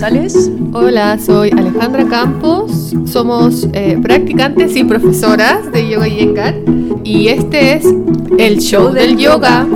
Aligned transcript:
González. 0.00 0.50
Hola, 0.72 1.18
soy 1.18 1.50
Alejandra 1.50 2.06
Campos. 2.08 2.94
Somos 3.04 3.68
eh, 3.74 3.98
practicantes 4.02 4.74
y 4.74 4.82
profesoras 4.84 5.70
de 5.72 5.90
Yoga 5.90 6.08
y 6.08 6.20
Engar. 6.20 6.54
Y 7.04 7.28
este 7.28 7.74
es 7.74 7.84
el 8.38 8.60
show 8.60 8.92
del 8.94 9.18
yoga. 9.18 9.66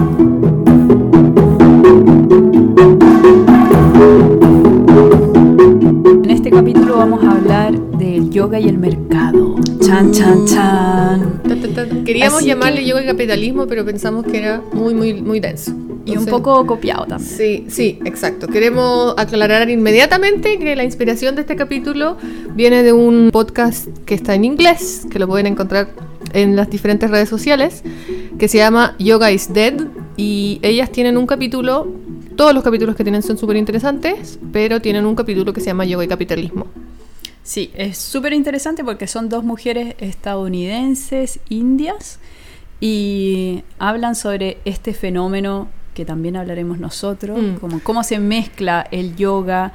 En 6.23 6.31
este 6.31 6.51
capítulo 6.51 6.97
vamos 6.97 7.23
a 7.25 7.33
hablar 7.33 7.79
del 7.99 8.31
yoga 8.31 8.59
y 8.61 8.69
el 8.69 8.79
mercado. 8.79 9.57
Chan, 9.81 10.11
chan, 10.13 10.47
chan. 10.47 11.41
Ta, 11.47 11.55
ta, 11.57 11.69
ta. 11.87 12.05
Queríamos 12.05 12.39
Así 12.39 12.47
llamarle 12.47 12.81
que- 12.81 12.87
yoga 12.87 13.03
y 13.03 13.07
capitalismo, 13.07 13.67
pero 13.67 13.85
pensamos 13.85 14.25
que 14.25 14.39
era 14.39 14.63
muy, 14.73 14.95
muy, 14.95 15.15
muy 15.21 15.41
denso. 15.41 15.73
Y 16.07 16.17
un 16.17 16.27
poco 16.27 16.67
copiado 16.67 17.07
también. 17.07 17.31
Sí, 17.31 17.65
sí, 17.69 17.99
exacto. 18.05 18.47
Queremos 18.49 19.15
aclarar 19.17 19.71
inmediatamente 19.71 20.59
que 20.59 20.77
la 20.77 20.85
inspiración 20.85 21.35
de 21.35 21.43
este 21.43 21.57
capítulo 21.57 22.19
viene 22.55 22.83
de 22.83 22.93
un 22.93 23.31
podcast 23.33 23.89
que 24.05 24.15
está 24.15 24.35
en 24.35 24.45
inglés, 24.45 25.07
que 25.11 25.19
lo 25.19 25.27
pueden 25.27 25.47
encontrar 25.47 25.89
en 26.33 26.57
las 26.57 26.69
diferentes 26.69 27.11
redes 27.11 27.29
sociales, 27.29 27.83
que 28.39 28.49
se 28.49 28.59
llama 28.59 28.97
Yoga 28.99 29.33
is 29.33 29.53
Dead. 29.53 29.75
Y 30.17 30.59
ellas 30.63 30.93
tienen 30.93 31.17
un 31.17 31.27
capítulo, 31.27 31.89
todos 32.37 32.53
los 32.53 32.63
capítulos 32.63 32.97
que 32.97 33.03
tienen 33.03 33.23
son 33.23 33.39
súper 33.39 33.57
interesantes, 33.57 34.39
pero 34.53 34.81
tienen 34.81 35.07
un 35.07 35.15
capítulo 35.15 35.53
que 35.53 35.61
se 35.61 35.69
llama 35.69 35.85
Yoga 35.87 36.05
y 36.05 36.09
Capitalismo. 36.09 36.67
Sí, 37.43 37.71
es 37.75 37.99
súper 37.99 38.33
interesante 38.33 38.85
porque 38.85 39.07
son 39.07 39.29
dos 39.29 39.45
mujeres 39.45 39.95
estadounidenses, 39.99 41.41
indias, 41.49 42.19
y 42.81 43.63
hablan 43.79 44.15
sobre 44.15 44.59
este 44.65 44.95
fenómeno 44.95 45.69
que 45.95 46.05
también 46.05 46.37
hablaremos 46.37 46.79
nosotros, 46.79 47.41
Mm. 47.41 47.55
como 47.57 47.81
cómo 47.81 48.03
se 48.05 48.19
mezcla 48.19 48.87
el 48.91 49.17
yoga 49.17 49.73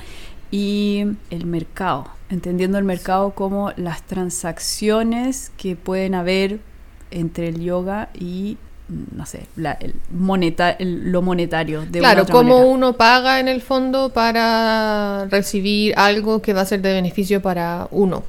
y 0.51 1.05
el 1.29 1.45
mercado, 1.45 2.07
entendiendo 2.29 2.77
el 2.77 2.83
mercado 2.83 3.31
como 3.31 3.71
las 3.77 4.03
transacciones 4.03 5.51
que 5.57 5.75
pueden 5.75 6.15
haber 6.15 6.59
entre 7.11 7.47
el 7.49 7.61
yoga 7.61 8.09
y, 8.13 8.57
no 9.15 9.25
sé, 9.25 9.47
la- 9.55 9.73
el 9.73 9.95
moneta- 10.11 10.71
el- 10.71 11.11
lo 11.11 11.21
monetario. 11.21 11.85
De 11.89 11.99
claro, 11.99 12.25
cómo 12.29 12.57
uno 12.69 12.93
paga 12.93 13.39
en 13.39 13.47
el 13.47 13.61
fondo 13.61 14.09
para 14.11 15.25
recibir 15.29 15.93
algo 15.97 16.41
que 16.41 16.53
va 16.53 16.61
a 16.61 16.65
ser 16.65 16.81
de 16.81 16.93
beneficio 16.93 17.41
para 17.41 17.87
uno. 17.91 18.23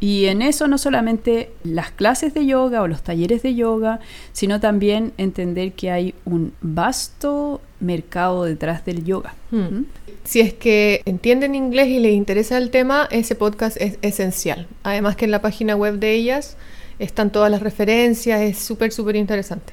Y 0.00 0.26
en 0.26 0.42
eso 0.42 0.68
no 0.68 0.78
solamente 0.78 1.50
las 1.64 1.90
clases 1.90 2.32
de 2.32 2.46
yoga 2.46 2.82
o 2.82 2.88
los 2.88 3.02
talleres 3.02 3.42
de 3.42 3.54
yoga, 3.54 3.98
sino 4.32 4.60
también 4.60 5.12
entender 5.18 5.72
que 5.72 5.90
hay 5.90 6.14
un 6.24 6.52
vasto 6.60 7.60
mercado 7.80 8.44
detrás 8.44 8.84
del 8.84 9.04
yoga. 9.04 9.34
Hmm. 9.50 9.58
¿Mm? 9.58 9.86
Si 10.24 10.40
es 10.40 10.52
que 10.52 11.02
entienden 11.04 11.54
inglés 11.54 11.88
y 11.88 11.98
les 11.98 12.12
interesa 12.12 12.58
el 12.58 12.70
tema, 12.70 13.08
ese 13.10 13.34
podcast 13.34 13.76
es 13.80 13.98
esencial. 14.02 14.68
Además 14.82 15.16
que 15.16 15.24
en 15.24 15.30
la 15.30 15.40
página 15.40 15.74
web 15.74 15.98
de 15.98 16.12
ellas 16.12 16.56
están 16.98 17.30
todas 17.30 17.50
las 17.50 17.62
referencias, 17.62 18.40
es 18.40 18.58
súper, 18.58 18.92
súper 18.92 19.16
interesante. 19.16 19.72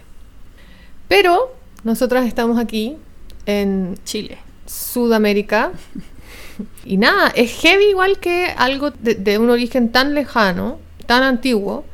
Pero 1.08 1.54
nosotras 1.84 2.26
estamos 2.26 2.58
aquí 2.58 2.96
en 3.46 3.96
Chile. 4.06 4.38
Sudamérica. 4.66 5.72
Y 6.86 6.98
nada, 6.98 7.30
es 7.36 7.52
heavy 7.62 7.86
igual 7.86 8.20
que 8.20 8.54
algo 8.58 8.92
de, 8.92 9.16
de 9.16 9.38
un 9.40 9.50
origen 9.50 9.92
tan 9.92 10.14
lejano, 10.14 10.80
tan 11.06 11.24
antiguo, 11.24 11.86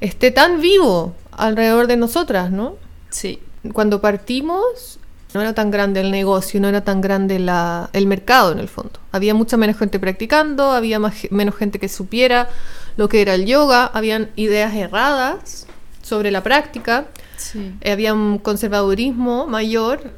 esté 0.00 0.30
tan 0.30 0.60
vivo 0.60 1.14
alrededor 1.32 1.86
de 1.86 1.96
nosotras, 1.96 2.50
¿no? 2.50 2.76
Sí. 3.10 3.40
cuando 3.72 4.00
partimos 4.00 4.98
no 5.34 5.40
era 5.42 5.54
tan 5.54 5.70
grande 5.70 6.00
el 6.00 6.10
negocio, 6.10 6.60
no 6.60 6.68
era 6.68 6.82
tan 6.84 7.00
grande 7.00 7.38
la- 7.38 7.90
el 7.92 8.06
mercado 8.06 8.52
en 8.52 8.58
el 8.58 8.68
fondo. 8.68 9.00
Había 9.12 9.34
mucha 9.34 9.56
menos 9.56 9.76
gente 9.76 9.98
practicando, 9.98 10.70
había 10.72 10.98
más 10.98 11.14
menos 11.30 11.56
gente 11.56 11.78
que 11.78 11.88
supiera 11.88 12.48
lo 12.96 13.08
que 13.08 13.20
era 13.22 13.34
el 13.34 13.44
yoga, 13.44 13.84
habían 13.86 14.30
ideas 14.36 14.72
erradas 14.74 15.66
sobre 16.02 16.30
la 16.30 16.42
práctica, 16.42 17.06
sí. 17.36 17.74
eh, 17.82 17.90
había 17.92 18.14
un 18.14 18.38
conservadurismo 18.38 19.46
mayor. 19.46 20.12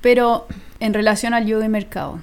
Pero 0.00 0.46
en 0.80 0.94
relación 0.94 1.32
al 1.34 1.46
yoga 1.46 1.64
y 1.64 1.68
mercado, 1.68 2.20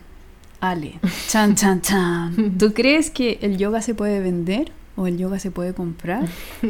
Ale, 0.61 0.99
chan, 1.27 1.55
chan, 1.55 1.81
chan. 1.81 2.55
¿Tú 2.59 2.73
crees 2.73 3.09
que 3.09 3.39
el 3.41 3.57
yoga 3.57 3.81
se 3.81 3.95
puede 3.95 4.19
vender 4.19 4.71
o 4.95 5.07
el 5.07 5.17
yoga 5.17 5.39
se 5.39 5.51
puede 5.51 5.73
comprar? 5.73 6.25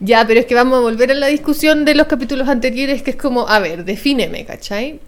Ya, 0.00 0.24
pero 0.26 0.38
es 0.38 0.46
que 0.46 0.54
vamos 0.54 0.78
a 0.78 0.80
volver 0.80 1.10
a 1.10 1.14
la 1.14 1.26
discusión 1.26 1.84
de 1.84 1.96
los 1.96 2.06
capítulos 2.06 2.48
anteriores, 2.48 3.02
que 3.02 3.10
es 3.10 3.16
como, 3.16 3.48
a 3.48 3.58
ver, 3.58 3.84
defíneme, 3.84 4.44
¿cachai? 4.44 5.00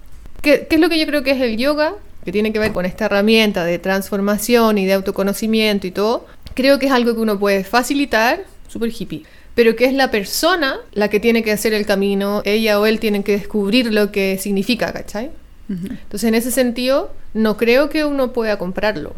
¿Qué, 0.43 0.67
qué 0.69 0.77
es 0.77 0.81
lo 0.81 0.89
que 0.89 0.99
yo 0.99 1.07
creo 1.07 1.23
que 1.23 1.31
es 1.31 1.41
el 1.41 1.57
yoga? 1.57 1.95
Que 2.25 2.33
tiene 2.33 2.53
que 2.53 2.59
ver 2.59 2.73
con 2.73 2.85
esta 2.85 3.05
herramienta 3.05 3.65
de 3.65 3.79
transformación 3.79 4.79
y 4.79 4.87
de 4.87 4.95
autoconocimiento 4.95 5.87
y 5.87 5.93
todo. 5.93 6.27
Creo 6.55 6.81
que 6.81 6.87
es 6.87 6.93
algo 6.93 7.15
que 7.15 7.21
uno 7.21 7.39
puede 7.39 7.63
facilitar, 7.63 8.45
súper 8.67 8.91
hippie. 8.91 9.25
Pero 9.55 9.77
que 9.77 9.85
es 9.85 9.93
la 9.93 10.11
persona 10.11 10.79
la 10.93 11.09
que 11.09 11.21
tiene 11.21 11.45
que 11.45 11.53
hacer 11.53 11.73
el 11.73 11.87
camino, 11.87 12.43
ella 12.45 12.81
o 12.81 12.87
él 12.87 12.99
tienen 12.99 13.23
que 13.23 13.33
descubrir 13.33 13.93
lo 13.93 14.11
que 14.11 14.39
significa, 14.39 14.93
¿cachai? 14.93 15.31
Entonces, 15.71 16.25
en 16.25 16.35
ese 16.35 16.51
sentido, 16.51 17.13
no 17.33 17.57
creo 17.57 17.89
que 17.89 18.05
uno 18.05 18.33
pueda 18.33 18.59
comprarlo. 18.59 19.15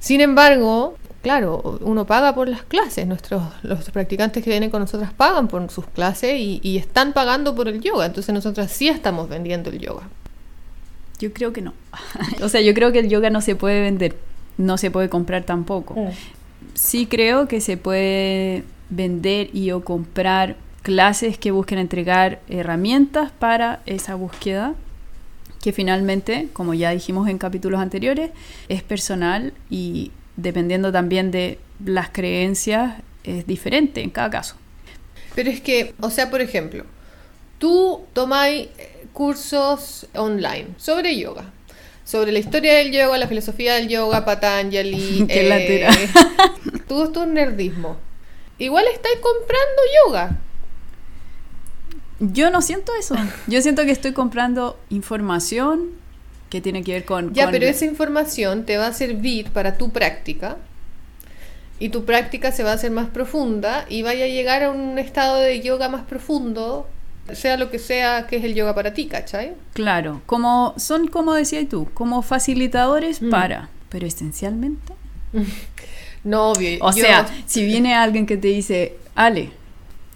Sin 0.00 0.20
embargo, 0.20 0.96
claro, 1.22 1.78
uno 1.82 2.04
paga 2.04 2.34
por 2.34 2.48
las 2.48 2.62
clases. 2.64 3.06
Nuestros, 3.06 3.42
los 3.62 3.90
practicantes 3.90 4.42
que 4.42 4.50
vienen 4.50 4.70
con 4.70 4.80
nosotras 4.80 5.12
pagan 5.12 5.46
por 5.46 5.70
sus 5.70 5.86
clases 5.86 6.40
y, 6.40 6.60
y 6.64 6.78
están 6.78 7.12
pagando 7.12 7.54
por 7.54 7.68
el 7.68 7.80
yoga. 7.80 8.06
Entonces, 8.06 8.34
nosotras 8.34 8.72
sí 8.72 8.88
estamos 8.88 9.28
vendiendo 9.28 9.70
el 9.70 9.78
yoga. 9.78 10.08
Yo 11.18 11.32
creo 11.32 11.52
que 11.52 11.62
no. 11.62 11.74
o 12.42 12.48
sea, 12.48 12.60
yo 12.60 12.74
creo 12.74 12.92
que 12.92 12.98
el 12.98 13.08
yoga 13.08 13.30
no 13.30 13.40
se 13.40 13.54
puede 13.54 13.80
vender, 13.80 14.16
no 14.58 14.78
se 14.78 14.90
puede 14.90 15.08
comprar 15.08 15.44
tampoco. 15.44 16.10
Sí 16.74 17.06
creo 17.06 17.46
que 17.46 17.60
se 17.60 17.76
puede 17.76 18.64
vender 18.90 19.50
y 19.54 19.70
o 19.70 19.84
comprar 19.84 20.56
clases 20.82 21.38
que 21.38 21.50
busquen 21.50 21.78
entregar 21.78 22.40
herramientas 22.48 23.32
para 23.32 23.80
esa 23.86 24.16
búsqueda, 24.16 24.74
que 25.64 25.72
finalmente, 25.72 26.48
como 26.52 26.74
ya 26.74 26.90
dijimos 26.90 27.26
en 27.26 27.38
capítulos 27.38 27.80
anteriores, 27.80 28.32
es 28.68 28.82
personal 28.82 29.54
y 29.70 30.10
dependiendo 30.36 30.92
también 30.92 31.30
de 31.30 31.58
las 31.82 32.10
creencias, 32.10 32.96
es 33.24 33.46
diferente 33.46 34.02
en 34.02 34.10
cada 34.10 34.28
caso. 34.28 34.56
Pero 35.34 35.48
es 35.48 35.62
que, 35.62 35.94
o 36.00 36.10
sea, 36.10 36.28
por 36.28 36.42
ejemplo, 36.42 36.84
tú 37.58 38.02
tomáis 38.12 38.68
eh, 38.76 39.06
cursos 39.14 40.06
online 40.14 40.66
sobre 40.76 41.16
yoga. 41.18 41.50
Sobre 42.04 42.30
la 42.30 42.40
historia 42.40 42.74
del 42.74 42.92
yoga, 42.92 43.16
la 43.16 43.26
filosofía 43.26 43.76
del 43.76 43.88
yoga, 43.88 44.22
Patanjali. 44.22 45.24
Qué 45.28 45.48
eh, 45.48 46.08
todo 46.86 47.04
esto 47.04 47.22
es 47.22 47.30
nerdismo. 47.30 47.96
Igual 48.58 48.84
estáis 48.92 49.16
comprando 49.16 49.82
yoga. 50.04 50.36
Yo 52.20 52.50
no 52.50 52.62
siento 52.62 52.92
eso. 52.98 53.16
Yo 53.46 53.60
siento 53.62 53.84
que 53.84 53.90
estoy 53.90 54.12
comprando 54.12 54.78
información 54.90 55.90
que 56.50 56.60
tiene 56.60 56.84
que 56.84 56.92
ver 56.92 57.04
con... 57.04 57.34
Ya, 57.34 57.44
con- 57.44 57.52
pero 57.52 57.66
esa 57.66 57.84
información 57.84 58.64
te 58.64 58.76
va 58.76 58.86
a 58.88 58.92
servir 58.92 59.50
para 59.50 59.76
tu 59.76 59.90
práctica 59.90 60.56
y 61.80 61.88
tu 61.88 62.04
práctica 62.04 62.52
se 62.52 62.62
va 62.62 62.70
a 62.70 62.74
hacer 62.74 62.92
más 62.92 63.08
profunda 63.08 63.84
y 63.88 64.02
vaya 64.02 64.26
a 64.26 64.28
llegar 64.28 64.62
a 64.62 64.70
un 64.70 64.98
estado 64.98 65.40
de 65.40 65.60
yoga 65.60 65.88
más 65.88 66.02
profundo, 66.02 66.88
sea 67.32 67.56
lo 67.56 67.70
que 67.70 67.80
sea 67.80 68.26
que 68.28 68.36
es 68.36 68.44
el 68.44 68.54
yoga 68.54 68.74
para 68.74 68.94
ti, 68.94 69.06
¿cachai? 69.06 69.54
Claro, 69.72 70.22
como 70.26 70.74
son 70.76 71.08
como 71.08 71.34
decías 71.34 71.68
tú, 71.68 71.88
como 71.94 72.22
facilitadores 72.22 73.20
Mm. 73.20 73.30
para, 73.30 73.68
pero 73.88 74.06
esencialmente. 74.06 74.92
No, 76.22 76.52
obvio. 76.52 76.78
O 76.80 76.90
yo- 76.90 77.04
sea, 77.04 77.26
si 77.44 77.66
viene 77.66 77.94
alguien 77.94 78.24
que 78.24 78.38
te 78.38 78.48
dice, 78.48 78.96
Ale, 79.14 79.50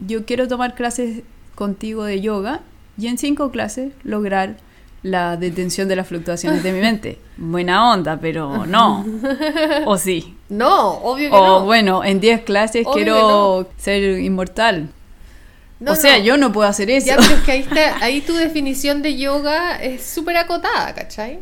yo 0.00 0.24
quiero 0.24 0.48
tomar 0.48 0.74
clases 0.74 1.20
contigo 1.58 2.04
de 2.04 2.20
yoga 2.20 2.60
y 2.96 3.08
en 3.08 3.18
cinco 3.18 3.50
clases 3.50 3.92
lograr 4.04 4.58
la 5.02 5.36
detención 5.36 5.88
de 5.88 5.96
las 5.96 6.06
fluctuaciones 6.06 6.62
de 6.62 6.70
mi 6.70 6.80
mente. 6.80 7.18
Buena 7.36 7.90
onda, 7.90 8.20
pero 8.20 8.64
no. 8.64 9.04
O 9.84 9.98
sí. 9.98 10.34
No, 10.48 10.92
obvio 10.92 11.28
que 11.28 11.36
O 11.36 11.58
no. 11.58 11.64
bueno, 11.66 12.02
en 12.02 12.20
10 12.20 12.44
clases 12.44 12.86
Obvio 12.86 12.94
quiero 12.94 13.70
ser 13.76 14.18
inmortal. 14.18 14.88
No, 15.78 15.92
o 15.92 15.94
sea, 15.94 16.16
no. 16.16 16.24
yo 16.24 16.36
no 16.38 16.52
puedo 16.52 16.66
hacer 16.66 16.88
eso. 16.90 17.06
Ya, 17.06 17.16
pero 17.16 17.34
es 17.34 17.42
que 17.42 17.52
ahí, 17.52 17.60
está, 17.60 18.02
ahí 18.02 18.22
tu 18.22 18.34
definición 18.34 19.02
de 19.02 19.18
yoga 19.18 19.76
es 19.82 20.06
súper 20.06 20.38
acotada, 20.38 20.94
¿cachai? 20.94 21.40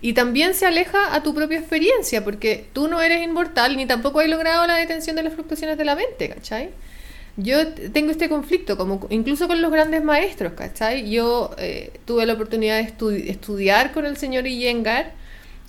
Y 0.00 0.12
también 0.12 0.54
se 0.54 0.64
aleja 0.64 1.12
a 1.12 1.24
tu 1.24 1.34
propia 1.34 1.58
experiencia, 1.58 2.22
porque 2.22 2.68
tú 2.72 2.86
no 2.86 3.00
eres 3.00 3.24
inmortal 3.24 3.76
ni 3.76 3.84
tampoco 3.84 4.20
has 4.20 4.28
logrado 4.28 4.64
la 4.66 4.76
detención 4.76 5.16
de 5.16 5.24
las 5.24 5.32
fluctuaciones 5.32 5.76
de 5.76 5.84
la 5.84 5.96
mente, 5.96 6.28
¿cachai? 6.28 6.70
Yo 7.36 7.68
tengo 7.92 8.10
este 8.12 8.28
conflicto, 8.30 8.76
como 8.78 9.06
incluso 9.10 9.46
con 9.46 9.60
los 9.60 9.70
grandes 9.70 10.02
maestros, 10.02 10.52
¿cachai? 10.54 11.10
Yo 11.10 11.50
eh, 11.58 11.92
tuve 12.06 12.24
la 12.24 12.32
oportunidad 12.32 12.76
de 12.78 12.84
estu- 12.96 13.24
estudiar 13.28 13.92
con 13.92 14.06
el 14.06 14.16
señor 14.16 14.46
Iyengar 14.46 15.12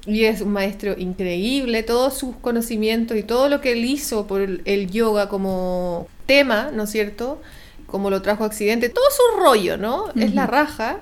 y 0.05 0.23
es 0.25 0.39
un 0.41 0.53
maestro 0.53 0.95
increíble, 0.97 1.83
todos 1.83 2.17
sus 2.17 2.37
conocimientos 2.37 3.17
y 3.17 3.23
todo 3.23 3.49
lo 3.49 3.59
que 3.59 3.73
él 3.73 3.83
hizo 3.83 4.27
por 4.27 4.39
el, 4.41 4.89
yoga 4.89 5.27
como 5.27 6.07
tema, 6.25 6.71
¿no 6.73 6.83
es 6.83 6.89
cierto? 6.91 7.41
Como 7.85 8.09
lo 8.09 8.21
trajo 8.21 8.45
a 8.45 8.47
Occidente, 8.47 8.87
todo 8.89 9.05
su 9.11 9.39
rollo, 9.41 9.75
¿no? 9.77 10.05
Es 10.17 10.33
la 10.33 10.47
raja, 10.47 10.99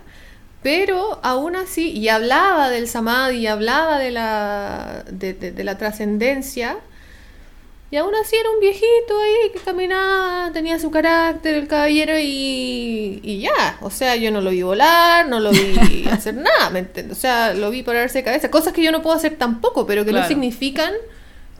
Pero 0.63 1.19
aún 1.23 1.55
así, 1.55 1.91
y 1.91 2.09
hablaba 2.09 2.69
del 2.71 2.87
samadhi, 2.87 3.37
y 3.37 3.47
hablaba 3.47 3.99
de 3.99 4.09
la, 4.11 5.05
de, 5.11 5.33
de- 5.35 5.51
de 5.51 5.63
la 5.63 5.77
trascendencia, 5.77 6.77
y 7.95 7.97
aún 7.97 8.13
así 8.13 8.35
era 8.35 8.49
un 8.49 8.59
viejito 8.59 9.17
ahí 9.23 9.51
que 9.53 9.59
caminaba, 9.59 10.51
tenía 10.51 10.77
su 10.79 10.91
carácter, 10.91 11.55
el 11.55 11.65
caballero, 11.69 12.19
y, 12.19 13.21
y 13.23 13.39
ya. 13.39 13.77
O 13.79 13.89
sea, 13.89 14.17
yo 14.17 14.31
no 14.31 14.41
lo 14.41 14.49
vi 14.49 14.63
volar, 14.63 15.29
no 15.29 15.39
lo 15.39 15.51
vi 15.51 16.05
hacer 16.11 16.33
nada, 16.33 16.71
¿me 16.71 16.79
entiendes? 16.79 17.17
O 17.17 17.21
sea, 17.21 17.53
lo 17.53 17.69
vi 17.69 17.83
pararse 17.83 18.17
de 18.17 18.25
cabeza. 18.25 18.51
Cosas 18.51 18.73
que 18.73 18.83
yo 18.83 18.91
no 18.91 19.01
puedo 19.01 19.15
hacer 19.15 19.37
tampoco, 19.37 19.87
pero 19.87 20.03
que 20.03 20.11
no 20.11 20.27
significan 20.27 20.91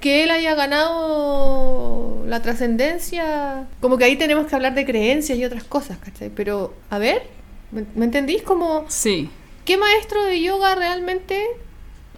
que 0.02 0.26
él 0.26 0.30
haya 0.32 0.56
ganado 0.56 2.26
la 2.28 2.42
trascendencia. 2.42 3.68
Como 3.80 3.98
que 3.98 4.04
ahí 4.04 4.18
tenemos 4.18 4.48
que 4.48 4.56
hablar 4.56 4.76
de 4.76 4.86
creencias 4.86 5.38
y 5.38 5.46
otras 5.46 5.64
cosas, 5.64 6.00
¿cachai? 6.00 6.32
Pero, 6.36 6.74
a 6.90 6.98
ver, 6.98 7.24
¿me, 7.72 7.86
me 7.96 8.04
entendís? 8.04 8.42
Como, 8.42 8.84
Sí. 8.90 9.30
¿qué 9.64 9.78
maestro 9.78 10.22
de 10.26 10.42
yoga 10.42 10.76
realmente 10.76 11.48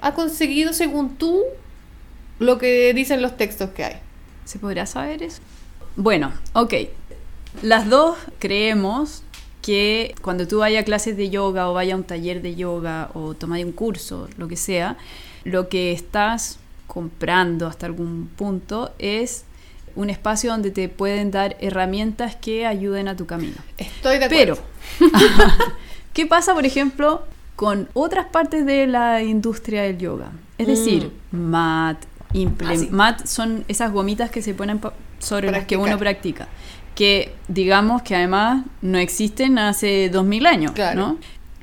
ha 0.01 0.15
conseguido, 0.15 0.73
según 0.73 1.17
tú, 1.17 1.43
lo 2.39 2.57
que 2.57 2.95
dicen 2.95 3.21
los 3.21 3.37
textos 3.37 3.69
que 3.69 3.83
hay? 3.83 4.06
¿Se 4.47 4.59
podrá 4.59 4.85
saber 4.85 5.23
eso? 5.23 5.41
Bueno, 5.97 6.31
ok. 6.53 6.73
Las 7.63 7.89
dos 7.89 8.17
creemos 8.39 9.21
que 9.61 10.15
cuando 10.21 10.47
tú 10.47 10.59
vayas 10.59 10.83
a 10.83 10.85
clases 10.85 11.17
de 11.17 11.29
yoga 11.29 11.69
o 11.69 11.73
vayas 11.73 11.95
a 11.95 11.97
un 11.97 12.05
taller 12.05 12.41
de 12.41 12.55
yoga 12.55 13.09
o 13.13 13.33
tomas 13.33 13.61
un 13.61 13.73
curso, 13.73 14.29
lo 14.37 14.47
que 14.47 14.55
sea, 14.55 14.95
lo 15.43 15.67
que 15.67 15.91
estás 15.91 16.59
comprando 16.87 17.67
hasta 17.67 17.87
algún 17.87 18.29
punto 18.37 18.93
es 18.99 19.43
un 19.97 20.09
espacio 20.09 20.51
donde 20.51 20.71
te 20.71 20.87
pueden 20.87 21.29
dar 21.29 21.57
herramientas 21.59 22.37
que 22.37 22.65
ayuden 22.65 23.09
a 23.09 23.17
tu 23.17 23.25
camino. 23.25 23.57
Estoy 23.77 24.17
de 24.17 24.29
Pero, 24.29 24.57
acuerdo. 25.01 25.65
¿qué 26.13 26.25
pasa, 26.25 26.53
por 26.53 26.65
ejemplo, 26.65 27.23
con 27.57 27.89
otras 27.93 28.27
partes 28.27 28.65
de 28.65 28.87
la 28.87 29.21
industria 29.23 29.81
del 29.83 29.97
yoga? 29.97 30.31
Es 30.57 30.67
decir, 30.67 31.11
mat, 31.31 31.97
imple- 32.33 32.89
Mm. 32.89 32.99
Ah, 33.01 33.17
sí. 33.19 33.27
son 33.27 33.63
esas 33.67 33.91
gomitas 33.91 34.29
que 34.29 34.41
se 34.41 34.53
ponen 34.53 34.79
sobre 35.19 35.51
las 35.51 35.65
que 35.65 35.77
uno 35.77 35.97
practica. 35.97 36.47
Que 36.95 37.33
digamos 37.47 38.01
que 38.01 38.15
además 38.15 38.65
no 38.81 38.97
existen 38.97 39.59
hace 39.59 40.09
2000 40.09 40.45
años, 40.47 40.71
Claro. 40.71 40.99
¿no? 40.99 41.17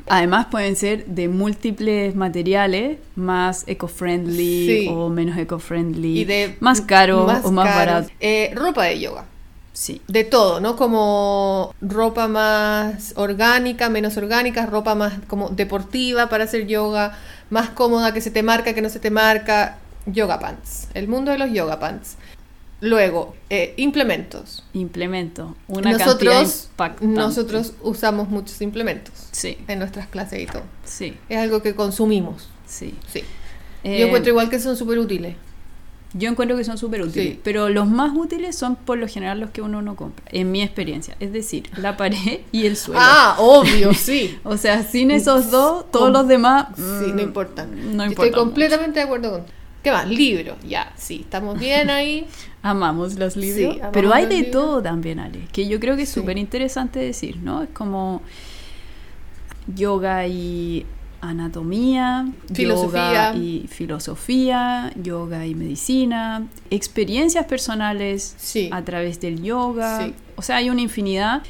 Además 0.06 0.46
pueden 0.50 0.76
ser 0.76 1.06
de 1.06 1.28
múltiples 1.28 2.14
materiales, 2.14 2.98
más 3.16 3.64
eco-friendly 3.66 4.66
Sí. 4.66 4.88
o 4.90 5.08
menos 5.08 5.36
eco-friendly, 5.38 6.20
Y 6.20 6.24
de 6.24 6.56
más 6.60 6.82
caro 6.82 7.24
más 7.26 7.44
o 7.44 7.50
más 7.52 7.74
barato. 7.74 8.10
Eh, 8.20 8.52
ropa 8.54 8.84
de 8.84 9.00
yoga. 9.00 9.24
Sí, 9.72 10.00
De 10.06 10.22
todo, 10.22 10.60
¿no? 10.60 10.76
Como 10.76 11.74
ropa 11.80 12.28
más 12.28 13.12
orgánica, 13.16 13.88
menos 13.90 14.16
orgánica, 14.16 14.66
ropa 14.66 14.94
más 14.94 15.14
como 15.26 15.48
deportiva 15.48 16.28
para 16.28 16.44
hacer 16.44 16.66
yoga, 16.68 17.18
más 17.50 17.70
cómoda 17.70 18.14
que 18.14 18.20
se 18.20 18.30
te 18.30 18.42
marca, 18.44 18.72
que 18.74 18.82
no 18.82 18.88
se 18.88 19.00
te 19.00 19.10
marca. 19.10 19.78
Yoga 20.06 20.38
pants. 20.40 20.88
El 20.94 21.08
mundo 21.08 21.30
de 21.30 21.38
los 21.38 21.50
yoga 21.52 21.78
pants. 21.80 22.16
Luego, 22.80 23.34
eh, 23.48 23.72
implementos. 23.78 24.62
implemento. 24.74 25.56
Una 25.68 25.90
cantidad 25.96 26.06
nosotros, 26.06 26.64
impactante. 26.70 27.06
nosotros 27.14 27.72
usamos 27.82 28.28
muchos 28.28 28.60
implementos 28.60 29.14
Sí, 29.30 29.56
en 29.68 29.78
nuestras 29.78 30.06
clases 30.08 30.42
y 30.42 30.46
todo. 30.46 30.62
sí, 30.84 31.16
Es 31.28 31.38
algo 31.38 31.62
que 31.62 31.74
consumimos. 31.74 32.48
sí. 32.66 32.94
Sí. 33.10 33.22
Eh, 33.84 34.00
Yo 34.00 34.06
encuentro 34.06 34.30
igual 34.30 34.48
que 34.50 34.58
son 34.60 34.76
súper 34.76 34.98
útiles. 34.98 35.36
Yo 36.16 36.28
encuentro 36.30 36.56
que 36.56 36.64
son 36.64 36.78
súper 36.78 37.02
útiles, 37.02 37.34
Sí. 37.34 37.40
pero 37.42 37.68
los 37.68 37.88
más 37.88 38.12
útiles 38.16 38.54
son 38.56 38.76
por 38.76 38.98
lo 38.98 39.08
general 39.08 39.40
los 39.40 39.50
que 39.50 39.62
uno 39.62 39.82
no 39.82 39.96
compra, 39.96 40.24
en 40.30 40.52
mi 40.52 40.62
experiencia. 40.62 41.16
Es 41.20 41.32
decir, 41.32 41.68
la 41.76 41.96
pared 41.96 42.40
y 42.52 42.66
el 42.66 42.76
suelo. 42.76 43.00
Ah, 43.02 43.34
obvio, 43.38 43.92
sí. 43.94 44.38
O 44.44 44.56
sea, 44.56 44.82
sin 44.84 45.10
esos 45.10 45.50
dos, 45.50 45.90
todos 45.90 46.04
Com- 46.06 46.12
los 46.12 46.28
demás... 46.28 46.66
Sí, 46.76 46.82
mm, 46.82 47.16
no 47.16 47.22
importa. 47.22 47.64
No 47.66 47.74
Yo 47.74 48.10
importa. 48.10 48.10
Estoy 48.26 48.30
completamente 48.30 49.00
de 49.00 49.04
acuerdo 49.06 49.30
con. 49.32 49.44
¿Qué 49.84 49.92
más? 49.92 50.08
Libros. 50.08 50.56
Ya, 50.66 50.92
sí, 50.96 51.20
estamos 51.20 51.58
bien 51.60 51.90
ahí. 51.90 52.26
Amamos 52.62 53.14
los 53.16 53.36
libros. 53.36 53.74
Sí, 53.74 53.78
amamos 53.80 53.90
pero 53.92 54.12
hay 54.14 54.24
de 54.26 54.34
libros. 54.36 54.50
todo 54.52 54.82
también, 54.82 55.20
Ale. 55.20 55.40
Que 55.52 55.68
yo 55.68 55.78
creo 55.78 55.94
que 55.94 56.02
es 56.02 56.08
Sí. 56.08 56.20
súper 56.20 56.38
interesante 56.38 56.98
decir, 56.98 57.36
¿no? 57.36 57.62
Es 57.62 57.68
como 57.68 58.22
yoga 59.74 60.26
y 60.26 60.84
anatomía, 61.20 62.26
Filosofía. 62.52 63.32
yoga 63.32 63.34
y 63.36 63.66
filosofía, 63.68 64.92
yoga 65.02 65.46
y 65.46 65.54
medicina, 65.54 66.46
experiencias 66.70 67.46
personales 67.46 68.34
Sí. 68.38 68.68
a 68.72 68.82
través 68.82 69.20
del 69.20 69.42
yoga. 69.42 70.04
Sí. 70.06 70.14
O 70.36 70.42
sea, 70.42 70.56
hay 70.56 70.70
una 70.70 70.80
infinidad. 70.82 71.42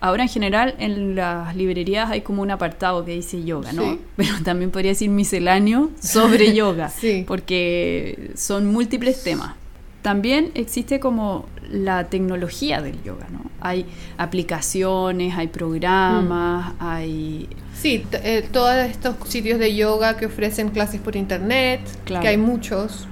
Ahora 0.00 0.22
en 0.22 0.28
general 0.30 0.74
en 0.78 1.14
las 1.14 1.54
librerías 1.54 2.10
hay 2.10 2.22
como 2.22 2.40
un 2.42 2.50
apartado 2.50 3.04
que 3.04 3.12
dice 3.12 3.44
yoga, 3.44 3.72
¿no? 3.72 3.82
Sí. 3.82 4.00
Pero 4.16 4.32
también 4.44 4.70
podría 4.70 4.92
decir 4.92 5.10
misceláneo 5.10 5.90
sobre 6.00 6.54
yoga, 6.54 6.88
Sí. 6.88 7.24
porque 7.26 8.30
son 8.34 8.66
múltiples 8.72 9.22
temas. 9.22 9.54
También 10.02 10.50
existe 10.54 10.98
como 10.98 11.44
la 11.70 12.04
tecnología 12.08 12.80
del 12.80 13.02
yoga, 13.02 13.26
¿no? 13.30 13.42
Hay 13.60 13.84
aplicaciones, 14.16 15.36
hay 15.36 15.48
programas, 15.48 16.72
hay... 16.78 17.48
Sí, 17.74 18.04
eh, 18.12 18.48
todos 18.50 18.74
estos 18.76 19.16
sitios 19.28 19.58
de 19.58 19.74
yoga 19.76 20.16
que 20.16 20.26
ofrecen 20.26 20.70
clases 20.70 21.00
por 21.00 21.16
internet, 21.16 21.80
Claro. 22.04 22.22
que 22.22 22.28
hay 22.28 22.36
muchos. 22.38 23.06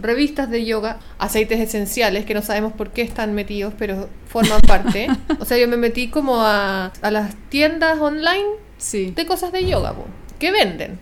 Revistas 0.00 0.48
de 0.50 0.64
yoga, 0.64 0.98
aceites 1.18 1.60
esenciales 1.60 2.24
que 2.24 2.34
no 2.34 2.42
sabemos 2.42 2.72
por 2.72 2.90
qué 2.90 3.02
están 3.02 3.34
metidos, 3.34 3.74
pero 3.78 4.08
forman 4.26 4.60
parte. 4.62 5.08
o 5.40 5.44
sea, 5.44 5.58
yo 5.58 5.68
me 5.68 5.76
metí 5.76 6.08
como 6.08 6.40
a, 6.42 6.92
a 7.02 7.10
las 7.10 7.34
tiendas 7.48 7.98
online 8.00 8.46
Sí. 8.78 9.12
de 9.14 9.26
cosas 9.26 9.52
de 9.52 9.66
yoga, 9.66 9.92
po, 9.92 10.06
que 10.38 10.50
venden. 10.50 10.98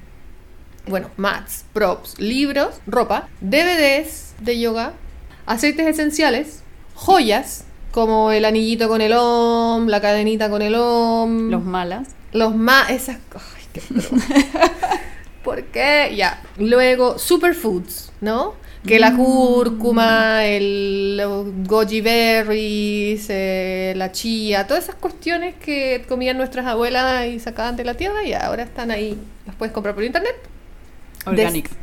Bueno, 0.89 1.11
mats, 1.17 1.65
props, 1.73 2.19
libros, 2.19 2.81
ropa, 2.87 3.29
DVDs 3.41 4.35
de 4.41 4.59
yoga, 4.59 4.95
aceites 5.47 5.87
esenciales, 5.87 6.63
joyas, 6.95 7.65
como 7.93 8.33
el 8.33 8.45
anillito 8.45 8.89
con 8.89 9.01
el 9.01 9.13
OM, 9.15 9.87
la 9.87 10.01
cadenita 10.01 10.51
con 10.51 10.63
el 10.63 10.75
OM, 10.77 11.51
Los 11.51 11.63
malas. 11.63 12.09
los 12.33 12.55
más, 12.57 12.91
esas 12.91 13.19
ay, 13.35 13.65
qué. 13.73 13.83
¿Por 15.45 15.65
qué? 15.65 16.13
Ya. 16.17 16.43
Luego, 16.59 17.19
superfoods, 17.19 18.13
¿no? 18.21 18.55
Que 18.89 18.99
la 18.99 19.15
cúrcuma, 19.15 20.47
el 20.47 21.19
los 21.19 21.47
goji 21.67 22.01
berries, 22.01 23.27
eh, 23.29 23.93
la 23.97 24.13
chía, 24.13 24.67
todas 24.67 24.85
esas 24.85 24.95
cuestiones 24.95 25.55
que 25.57 26.05
comían 26.09 26.39
nuestras 26.39 26.65
abuelas 26.67 27.27
y 27.27 27.39
sacaban 27.39 27.77
de 27.77 27.85
la 27.85 27.95
tierra 27.95 28.25
y 28.25 28.33
ahora 28.33 28.63
están 28.63 28.91
ahí. 28.91 29.19
Las 29.47 29.57
puedes 29.57 29.75
comprar 29.75 29.95
por 29.95 30.05
internet. 30.05 30.37
Orgánica. 31.27 31.71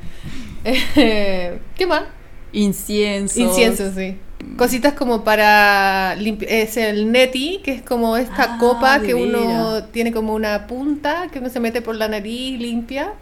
Eh, 0.96 1.60
¿Qué 1.76 1.86
más? 1.86 2.06
Incienso. 2.52 3.40
Incienso, 3.40 3.94
sí. 3.94 4.18
Cositas 4.58 4.94
como 4.94 5.24
para 5.24 6.16
es 6.16 6.78
el 6.78 7.12
neti, 7.12 7.62
que 7.64 7.74
es 7.74 7.82
como 7.84 8.18
esta 8.18 8.56
Ah, 8.56 8.58
copa 8.60 9.00
que 9.00 9.14
uno 9.14 9.84
tiene 9.92 10.12
como 10.12 10.34
una 10.34 10.66
punta 10.66 11.28
que 11.32 11.38
uno 11.38 11.50
se 11.50 11.60
mete 11.60 11.84
por 11.84 11.96
la 11.96 12.08
nariz, 12.08 12.60
limpia. 12.60 13.14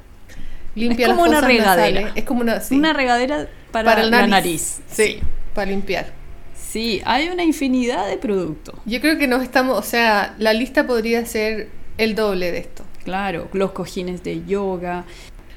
Limpia 0.76 1.08
Es 1.08 1.14
como 1.14 1.28
las 1.28 1.40
una 1.40 1.48
regadera. 1.48 1.76
nasales. 2.02 2.12
Es 2.16 2.24
como 2.24 2.42
una, 2.42 2.60
sí, 2.62 2.76
Una 2.76 2.94
regadera 2.94 3.48
para, 3.72 3.86
para 3.92 4.02
el 4.04 4.12
la 4.12 4.26
nariz. 4.28 4.32
nariz. 4.32 4.82
Sí, 4.88 5.20
para 5.54 5.70
limpiar. 5.72 6.08
Sí, 6.56 7.02
hay 7.06 7.30
una 7.30 7.44
infinidad 7.44 8.08
de 8.08 8.18
productos. 8.18 8.76
Yo 8.86 9.00
creo 9.00 9.18
que 9.20 9.28
nos 9.28 9.44
estamos, 9.44 9.78
o 9.78 9.84
sea, 9.84 10.34
la 10.40 10.54
lista 10.54 10.88
podría 10.88 11.26
ser 11.26 11.70
el 11.98 12.16
doble 12.16 12.52
de 12.52 12.58
esto. 12.60 12.84
Claro, 13.04 13.50
los 13.54 13.72
cojines 13.72 14.24
de 14.24 14.44
yoga. 14.46 15.06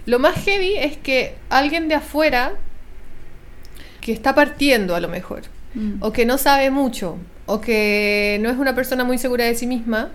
Lo 0.05 0.19
más 0.19 0.35
heavy 0.45 0.75
es 0.77 0.97
que 0.99 1.37
alguien 1.49 1.89
de 1.89 1.95
afuera 1.95 2.53
que 4.01 4.13
está 4.13 4.35
partiendo 4.35 4.95
a 4.95 5.01
lo 5.01 5.09
mejor, 5.09 5.43
Mm. 5.75 5.97
o 6.01 6.13
que 6.13 6.25
no 6.27 6.39
sabe 6.39 6.71
mucho, 6.71 7.17
o 7.47 7.61
que 7.61 8.39
no 8.41 8.51
es 8.51 8.57
una 8.57 8.75
persona 8.75 9.05
muy 9.05 9.19
segura 9.19 9.45
de 9.45 9.55
sí 9.55 9.67
misma, 9.67 10.11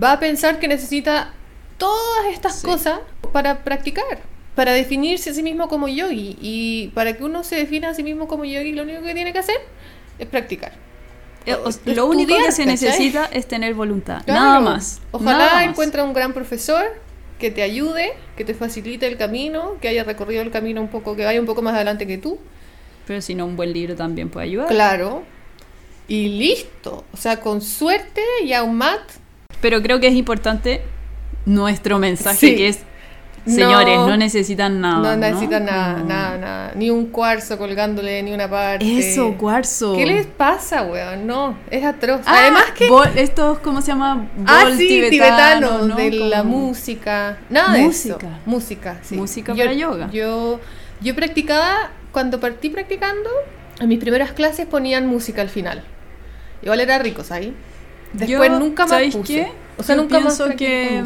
va 0.00 0.12
a 0.12 0.20
pensar 0.20 0.58
que 0.58 0.68
necesita 0.68 1.32
todas 1.86 2.26
estas 2.32 2.60
Sí. 2.60 2.66
cosas 2.66 3.00
para 3.32 3.64
practicar, 3.64 4.18
para 4.54 4.72
definirse 4.72 5.30
a 5.30 5.34
sí 5.34 5.42
mismo 5.42 5.68
como 5.68 5.88
yogi. 5.88 6.36
Y 6.40 6.88
para 6.94 7.16
que 7.16 7.24
uno 7.24 7.42
se 7.44 7.56
defina 7.56 7.88
a 7.90 7.94
sí 7.94 8.02
mismo 8.02 8.28
como 8.28 8.44
yogi, 8.44 8.72
lo 8.72 8.82
único 8.82 9.02
que 9.02 9.14
tiene 9.14 9.32
que 9.32 9.38
hacer 9.40 9.56
es 10.18 10.26
practicar. 10.28 10.72
Eh, 11.44 11.54
o- 11.54 11.70
lo 11.86 12.06
único 12.06 12.34
que 12.36 12.52
se 12.52 12.64
necesita 12.66 13.24
es 13.32 13.48
tener 13.48 13.74
voluntad. 13.74 14.22
Claro. 14.24 14.40
Nada 14.40 14.60
más. 14.60 15.00
Ojalá 15.10 15.38
Nada 15.38 15.54
más. 15.54 15.64
encuentre 15.64 16.02
un 16.02 16.12
gran 16.12 16.32
profesor 16.32 16.84
que 17.40 17.50
te 17.50 17.62
ayude, 17.62 18.12
que 18.36 18.44
te 18.44 18.54
facilite 18.54 19.08
el 19.08 19.16
camino, 19.16 19.76
que 19.80 19.88
haya 19.88 20.04
recorrido 20.04 20.42
el 20.42 20.52
camino 20.52 20.80
un 20.80 20.86
poco, 20.88 21.16
que 21.16 21.24
vaya 21.24 21.40
un 21.40 21.46
poco 21.46 21.60
más 21.62 21.74
adelante 21.74 22.06
que 22.06 22.16
tú. 22.18 22.38
Pero 23.08 23.20
si 23.20 23.34
no, 23.34 23.46
un 23.46 23.56
buen 23.56 23.72
libro 23.72 23.96
también 23.96 24.28
puede 24.28 24.46
ayudar. 24.46 24.68
Claro. 24.68 25.24
Y 26.06 26.28
listo. 26.28 27.04
O 27.12 27.16
sea, 27.16 27.40
con 27.40 27.60
suerte 27.60 28.22
ya 28.46 28.62
un 28.62 28.76
mat. 28.76 29.00
Pero 29.60 29.82
creo 29.82 29.98
que 29.98 30.06
es 30.08 30.14
importante 30.14 30.82
nuestro 31.46 31.98
mensaje, 31.98 32.36
Sí. 32.38 32.56
que 32.56 32.68
es 32.68 32.80
Señores, 33.44 33.96
no, 33.96 34.16
necesitan 34.16 34.80
nada. 34.80 35.00
No 35.00 35.16
necesitan 35.16 35.64
nada, 35.64 36.00
nada, 36.04 36.38
nada. 36.38 36.72
Ni 36.76 36.90
un 36.90 37.06
cuarzo 37.06 37.58
colgándole, 37.58 38.22
ni 38.22 38.32
una 38.32 38.48
parte. 38.48 38.98
Eso, 38.98 39.34
cuarzo. 39.36 39.96
¿Qué 39.96 40.06
les 40.06 40.26
pasa, 40.26 40.84
weón? 40.84 41.26
No, 41.26 41.58
es 41.68 41.84
atroz. 41.84 42.20
Ah, 42.24 42.36
Además 42.38 42.66
que. 42.76 42.88
estos, 43.16 43.58
¿cómo 43.58 43.80
se 43.80 43.88
llama? 43.88 44.28
ah, 44.46 44.66
sí, 44.76 45.02
tibetano, 45.10 45.88
de 45.88 46.12
la 46.12 46.44
música. 46.44 47.38
Nada 47.50 47.78
música. 47.78 48.18
de 48.18 48.26
eso. 48.26 48.38
Música. 48.46 48.98
Sí. 49.02 49.16
Música 49.16 49.54
para 49.56 49.72
yoga. 49.72 50.08
Yo, 50.12 50.60
yo 51.00 51.16
practicaba, 51.16 51.90
cuando 52.12 52.38
partí 52.38 52.70
practicando, 52.70 53.28
en 53.80 53.88
mis 53.88 53.98
primeras 53.98 54.30
clases 54.30 54.66
ponían 54.66 55.08
música 55.08 55.42
al 55.42 55.48
final. 55.48 55.82
Igual 56.62 56.78
era 56.78 56.96
rico, 57.00 57.24
¿sabes? 57.24 57.48
Después 58.12 58.52
nunca 58.52 58.86
más 58.86 59.02
puse. 59.10 59.22
Qué? 59.34 59.52
O 59.78 59.82
sea, 59.82 59.96
nunca 59.96 60.20
más 60.20 60.40
que 60.56 61.02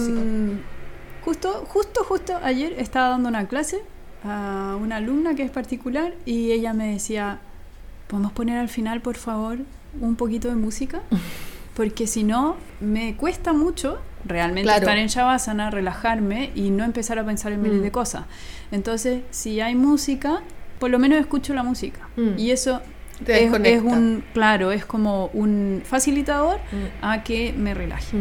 Justo, 1.25 1.65
justo, 1.67 2.05
justo 2.05 2.39
ayer 2.41 2.75
estaba 2.79 3.09
dando 3.09 3.29
una 3.29 3.49
clase 3.49 3.83
a 4.23 4.79
una 4.81 4.97
alumna 4.97 5.35
que 5.35 5.43
es 5.43 5.51
particular 5.51 6.15
y 6.25 6.53
ella 6.53 6.73
me 6.73 6.93
decía, 6.93 7.41
¿podemos 8.07 8.31
poner 8.31 8.59
al 8.59 8.69
final, 8.69 9.01
por 9.01 9.17
favor, 9.17 9.59
un 10.01 10.15
poquito 10.15 10.49
de 10.49 10.55
música? 10.55 11.01
Porque 11.75 12.07
si 12.07 12.23
no, 12.23 12.57
me 12.81 13.17
cuesta 13.17 13.53
mucho 13.53 13.99
realmente 14.25 14.73
estar 14.73 14.97
en 14.97 15.09
Shavasana, 15.09 15.71
relajarme 15.71 16.53
y 16.55 16.71
no 16.71 16.85
empezar 16.85 17.19
a 17.19 17.27
pensar 17.27 17.53
en 17.53 17.61
miles 17.61 17.83
de 17.83 17.89
mm. 17.89 17.93
cosas. 17.93 18.25
Entonces, 18.71 19.23
si 19.31 19.61
hay 19.61 19.75
música, 19.75 20.43
por 20.79 20.91
lo 20.91 20.99
menos 20.99 21.19
escucho 21.19 21.55
la 21.55 21.63
música. 21.63 22.09
Mm. 22.17 22.39
Y 22.39 22.53
eso 22.53 22.81
es, 23.27 23.53
es, 23.53 23.83
un, 23.83 24.25
claro, 24.33 24.73
es 24.73 24.87
como 24.87 25.27
un 25.35 25.83
facilitador 25.85 26.59
mm. 26.59 27.05
a 27.05 27.25
que 27.25 27.53
me 27.53 27.75
relaje. 27.75 28.17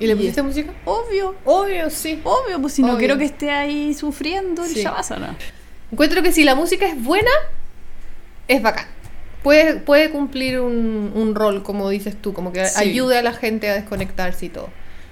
¿Y 0.00 0.06
le 0.06 0.16
pusiste 0.16 0.42
música? 0.42 0.72
Obvio. 0.84 1.34
Obvio, 1.44 1.90
sí. 1.90 2.20
Obvio, 2.24 2.60
pues 2.60 2.74
si 2.74 2.82
no 2.82 2.96
quiero 2.98 3.18
que 3.18 3.24
esté 3.24 3.50
ahí 3.50 3.94
sufriendo 3.94 4.64
el 4.64 4.72
Shavasana. 4.72 5.36
Encuentro 5.90 6.22
que 6.22 6.32
si 6.32 6.44
la 6.44 6.54
música 6.54 6.86
es 6.86 7.02
buena, 7.02 7.30
es 8.46 8.62
bacán. 8.62 8.86
Puede, 9.42 9.76
puede 9.76 10.10
cumplir 10.10 10.60
un, 10.60 11.34
rol, 11.34 11.62
como 11.62 11.88
dices 11.88 12.20
tú, 12.20 12.32
como 12.32 12.52
que 12.52 12.62
ayude 12.76 13.18
a 13.18 13.22
la 13.22 13.32
gente 13.32 13.68
a 13.68 13.74
desconectarse 13.74 14.46
y 14.46 14.48
todo. 14.48 14.68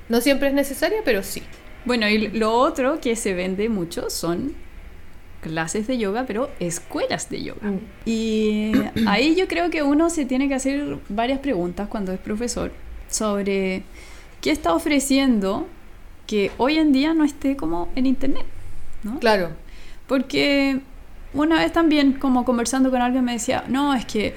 No 0.08 0.20
siempre 0.20 0.48
es 0.48 0.54
necesaria, 0.54 0.98
pero 1.04 1.22
sí. 1.22 1.42
Bueno, 1.84 2.08
y 2.08 2.28
lo 2.28 2.52
otro 2.52 3.00
que 3.00 3.16
se 3.16 3.34
vende 3.34 3.68
mucho 3.68 4.10
son 4.10 4.54
clases 5.40 5.86
de 5.86 5.98
yoga, 5.98 6.24
pero 6.26 6.50
escuelas 6.58 7.30
de 7.30 7.42
yoga. 7.42 7.70
Mm. 7.70 7.80
Y 8.04 8.72
ahí 9.06 9.36
yo 9.36 9.46
creo 9.46 9.70
que 9.70 9.82
uno 9.82 10.10
se 10.10 10.24
tiene 10.24 10.48
que 10.48 10.54
hacer 10.54 10.98
varias 11.08 11.38
preguntas 11.38 11.88
cuando 11.88 12.12
es 12.12 12.18
profesor 12.18 12.72
sobre 13.08 13.84
¿qué 14.40 14.50
está 14.50 14.74
ofreciendo 14.74 15.66
que 16.26 16.50
hoy 16.58 16.78
en 16.78 16.92
día 16.92 17.14
no 17.14 17.24
esté 17.24 17.56
como 17.56 17.88
en 17.94 18.06
internet? 18.06 18.46
¿no? 19.02 19.18
Claro. 19.18 19.50
Porque 20.06 20.80
una 21.34 21.58
vez 21.58 21.72
también 21.72 22.14
como 22.14 22.44
conversando 22.44 22.90
con 22.90 23.00
alguien 23.00 23.24
me 23.24 23.32
decía, 23.32 23.64
no, 23.68 23.94
es 23.94 24.04
que 24.06 24.34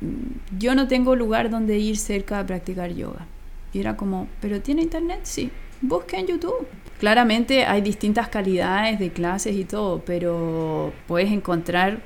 mm, 0.00 0.58
yo 0.58 0.74
no 0.74 0.88
tengo 0.88 1.16
lugar 1.16 1.50
donde 1.50 1.78
ir 1.78 1.96
cerca 1.96 2.40
a 2.40 2.46
practicar 2.46 2.92
yoga. 2.92 3.26
Y 3.72 3.80
era 3.80 3.96
como, 3.96 4.28
¿pero 4.40 4.60
tiene 4.60 4.82
internet? 4.82 5.20
Sí. 5.22 5.50
Busca 5.80 6.18
en 6.18 6.26
YouTube. 6.26 6.66
Claramente 6.98 7.64
hay 7.64 7.80
distintas 7.80 8.28
calidades 8.28 8.98
de 8.98 9.10
clases 9.10 9.56
y 9.56 9.64
todo, 9.64 10.02
pero 10.04 10.92
puedes 11.06 11.32
encontrar 11.32 12.00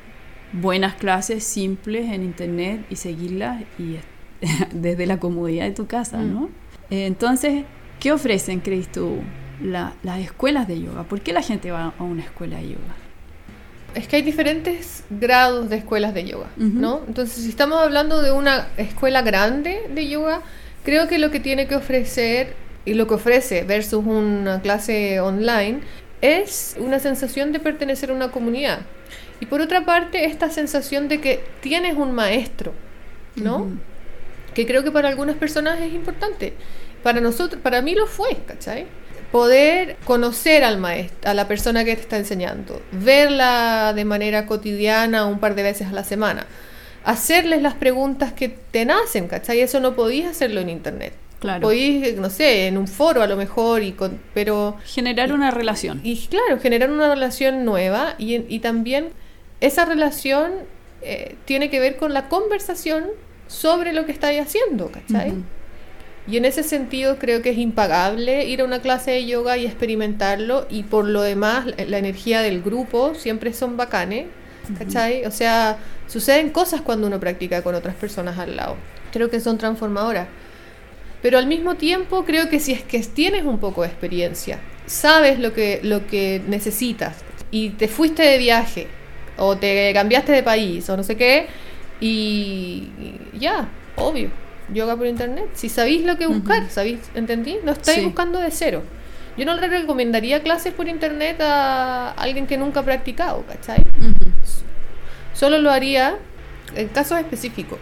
buenas 0.52 0.94
clases 0.94 1.42
simples 1.42 2.12
en 2.12 2.23
internet 2.23 2.87
y 2.90 2.97
seguirlas 2.97 3.62
y 3.78 3.97
desde 4.73 5.06
la 5.06 5.18
comodidad 5.18 5.64
de 5.64 5.73
tu 5.73 5.87
casa, 5.87 6.18
¿no? 6.18 6.42
Mm. 6.42 6.49
Entonces, 6.90 7.64
¿qué 8.00 8.12
ofrecen, 8.12 8.60
crees 8.60 8.90
tú, 8.90 9.18
las 9.60 10.20
escuelas 10.20 10.68
de 10.68 10.80
yoga? 10.80 11.04
¿Por 11.04 11.20
qué 11.20 11.32
la 11.32 11.42
gente 11.42 11.70
va 11.70 11.94
a 11.98 12.02
una 12.02 12.22
escuela 12.22 12.56
de 12.58 12.70
yoga? 12.70 12.94
Es 13.94 14.08
que 14.08 14.16
hay 14.16 14.22
diferentes 14.22 15.04
grados 15.08 15.70
de 15.70 15.76
escuelas 15.76 16.14
de 16.14 16.24
yoga, 16.24 16.48
¿no? 16.56 17.02
Entonces, 17.06 17.44
si 17.44 17.48
estamos 17.48 17.78
hablando 17.80 18.22
de 18.22 18.32
una 18.32 18.68
escuela 18.76 19.22
grande 19.22 19.82
de 19.94 20.08
yoga, 20.08 20.42
creo 20.84 21.06
que 21.06 21.18
lo 21.18 21.30
que 21.30 21.40
tiene 21.40 21.68
que 21.68 21.76
ofrecer 21.76 22.54
y 22.84 22.94
lo 22.94 23.06
que 23.06 23.14
ofrece 23.14 23.62
versus 23.62 24.04
una 24.04 24.60
clase 24.60 25.20
online 25.20 25.80
es 26.20 26.76
una 26.78 26.98
sensación 26.98 27.52
de 27.52 27.60
pertenecer 27.60 28.10
a 28.10 28.14
una 28.14 28.30
comunidad. 28.30 28.80
Y 29.40 29.46
por 29.46 29.60
otra 29.60 29.84
parte, 29.84 30.24
esta 30.24 30.50
sensación 30.50 31.08
de 31.08 31.20
que 31.20 31.44
tienes 31.60 31.96
un 31.96 32.12
maestro, 32.12 32.72
¿no? 33.36 33.68
Que 34.54 34.66
creo 34.66 34.82
que 34.84 34.90
para 34.90 35.08
algunas 35.08 35.37
personas 35.37 35.80
es 35.80 35.92
importante. 35.92 36.54
Para 37.02 37.20
nosotros, 37.20 37.61
para 37.62 37.82
mí 37.82 37.94
lo 37.94 38.06
fue, 38.06 38.37
¿cachai? 38.46 38.87
Poder 39.30 39.96
conocer 40.04 40.64
al 40.64 40.78
maestro, 40.78 41.30
a 41.30 41.34
la 41.34 41.49
persona 41.49 41.84
que 41.84 41.94
te 41.96 42.02
está 42.02 42.16
enseñando, 42.16 42.80
verla 42.92 43.92
de 43.94 44.04
manera 44.04 44.46
cotidiana 44.46 45.26
un 45.26 45.40
par 45.40 45.54
de 45.54 45.64
veces 45.64 45.88
a 45.88 45.92
la 45.92 46.04
semana, 46.04 46.46
hacerles 47.04 47.61
las 47.61 47.75
preguntas 47.75 48.32
que 48.32 48.49
te 48.49 48.84
nacen, 48.84 49.26
¿cachai? 49.26 49.61
Eso 49.61 49.80
no 49.80 49.94
podías 49.94 50.30
hacerlo 50.30 50.61
en 50.61 50.70
internet. 50.70 51.12
Claro. 51.40 51.61
Podías, 51.61 52.14
no 52.14 52.30
sé, 52.30 52.68
en 52.68 52.78
un 52.78 52.88
foro 52.88 53.20
a 53.20 53.26
lo 53.26 53.37
mejor, 53.37 53.82
y 53.82 53.92
con, 53.92 54.18
pero... 54.32 54.78
Generar 54.87 55.32
una 55.32 55.50
relación. 55.50 56.00
Y 56.02 56.26
claro, 56.28 56.58
generar 56.58 56.90
una 56.90 57.12
relación 57.12 57.66
nueva 57.66 58.14
y, 58.16 58.37
y 58.49 58.61
también 58.61 59.11
esa 59.61 59.84
relación 59.84 60.52
eh, 61.02 61.37
tiene 61.44 61.68
que 61.68 61.80
ver 61.80 61.99
con 61.99 62.14
la 62.14 62.28
conversación 62.28 63.04
sobre 63.54 63.92
lo 63.92 64.04
que 64.04 64.12
estáis 64.12 64.40
haciendo, 64.40 64.90
¿cachai? 64.90 65.32
Y 66.26 66.38
en 66.38 66.44
ese 66.44 66.62
sentido 66.62 67.18
creo 67.18 67.42
que 67.42 67.50
es 67.50 67.58
impagable 67.58 68.46
ir 68.46 68.62
a 68.62 68.64
una 68.64 68.80
clase 68.80 69.12
de 69.12 69.26
yoga 69.26 69.56
y 69.58 69.66
experimentarlo 69.66 70.66
y 70.70 70.82
por 70.82 71.04
lo 71.04 71.23
demás 71.23 71.66
la 71.87 71.99
energía 71.99 72.40
del 72.40 72.62
grupo 72.62 73.14
siempre 73.14 73.52
son 73.52 73.76
bacanes, 73.76 74.26
¿cachai? 74.78 75.25
O 75.26 75.30
sea, 75.30 75.78
suceden 76.08 76.50
cosas 76.50 76.80
cuando 76.80 77.06
uno 77.06 77.20
practica 77.20 77.62
con 77.62 77.75
otras 77.75 77.94
personas 77.94 78.38
al 78.38 78.56
lado. 78.56 78.76
Creo 79.12 79.30
que 79.30 79.38
son 79.38 79.58
transformadoras. 79.58 80.26
Pero 81.23 81.38
al 81.38 81.46
mismo 81.46 81.76
tiempo 81.76 82.25
creo 82.25 82.49
que 82.49 82.58
si 82.58 82.73
es 82.73 82.82
que 82.82 82.99
tienes 83.00 83.44
un 83.44 83.58
poco 83.58 83.82
de 83.82 83.88
experiencia, 83.88 84.58
sabes 84.87 85.38
lo 85.38 85.52
que, 85.52 85.80
lo 85.82 86.06
que 86.06 86.42
necesitas 86.46 87.16
y 87.50 87.70
te 87.70 87.87
fuiste 87.87 88.23
de 88.23 88.38
viaje 88.38 88.88
o 89.37 89.56
te 89.56 89.92
cambiaste 89.94 90.32
de 90.32 90.42
país 90.42 90.88
o 90.88 90.96
no 90.96 91.02
sé 91.02 91.16
qué, 91.16 91.46
y 92.06 92.90
ya, 93.32 93.66
obvio, 93.96 94.28
yoga 94.73 94.94
por 94.94 95.06
internet. 95.06 95.49
Si 95.54 95.70
sabéis 95.70 96.04
lo 96.04 96.18
que 96.18 96.26
buscar, 96.26 96.68
¿sabéis? 96.68 97.00
¿Entendí? 97.14 97.56
No 97.64 97.73
estáis 97.73 98.04
buscando 98.04 98.40
de 98.40 98.50
cero. 98.50 98.82
Yo 99.38 99.46
no 99.46 99.54
le 99.54 99.66
recomendaría 99.68 100.42
clases 100.42 100.75
por 100.75 100.87
internet 100.87 101.40
a 101.40 102.11
alguien 102.11 102.46
que 102.46 102.58
nunca 102.58 102.80
ha 102.80 102.82
practicado, 102.82 103.42
¿cachai? 103.46 103.82
Solo 105.32 105.56
lo 105.58 105.70
haría 105.70 106.18
en 106.76 106.88
casos 106.88 107.18
específicos. 107.18 107.78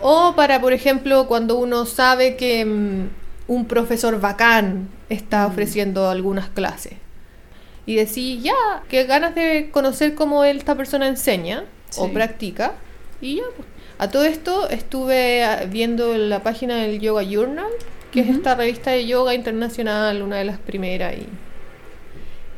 O 0.00 0.34
para, 0.34 0.60
por 0.60 0.72
ejemplo, 0.72 1.28
cuando 1.28 1.56
uno 1.58 1.86
sabe 1.86 2.34
que 2.34 2.64
mm, 2.64 3.08
un 3.46 3.66
profesor 3.66 4.20
bacán 4.20 4.88
está 5.08 5.46
ofreciendo 5.46 6.10
algunas 6.10 6.48
clases. 6.48 6.94
Y 7.86 7.94
decir, 7.94 8.40
ya, 8.42 8.82
que 8.88 9.04
ganas 9.04 9.36
de 9.36 9.70
conocer 9.70 10.16
cómo 10.16 10.42
esta 10.42 10.74
persona 10.74 11.06
enseña 11.06 11.62
o 11.96 12.12
practica. 12.12 12.74
Y 13.20 13.36
ya, 13.36 13.44
pues. 13.56 13.68
A 13.98 14.10
todo 14.10 14.24
esto 14.24 14.68
estuve 14.68 15.42
ah, 15.42 15.64
viendo 15.66 16.16
la 16.18 16.42
página 16.42 16.76
del 16.76 17.00
Yoga 17.00 17.22
Journal, 17.22 17.70
que 18.12 18.20
es 18.20 18.28
esta 18.28 18.54
revista 18.54 18.90
de 18.90 19.06
yoga 19.06 19.34
internacional, 19.34 20.22
una 20.22 20.36
de 20.36 20.44
las 20.44 20.58
primeras. 20.58 21.14
Y, 21.16 21.26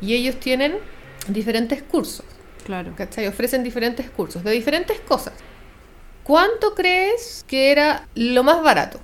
y 0.05 0.13
ellos 0.15 0.37
tienen 0.39 0.77
diferentes 1.27 1.81
cursos. 1.81 2.25
Claro. 2.65 2.93
¿Cachai? 2.95 3.27
Ofrecen 3.27 3.63
diferentes 3.63 4.09
cursos 4.09 4.43
de 4.43 4.51
diferentes 4.51 4.99
cosas. 4.99 5.33
¿Cuánto 6.23 6.75
crees 6.75 7.45
que 7.47 7.71
era 7.71 8.07
lo 8.15 8.43
más 8.43 8.61
barato? 8.61 8.99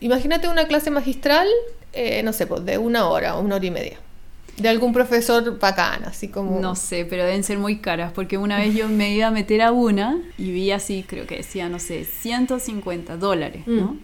Imagínate 0.00 0.48
una 0.48 0.66
clase 0.66 0.90
magistral, 0.90 1.48
eh, 1.92 2.22
no 2.22 2.32
sé, 2.32 2.46
pues 2.46 2.64
de 2.64 2.78
una 2.78 3.08
hora 3.08 3.36
o 3.36 3.40
una 3.40 3.56
hora 3.56 3.66
y 3.66 3.70
media 3.70 3.98
de 4.58 4.68
algún 4.68 4.92
profesor 4.92 5.58
bacán, 5.58 6.04
así 6.04 6.28
como... 6.28 6.60
No 6.60 6.74
sé, 6.74 7.04
pero 7.04 7.24
deben 7.24 7.44
ser 7.44 7.58
muy 7.58 7.78
caras, 7.78 8.12
porque 8.12 8.38
una 8.38 8.58
vez 8.58 8.74
yo 8.74 8.88
me 8.88 9.14
iba 9.14 9.28
a 9.28 9.30
meter 9.30 9.62
a 9.62 9.72
una 9.72 10.20
y 10.36 10.50
vi 10.50 10.70
así, 10.72 11.04
creo 11.06 11.26
que 11.26 11.36
decía, 11.36 11.68
no 11.68 11.78
sé, 11.78 12.04
150 12.04 13.16
dólares, 13.16 13.66
¿no? 13.66 13.94
Mm. 13.94 14.00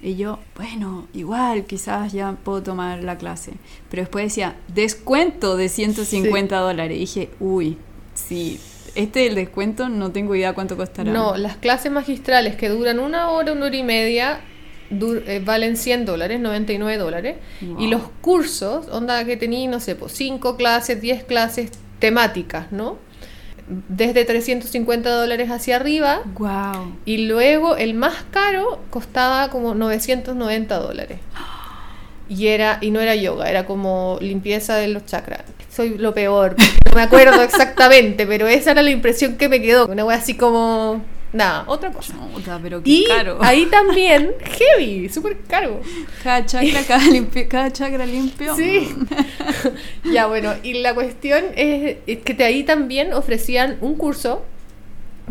Y 0.00 0.14
yo, 0.14 0.38
bueno, 0.54 1.08
igual, 1.12 1.64
quizás 1.64 2.12
ya 2.12 2.36
puedo 2.44 2.62
tomar 2.62 3.02
la 3.02 3.18
clase. 3.18 3.54
Pero 3.90 4.02
después 4.02 4.26
decía, 4.26 4.56
descuento 4.72 5.56
de 5.56 5.68
150 5.68 6.56
dólares. 6.56 6.96
Y 6.96 7.00
dije, 7.00 7.30
uy, 7.40 7.78
sí, 8.14 8.60
este 8.94 9.26
el 9.26 9.34
descuento 9.34 9.88
no 9.88 10.12
tengo 10.12 10.36
idea 10.36 10.52
cuánto 10.54 10.76
costará. 10.76 11.12
No, 11.12 11.36
las 11.36 11.56
clases 11.56 11.90
magistrales 11.90 12.54
que 12.54 12.68
duran 12.68 13.00
una 13.00 13.30
hora, 13.30 13.52
una 13.52 13.66
hora 13.66 13.76
y 13.76 13.82
media, 13.82 14.40
eh, 14.90 15.42
valen 15.44 15.76
100 15.76 16.06
dólares, 16.06 16.40
99 16.40 16.98
dólares. 16.98 17.36
Y 17.78 17.88
los 17.88 18.02
cursos, 18.20 18.88
onda 18.88 19.24
que 19.24 19.36
tenía, 19.36 19.68
no 19.68 19.80
sé, 19.80 19.94
pues 19.94 20.12
5 20.12 20.56
clases, 20.56 21.00
10 21.00 21.24
clases 21.24 21.70
temáticas, 21.98 22.72
¿no? 22.72 22.96
Desde 23.88 24.24
350 24.24 25.10
dólares 25.10 25.50
hacia 25.50 25.76
arriba. 25.76 26.22
Wow. 26.38 26.96
Y 27.04 27.26
luego 27.26 27.76
el 27.76 27.94
más 27.94 28.24
caro 28.30 28.80
costaba 28.90 29.50
como 29.50 29.74
990 29.74 30.78
dólares. 30.78 31.18
y 32.30 32.48
era 32.48 32.78
y 32.80 32.90
no 32.90 33.00
era 33.00 33.14
yoga, 33.14 33.48
era 33.48 33.66
como 33.66 34.18
limpieza 34.20 34.76
de 34.76 34.88
los 34.88 35.04
chakras. 35.06 35.42
Soy 35.70 35.98
lo 35.98 36.14
peor, 36.14 36.56
no 36.86 36.94
me 36.94 37.02
acuerdo 37.02 37.42
exactamente, 37.42 38.26
pero 38.26 38.46
esa 38.46 38.70
era 38.72 38.82
la 38.82 38.90
impresión 38.90 39.36
que 39.36 39.48
me 39.48 39.60
quedó. 39.60 39.86
Una 39.86 40.04
wea 40.04 40.16
así 40.16 40.34
como 40.34 41.02
nada, 41.32 41.64
otra 41.66 41.90
cosa. 41.92 42.14
Puta, 42.32 42.58
pero 42.62 42.82
qué 42.82 42.90
Y 42.90 43.06
caro. 43.06 43.38
ahí 43.40 43.66
también 43.66 44.32
heavy, 44.42 45.08
súper 45.08 45.38
caro. 45.48 45.80
Cada 46.22 46.44
chakra, 46.46 46.82
cada, 46.86 47.06
limpio, 47.06 47.46
cada 47.48 47.72
chakra 47.72 48.06
limpio. 48.06 48.54
Sí. 48.56 48.88
ya 50.12 50.26
bueno, 50.26 50.54
y 50.62 50.74
la 50.74 50.94
cuestión 50.94 51.44
es, 51.56 51.98
es 52.06 52.18
que 52.18 52.34
de 52.34 52.44
ahí 52.44 52.64
también 52.64 53.12
ofrecían 53.12 53.78
un 53.80 53.96
curso 53.96 54.44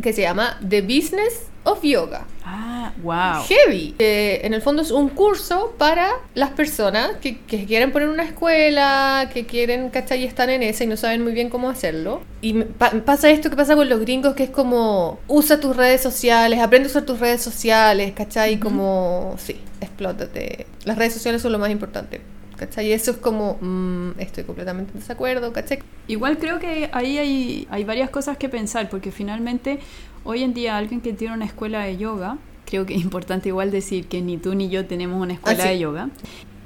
que 0.02 0.14
se 0.14 0.22
llama 0.22 0.60
The 0.68 0.82
Business 0.82 1.48
of 1.68 1.82
Yoga. 1.84 2.26
Ah, 2.46 2.94
wow. 3.04 3.44
Heavy. 3.48 3.94
Que 3.98 4.42
en 4.44 4.54
el 4.54 4.62
fondo 4.62 4.82
es 4.82 4.92
un 4.92 5.10
curso 5.10 5.74
para 5.78 6.10
las 6.34 6.52
personas 6.52 7.12
que, 7.22 7.40
que 7.42 7.66
quieren 7.66 7.92
poner 7.92 8.08
una 8.10 8.24
escuela, 8.24 9.30
que 9.34 9.46
quieren, 9.46 9.90
¿cachai? 9.90 10.22
Y 10.22 10.26
están 10.26 10.50
en 10.50 10.64
esa 10.64 10.84
y 10.84 10.88
no 10.88 10.96
saben 10.98 11.22
muy 11.24 11.34
bien 11.34 11.50
cómo 11.50 11.70
hacerlo. 11.70 12.22
Y 12.42 12.54
pa- 12.64 12.92
pasa 13.06 13.30
esto 13.30 13.50
que 13.50 13.56
pasa 13.56 13.76
con 13.76 13.90
los 13.90 14.00
gringos, 14.00 14.34
que 14.36 14.44
es 14.46 14.50
como, 14.50 15.20
usa 15.28 15.60
tus 15.60 15.76
redes 15.76 16.02
sociales, 16.02 16.60
aprende 16.60 16.88
a 16.88 16.92
usar 16.92 17.04
tus 17.04 17.20
redes 17.20 17.42
sociales, 17.42 18.14
¿cachai? 18.16 18.60
Como, 18.60 19.36
sí, 19.38 19.60
explótate. 19.82 20.68
Las 20.86 20.98
redes 20.98 21.14
sociales 21.14 21.42
son 21.42 21.52
lo 21.52 21.60
más 21.60 21.70
importante. 21.70 22.22
¿Cachai? 22.58 22.88
Y 22.88 22.92
eso 22.92 23.12
es 23.12 23.18
como, 23.18 23.58
mm, 23.62 24.20
estoy 24.20 24.44
completamente 24.44 24.92
en 24.94 25.00
desacuerdo, 25.00 25.54
¿cachai? 25.54 25.80
Igual 26.08 26.38
creo 26.40 26.60
que 26.60 26.90
ahí 26.92 27.18
hay, 27.18 27.68
hay 27.70 27.84
varias 27.84 28.10
cosas 28.10 28.38
que 28.38 28.50
pensar, 28.50 28.90
porque 28.90 29.12
finalmente 29.12 29.80
hoy 30.24 30.42
en 30.44 30.54
día 30.54 30.76
alguien 30.78 31.02
que 31.02 31.14
tiene 31.14 31.34
una 31.36 31.46
escuela 31.46 31.84
de 31.84 31.98
yoga, 31.98 32.38
creo 32.66 32.86
que 32.86 32.96
es 32.96 33.02
importante 33.02 33.50
igual 33.50 33.70
decir 33.72 34.08
que 34.08 34.22
ni 34.22 34.38
tú 34.38 34.56
ni 34.56 34.70
yo 34.70 34.86
tenemos 34.88 35.22
una 35.22 35.34
escuela 35.34 35.60
Ah, 35.64 35.68
sí. 35.68 35.70
de 35.74 35.80
yoga, 35.80 36.10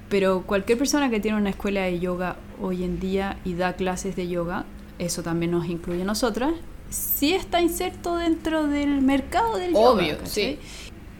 pero 0.09 0.43
cualquier 0.43 0.77
persona 0.77 1.09
que 1.09 1.19
tiene 1.19 1.37
una 1.37 1.49
escuela 1.51 1.81
de 1.83 1.99
yoga 1.99 2.37
hoy 2.61 2.83
en 2.83 2.99
día 2.99 3.37
y 3.45 3.53
da 3.55 3.73
clases 3.73 4.15
de 4.15 4.27
yoga, 4.29 4.65
eso 4.97 5.23
también 5.23 5.51
nos 5.51 5.67
incluye 5.67 6.03
a 6.03 6.05
nosotras, 6.05 6.53
sí 6.89 7.33
está 7.33 7.61
inserto 7.61 8.15
dentro 8.15 8.67
del 8.67 9.01
mercado 9.01 9.57
del 9.57 9.75
Obvio, 9.75 10.13
yoga. 10.15 10.25
sí. 10.25 10.57
¿cachai? 10.57 10.59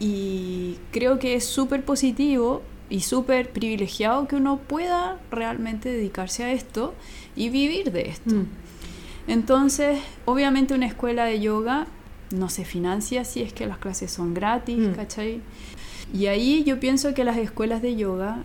Y 0.00 0.78
creo 0.90 1.18
que 1.18 1.34
es 1.36 1.44
súper 1.44 1.84
positivo 1.84 2.62
y 2.92 3.00
súper 3.00 3.50
privilegiado 3.50 4.28
que 4.28 4.36
uno 4.36 4.58
pueda 4.58 5.18
realmente 5.30 5.88
dedicarse 5.90 6.44
a 6.44 6.52
esto 6.52 6.94
y 7.34 7.48
vivir 7.48 7.90
de 7.90 8.02
esto. 8.10 8.34
Mm. 8.34 8.46
Entonces, 9.28 9.98
obviamente 10.26 10.74
una 10.74 10.86
escuela 10.86 11.24
de 11.24 11.40
yoga 11.40 11.86
no 12.34 12.48
se 12.48 12.64
financia 12.64 13.24
si 13.24 13.40
es 13.42 13.52
que 13.52 13.66
las 13.66 13.78
clases 13.78 14.10
son 14.10 14.34
gratis, 14.34 14.78
Mm. 14.78 14.92
¿cachai? 14.92 15.40
Y 16.12 16.26
ahí 16.26 16.64
yo 16.64 16.78
pienso 16.80 17.14
que 17.14 17.24
las 17.24 17.38
escuelas 17.38 17.80
de 17.82 17.96
yoga 17.96 18.38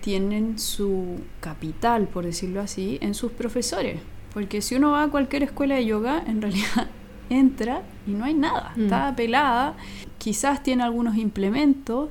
tienen 0.00 0.58
su 0.58 1.20
capital, 1.40 2.08
por 2.08 2.24
decirlo 2.24 2.60
así, 2.60 2.98
en 3.00 3.14
sus 3.14 3.32
profesores. 3.32 4.00
Porque 4.32 4.60
si 4.60 4.74
uno 4.74 4.90
va 4.92 5.04
a 5.04 5.08
cualquier 5.08 5.44
escuela 5.44 5.76
de 5.76 5.84
yoga, 5.86 6.22
en 6.26 6.42
realidad 6.42 6.88
entra 7.30 7.82
y 8.06 8.10
no 8.10 8.24
hay 8.24 8.34
nada, 8.34 8.72
Mm. 8.76 8.84
está 8.84 9.14
pelada, 9.16 9.74
quizás 10.18 10.62
tiene 10.62 10.82
algunos 10.82 11.16
implementos, 11.16 12.10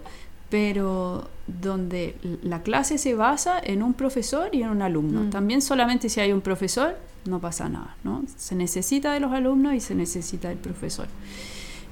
pero 0.53 1.29
donde 1.48 2.15
la 2.43 2.62
clase 2.62 3.00
se 3.00 3.15
basa 3.15 3.60
en 3.60 3.81
un 3.81 3.95
profesor 3.95 4.50
y 4.51 4.62
en 4.62 4.69
un 4.69 4.83
alumno. 4.83 5.22
Mm. 5.22 5.29
También 5.31 5.63
solamente 5.63 6.10
si 6.10 6.19
hay 6.19 6.31
un 6.31 6.41
profesor 6.41 6.95
no 7.25 7.39
pasa 7.39 7.69
nada, 7.69 7.98
¿no? 8.03 8.24
Se 8.38 8.53
necesita 8.53 9.13
de 9.13 9.19
los 9.19 9.31
alumnos 9.31 9.74
y 9.74 9.79
se 9.79 9.95
necesita 9.95 10.50
del 10.50 10.60
profesor. 10.60 11.07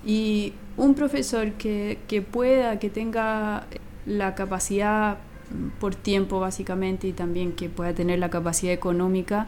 Y 0.06 0.54
un 0.78 0.94
profesor 0.94 1.54
que, 1.54 1.98
que 2.08 2.22
pueda, 2.22 2.78
que 2.78 2.92
tenga 2.92 3.66
la 4.06 4.36
capacidad 4.36 5.18
mm, 5.50 5.80
por 5.80 5.96
tiempo 5.96 6.40
básicamente 6.40 7.08
y 7.08 7.14
también 7.14 7.54
que 7.54 7.68
pueda 7.68 7.96
tener 7.96 8.20
la 8.20 8.30
capacidad 8.30 8.74
económica 8.74 9.48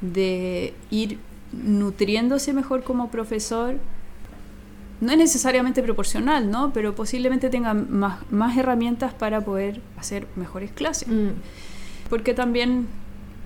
de 0.00 0.72
ir 0.90 1.18
nutriéndose 1.52 2.54
mejor 2.54 2.82
como 2.82 3.10
profesor, 3.10 3.74
no 5.04 5.12
es 5.12 5.18
necesariamente 5.18 5.82
proporcional, 5.82 6.50
¿no? 6.50 6.72
Pero 6.72 6.94
posiblemente 6.94 7.50
tenga 7.50 7.74
más, 7.74 8.20
más 8.30 8.56
herramientas 8.56 9.14
para 9.14 9.42
poder 9.42 9.80
hacer 9.96 10.26
mejores 10.36 10.72
clases. 10.72 11.08
Mm. 11.08 11.30
Porque 12.08 12.34
también, 12.34 12.88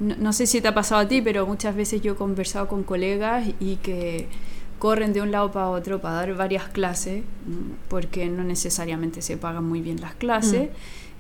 no, 0.01 0.15
no 0.19 0.33
sé 0.33 0.47
si 0.47 0.61
te 0.61 0.69
ha 0.69 0.75
pasado 0.75 1.03
a 1.03 1.09
ti, 1.09 1.21
pero 1.21 1.47
muchas 1.47 1.75
veces 1.75 2.01
yo 2.01 2.13
he 2.13 2.17
conversado 2.17 2.69
con 2.69 2.85
colegas 2.85 3.47
y 3.61 3.77
que 3.77 4.29
corren 4.79 5.13
de 5.13 5.21
un 5.21 5.33
lado 5.33 5.51
para 5.51 5.69
otro 5.69 6.01
para 6.01 6.15
dar 6.15 6.35
varias 6.35 6.69
clases, 6.69 7.23
mm, 7.23 7.89
porque 7.89 8.27
no 8.27 8.45
necesariamente 8.45 9.23
se 9.23 9.37
pagan 9.37 9.65
muy 9.65 9.81
bien 9.81 10.01
las 10.01 10.15
clases 10.15 10.71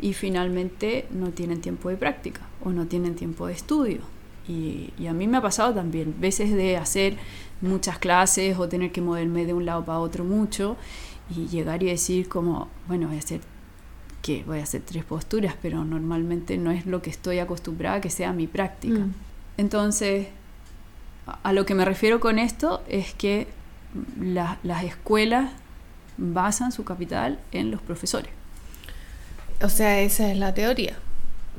y 0.00 0.12
finalmente 0.12 1.06
no 1.10 1.30
tienen 1.30 1.60
tiempo 1.60 1.88
de 1.88 1.96
práctica 1.96 2.42
o 2.62 2.70
no 2.70 2.86
tienen 2.86 3.14
tiempo 3.14 3.46
de 3.46 3.54
estudio. 3.54 4.00
Y, 4.46 4.92
y 4.98 5.08
a 5.08 5.12
mí 5.12 5.26
me 5.26 5.36
ha 5.36 5.42
pasado 5.42 5.74
también, 5.74 6.14
veces 6.18 6.52
de 6.54 6.76
hacer 6.76 7.16
muchas 7.60 7.98
clases 7.98 8.58
o 8.58 8.68
tener 8.68 8.92
que 8.92 9.00
moverme 9.00 9.44
de 9.46 9.54
un 9.54 9.64
lado 9.66 9.84
para 9.84 9.98
otro 9.98 10.24
mucho 10.24 10.76
y 11.34 11.46
llegar 11.48 11.82
y 11.82 11.86
decir 11.86 12.28
como, 12.28 12.68
bueno, 12.86 13.08
voy 13.08 13.16
a 13.16 13.18
hacer 13.20 13.40
que 14.22 14.42
voy 14.44 14.58
a 14.58 14.62
hacer 14.64 14.82
tres 14.84 15.04
posturas, 15.04 15.54
pero 15.62 15.84
normalmente 15.84 16.56
no 16.58 16.70
es 16.70 16.86
lo 16.86 17.00
que 17.02 17.10
estoy 17.10 17.38
acostumbrada 17.38 17.96
a 17.96 18.00
que 18.00 18.10
sea 18.10 18.32
mi 18.32 18.46
práctica. 18.46 18.98
Mm. 18.98 19.14
Entonces, 19.58 20.28
a- 21.42 21.52
lo 21.52 21.64
que 21.66 21.74
me 21.74 21.84
refiero 21.84 22.18
con 22.20 22.38
esto 22.38 22.82
es 22.88 23.14
que 23.14 23.46
la- 24.20 24.58
las 24.64 24.84
escuelas 24.84 25.50
basan 26.16 26.72
su 26.72 26.84
capital 26.84 27.38
en 27.52 27.70
los 27.70 27.80
profesores. 27.80 28.30
O 29.62 29.68
sea, 29.68 30.00
esa 30.00 30.30
es 30.30 30.36
la 30.38 30.52
teoría. 30.54 30.96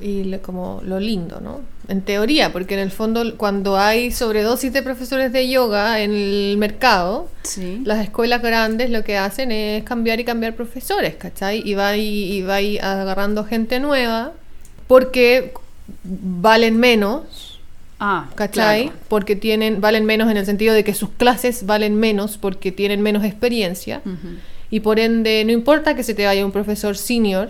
Y 0.01 0.23
lo- 0.25 0.41
como 0.41 0.81
lo 0.83 0.99
lindo, 0.99 1.39
¿no? 1.41 1.61
En 1.89 2.01
teoría, 2.01 2.53
porque 2.53 2.75
en 2.75 2.79
el 2.81 2.91
fondo 2.91 3.35
cuando 3.35 3.75
hay 3.77 4.11
sobredosis 4.11 4.71
de 4.71 4.83
profesores 4.83 5.33
de 5.33 5.49
yoga 5.49 6.01
en 6.01 6.11
el 6.13 6.55
mercado, 6.57 7.27
Sí. 7.43 7.81
las 7.83 8.03
escuelas 8.03 8.41
grandes 8.43 8.91
lo 8.91 9.03
que 9.03 9.17
hacen 9.17 9.51
es 9.51 9.83
cambiar 9.83 10.19
y 10.19 10.23
cambiar 10.23 10.55
profesores, 10.55 11.15
¿cachai? 11.15 11.61
Y 11.67 11.73
va 11.73 11.97
y, 11.97 12.31
y 12.33 12.41
va 12.43 12.61
y 12.61 12.77
agarrando 12.77 13.43
gente 13.43 13.79
nueva 13.79 14.33
porque 14.87 15.51
valen 16.03 16.77
menos, 16.77 17.59
Ah, 17.99 18.29
¿cachai? 18.35 18.83
claro. 18.85 18.97
Porque 19.09 19.35
tienen, 19.35 19.81
valen 19.81 20.05
menos 20.05 20.29
en 20.31 20.37
el 20.37 20.45
sentido 20.45 20.73
de 20.73 20.83
que 20.83 20.93
sus 20.93 21.09
clases 21.09 21.65
valen 21.65 21.95
menos 21.95 22.37
porque 22.37 22.71
tienen 22.71 23.01
menos 23.01 23.25
experiencia. 23.25 24.01
Y 24.71 24.79
por 24.81 24.99
ende 24.99 25.43
no 25.45 25.51
importa 25.51 25.95
que 25.95 26.03
se 26.03 26.13
te 26.13 26.25
vaya 26.25 26.45
un 26.45 26.51
profesor 26.51 26.95
senior. 26.95 27.49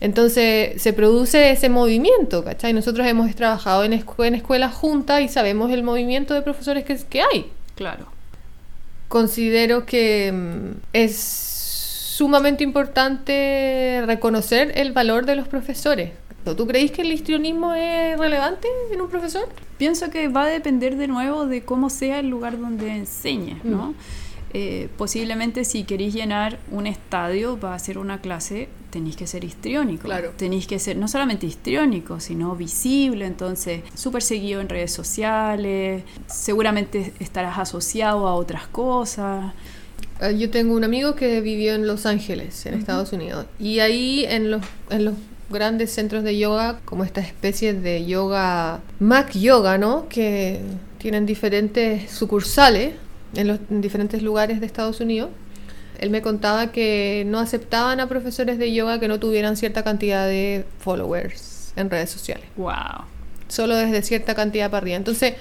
Entonces 0.00 0.80
se 0.82 0.92
produce 0.92 1.50
ese 1.50 1.68
movimiento, 1.68 2.44
¿cachai? 2.44 2.72
Nosotros 2.72 3.06
hemos 3.06 3.34
trabajado 3.34 3.82
en, 3.84 3.92
escu- 3.92 4.26
en 4.26 4.34
escuelas 4.34 4.74
juntas 4.74 5.22
y 5.22 5.28
sabemos 5.28 5.70
el 5.72 5.82
movimiento 5.82 6.34
de 6.34 6.42
profesores 6.42 6.84
que, 6.84 6.96
que 7.08 7.22
hay. 7.22 7.50
Claro. 7.74 8.06
Considero 9.08 9.86
que 9.86 10.32
mm, 10.32 10.70
es 10.92 11.16
sumamente 11.16 12.64
importante 12.64 14.02
reconocer 14.06 14.72
el 14.76 14.92
valor 14.92 15.26
de 15.26 15.36
los 15.36 15.48
profesores. 15.48 16.10
¿Tú 16.56 16.66
creís 16.66 16.92
que 16.92 17.02
el 17.02 17.10
histrionismo 17.12 17.74
es 17.74 18.16
relevante 18.18 18.68
en 18.92 19.00
un 19.00 19.08
profesor? 19.08 19.48
Pienso 19.78 20.10
que 20.10 20.28
va 20.28 20.44
a 20.44 20.46
depender 20.46 20.96
de 20.96 21.08
nuevo 21.08 21.46
de 21.46 21.62
cómo 21.64 21.90
sea 21.90 22.20
el 22.20 22.28
lugar 22.28 22.58
donde 22.60 22.88
enseñes, 22.90 23.64
¿no? 23.64 23.88
Mm. 23.88 23.94
Eh, 24.58 24.88
posiblemente 24.96 25.66
si 25.66 25.84
queréis 25.84 26.14
llenar 26.14 26.58
un 26.70 26.86
estadio 26.86 27.58
para 27.58 27.74
hacer 27.74 27.98
una 27.98 28.22
clase, 28.22 28.70
tenéis 28.88 29.14
que 29.14 29.26
ser 29.26 29.44
histriónico. 29.44 30.04
Claro. 30.04 30.32
Tenéis 30.34 30.66
que 30.66 30.78
ser 30.78 30.96
no 30.96 31.08
solamente 31.08 31.44
histriónico, 31.44 32.20
sino 32.20 32.56
visible, 32.56 33.26
entonces 33.26 33.82
súper 33.94 34.22
seguido 34.22 34.62
en 34.62 34.70
redes 34.70 34.94
sociales, 34.94 36.04
seguramente 36.26 37.12
estarás 37.20 37.58
asociado 37.58 38.26
a 38.26 38.34
otras 38.34 38.66
cosas. 38.66 39.52
Ah, 40.22 40.30
Yo 40.30 40.48
tengo 40.48 40.74
un 40.74 40.84
amigo 40.84 41.16
que 41.16 41.42
vivió 41.42 41.74
en 41.74 41.86
Los 41.86 42.06
Ángeles, 42.06 42.64
en 42.64 42.78
Estados 42.78 43.12
Unidos, 43.12 43.44
y 43.58 43.80
ahí 43.80 44.24
en 44.26 44.50
los, 44.50 44.62
en 44.88 45.04
los 45.04 45.14
grandes 45.50 45.92
centros 45.92 46.24
de 46.24 46.38
yoga, 46.38 46.80
como 46.86 47.04
esta 47.04 47.20
especie 47.20 47.74
de 47.74 48.06
yoga, 48.06 48.80
Mac 49.00 49.32
Yoga, 49.32 49.76
¿no? 49.76 50.08
Que 50.08 50.62
tienen 50.96 51.26
diferentes 51.26 52.10
sucursales 52.10 52.94
en 53.36 53.48
los 53.48 53.58
en 53.70 53.80
diferentes 53.80 54.22
lugares 54.22 54.60
de 54.60 54.66
Estados 54.66 55.00
Unidos. 55.00 55.30
Él 55.98 56.10
me 56.10 56.20
contaba 56.20 56.72
que 56.72 57.24
no 57.26 57.38
aceptaban 57.38 58.00
a 58.00 58.08
profesores 58.08 58.58
de 58.58 58.72
yoga 58.72 59.00
que 59.00 59.08
no 59.08 59.18
tuvieran 59.18 59.56
cierta 59.56 59.82
cantidad 59.82 60.26
de 60.26 60.64
followers 60.78 61.72
en 61.74 61.88
redes 61.88 62.10
sociales 62.10 62.44
¡Wow! 62.56 63.06
solo 63.48 63.76
desde 63.76 64.02
cierta 64.02 64.34
cantidad 64.34 64.70
para 64.70 64.82
arriba. 64.82 64.96
Entonces, 64.96 65.34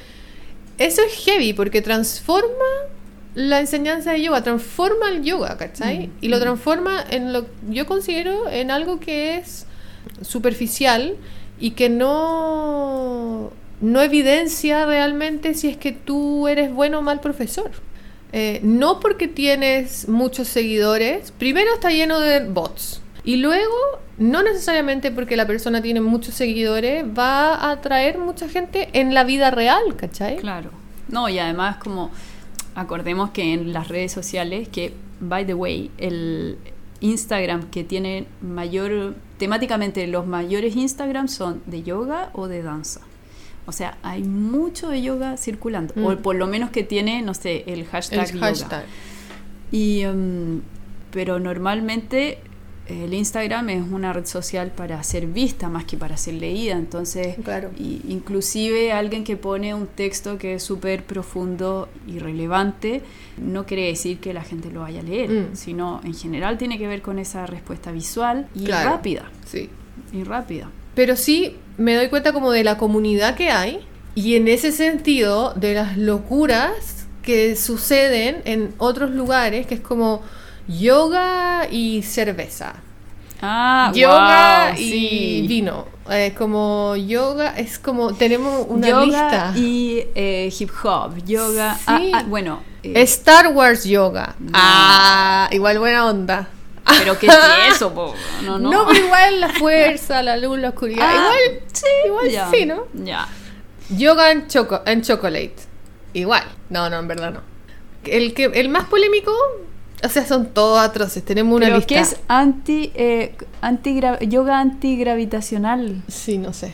eso 0.78 1.02
es 1.02 1.26
heavy 1.26 1.54
porque 1.54 1.82
transforma 1.82 2.66
la 3.34 3.60
enseñanza 3.60 4.12
de 4.12 4.22
yoga, 4.22 4.44
transforma 4.44 5.10
el 5.10 5.24
yoga, 5.24 5.58
¿cachai? 5.58 6.08
Mm, 6.08 6.12
Y 6.22 6.28
lo 6.30 6.40
transforma 6.40 7.04
en 7.10 7.34
lo 7.34 7.46
yo 7.70 7.86
considero 7.86 8.50
en 8.50 8.72
algo 8.72 9.00
que 9.00 9.38
es 9.38 9.66
superficial 10.22 11.16
y 11.60 11.72
que 11.72 11.90
no 11.90 13.52
no 13.82 14.02
evidencia 14.02 14.86
realmente 14.86 15.54
si 15.54 15.70
es 15.70 15.78
que 15.78 15.92
tú 15.92 16.48
eres 16.48 16.74
bueno 16.74 17.00
o 17.00 17.02
mal 17.02 17.20
profesor. 17.20 17.72
Eh, 18.32 18.60
no 18.64 19.00
porque 19.00 19.28
tienes 19.28 20.10
muchos 20.10 20.48
seguidores, 20.48 21.32
primero 21.32 21.74
está 21.74 21.90
lleno 21.90 22.20
de 22.20 22.46
bots. 22.46 23.02
Y 23.24 23.38
luego, 23.38 23.74
no 24.18 24.44
necesariamente 24.44 25.10
porque 25.12 25.36
la 25.36 25.48
persona 25.48 25.82
tiene 25.82 26.02
muchos 26.02 26.36
seguidores, 26.36 27.06
va 27.06 27.56
a 27.56 27.72
atraer 27.72 28.18
mucha 28.18 28.50
gente 28.50 28.90
en 28.94 29.14
la 29.14 29.24
vida 29.24 29.52
real, 29.52 29.96
¿cachai? 29.96 30.38
Claro. 30.38 30.72
No, 31.08 31.30
y 31.30 31.40
además 31.40 31.78
como 31.78 32.12
acordemos 32.76 33.32
que 33.32 33.54
en 33.54 33.74
las 33.74 33.88
redes 33.88 34.12
sociales, 34.12 34.68
que, 34.68 34.94
by 35.20 35.46
the 35.46 35.54
way, 35.54 35.92
el 35.98 36.58
Instagram 37.00 37.70
que 37.70 37.84
tiene 37.84 38.26
mayor, 38.42 39.16
temáticamente 39.38 40.06
los 40.08 40.28
mayores 40.28 40.76
Instagram 40.76 41.28
son 41.28 41.62
de 41.66 41.84
yoga 41.84 42.30
o 42.34 42.48
de 42.48 42.64
danza. 42.64 43.02
O 43.68 43.72
sea, 43.72 43.98
hay 44.04 44.24
mucho 44.24 44.90
de 44.90 45.02
yoga 45.02 45.38
circulando, 45.38 45.94
o 45.98 46.12
Mm. 46.12 46.18
por 46.18 46.36
lo 46.36 46.48
menos 46.48 46.70
que 46.70 46.84
tiene, 46.84 47.22
no 47.22 47.34
sé, 47.34 47.64
el 47.68 47.86
hashtag, 47.86 48.28
El 48.30 48.34
yoga. 48.36 48.48
hashtag. 48.48 48.86
Y, 49.72 50.06
um, 50.06 50.62
pero 51.12 51.40
normalmente 51.40 52.40
el 52.88 53.16
Instagram 53.16 53.70
es 53.70 53.82
una 53.92 54.14
red 54.14 54.26
social 54.28 54.70
para 54.70 55.02
ser 55.02 55.26
vista 55.26 55.70
más 55.70 55.86
que 55.86 55.98
para 55.98 56.18
ser 56.18 56.36
leída. 56.36 56.76
Entonces, 56.78 57.36
Claro. 57.44 57.72
y- 57.80 58.02
inclusive 58.10 58.92
alguien 58.92 59.24
que 59.24 59.38
pone 59.38 59.74
un 59.74 59.88
texto 59.88 60.38
que 60.38 60.54
es 60.56 60.64
súper 60.64 61.04
profundo 61.04 61.90
y 62.08 62.20
relevante, 62.20 63.02
no 63.38 63.66
quiere 63.66 63.88
decir 63.88 64.20
que 64.20 64.34
la 64.36 64.44
gente 64.44 64.70
lo 64.70 64.82
vaya 64.82 65.00
a 65.00 65.04
leer, 65.04 65.32
Mm. 65.32 65.56
sino 65.56 66.00
en 66.04 66.14
general 66.14 66.60
tiene 66.60 66.78
que 66.78 66.88
ver 66.88 67.02
con 67.02 67.18
esa 67.18 67.48
respuesta 67.48 67.92
visual 67.92 68.48
y 68.54 68.66
Claro. 68.66 68.92
rápida. 68.92 69.32
Sí. 69.48 69.68
Y 70.14 70.24
rápida. 70.24 70.70
Pero 70.96 71.16
sí 71.16 71.58
me 71.78 71.96
doy 71.96 72.08
cuenta 72.10 72.34
como 72.34 72.52
de 72.52 72.64
la 72.64 72.78
comunidad 72.78 73.36
que 73.36 73.52
hay 73.52 73.86
y 74.16 74.36
en 74.36 74.48
ese 74.48 74.72
sentido 74.72 75.54
de 75.56 75.74
las 75.74 75.98
locuras 75.98 77.06
que 77.22 77.56
suceden 77.56 78.42
en 78.46 78.74
otros 78.78 79.12
lugares, 79.12 79.68
que 79.68 79.76
es 79.76 79.82
como 79.82 80.22
yoga 80.68 81.68
y 81.70 82.02
cerveza. 82.04 82.76
Ah, 83.42 83.92
yoga 83.94 84.72
wow, 84.72 84.82
y 84.82 84.90
sí. 84.90 85.46
vino. 85.48 85.86
Es 86.10 86.34
como 86.34 86.96
yoga, 86.96 87.58
es 87.58 87.80
como 87.80 88.14
tenemos 88.14 88.66
una 88.70 88.88
yoga 88.88 89.06
lista. 89.06 89.54
y 89.56 90.04
eh, 90.14 90.54
hip 90.58 90.70
hop, 90.84 91.18
yoga. 91.26 91.76
Sí. 91.76 91.84
ah, 91.88 92.02
ah, 92.14 92.24
bueno, 92.28 92.62
eh, 92.84 93.02
Star 93.02 93.48
Wars 93.50 93.84
yoga. 93.84 94.36
Ah, 94.54 95.50
igual 95.52 95.80
buena 95.80 96.06
onda. 96.06 96.48
Pero 97.00 97.18
¿qué 97.20 97.28
es 97.28 97.36
eso? 97.76 97.94
po? 97.94 98.14
No, 98.44 98.60
no. 98.60 98.72
No, 98.72 98.88
pero 98.88 99.06
igual 99.06 99.42
la 99.42 99.50
fuerza, 99.50 100.22
la 100.24 100.38
luz, 100.38 100.60
la 100.60 100.70
oscuridad. 100.70 101.06
Ah, 101.08 101.34
igual, 101.46 101.64
sí, 101.72 101.86
igual 102.06 102.52
sí, 102.52 102.66
¿no? 102.66 102.86
Ya. 102.94 103.28
Yoga 103.90 104.32
en, 104.32 104.48
choco 104.48 104.82
en 104.86 105.02
chocolate. 105.02 105.56
Igual. 106.14 106.44
No, 106.70 106.90
no, 106.90 107.00
en 107.00 107.08
verdad 107.08 107.32
no. 107.34 107.42
El, 108.06 108.34
que, 108.34 108.46
el 108.46 108.70
más 108.70 108.86
polémico, 108.86 109.32
o 110.04 110.10
sea, 110.10 110.26
son 110.26 110.48
todos 110.48 110.80
atroces. 110.80 111.24
Tenemos 111.26 111.56
una 111.56 111.66
Pero 111.68 111.78
lista. 111.78 111.94
¿qué 111.96 112.00
es 112.00 112.18
anti, 112.28 112.92
eh, 112.96 113.36
antigra- 113.62 114.20
yoga 114.22 114.60
antigravitacional? 114.60 116.02
Sí, 116.08 116.38
no 116.38 116.54
sé. 116.54 116.74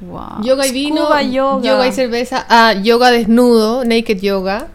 Wow. 0.00 0.42
Yoga 0.42 0.66
y 0.66 0.72
vino. 0.72 1.02
Scuba 1.04 1.22
yoga. 1.22 1.86
y 1.86 1.92
cerveza. 1.92 2.46
Ah, 2.48 2.72
yoga 2.74 3.10
desnudo, 3.10 3.84
naked 3.84 4.20
yoga. 4.20 4.68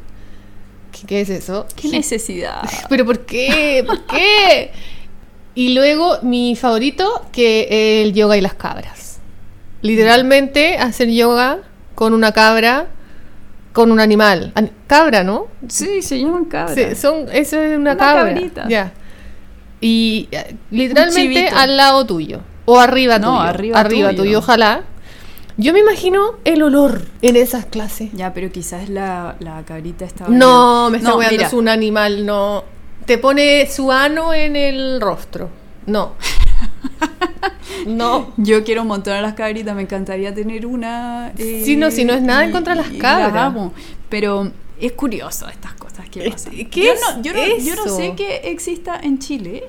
¿Qué, 1.02 1.08
qué 1.08 1.22
es 1.22 1.30
eso? 1.30 1.66
¿Qué 1.76 1.90
necesidad? 1.90 2.62
¿Pero 2.90 3.06
por 3.06 3.26
qué? 3.26 3.84
¿Por 3.86 4.06
qué? 4.06 4.72
Y 5.56 5.74
luego 5.74 6.20
mi 6.22 6.56
favorito, 6.56 7.26
que 7.32 8.02
el 8.04 8.14
yoga 8.14 8.38
y 8.38 8.42
las 8.42 8.54
cabras. 8.54 9.20
Literalmente 9.82 10.78
hacer 10.78 11.10
yoga 11.10 11.60
con 11.96 12.14
una 12.14 12.32
cabra, 12.32 12.88
con 13.74 13.92
un 13.92 14.00
animal. 14.00 14.52
An- 14.56 14.72
cabra, 14.88 15.24
¿no? 15.24 15.48
Sí, 15.68 16.02
se 16.02 16.20
llaman 16.20 16.46
cabras. 16.46 16.76
Sí, 16.76 16.96
son, 16.96 17.28
eso 17.32 17.62
es 17.62 17.78
una, 17.78 17.92
Una 17.94 17.98
cabra. 17.98 18.26
cabrita. 18.34 18.68
Ya. 18.70 18.94
Y 19.82 20.28
eh, 20.32 20.56
literalmente 20.72 21.48
al 21.50 21.78
lado 21.78 22.06
tuyo. 22.06 22.42
O 22.66 22.80
arriba 22.80 23.18
No, 23.20 23.38
tuyo. 23.38 23.76
arriba 23.76 24.10
tuyo. 24.12 24.16
tuyo, 24.16 24.40
ojalá. 24.40 24.84
Yo 25.62 25.74
me 25.74 25.80
imagino 25.80 26.36
el 26.46 26.62
olor 26.64 27.02
en 27.22 27.36
esas 27.36 27.66
clases. 27.66 28.12
Ya, 28.14 28.34
pero 28.34 28.50
quizás 28.50 28.88
la, 28.88 29.36
la 29.40 29.62
cabrita 29.66 30.06
estaba... 30.06 30.30
No, 30.30 30.90
me 30.90 30.98
está 31.00 31.10
No, 31.10 31.18
weando, 31.18 31.44
es 31.44 31.52
un 31.54 31.68
animal, 31.68 32.26
no. 32.26 32.64
Te 33.06 33.18
pone 33.18 33.68
su 33.70 33.92
ano 33.92 34.34
en 34.34 34.56
el 34.56 35.02
rostro. 35.02 35.50
No. 35.86 36.14
no. 37.88 38.32
Yo 38.38 38.64
quiero 38.64 38.84
un 38.84 38.88
montón 38.88 39.14
a 39.14 39.22
las 39.22 39.34
cabritas, 39.34 39.76
me 39.76 39.82
encantaría 39.82 40.34
tener 40.34 40.66
una. 40.66 41.34
eh, 41.38 41.62
Sí, 41.66 41.76
no, 41.76 41.92
si 41.92 42.06
no 42.06 42.14
es 42.14 42.22
nada 42.22 42.44
en 42.44 42.50
y- 42.52 42.54
contra 42.54 42.76
de 42.76 42.82
las 42.82 42.92
cabras. 42.92 43.34
amo. 43.48 43.74
Pero 44.10 44.52
es 44.80 44.92
curioso 44.94 45.48
estas 45.50 45.74
cosas 45.74 46.08
que 46.10 46.30
pasan. 46.30 46.54
¿qué 46.70 46.86
yo, 46.86 46.94
es 46.94 47.02
no, 47.02 47.22
yo, 47.22 47.34
no, 47.34 47.40
yo 47.40 47.76
no 47.76 47.86
eso? 47.86 47.98
sé 47.98 48.14
que 48.16 48.38
exista 48.46 49.00
en 49.02 49.20
Chile. 49.20 49.64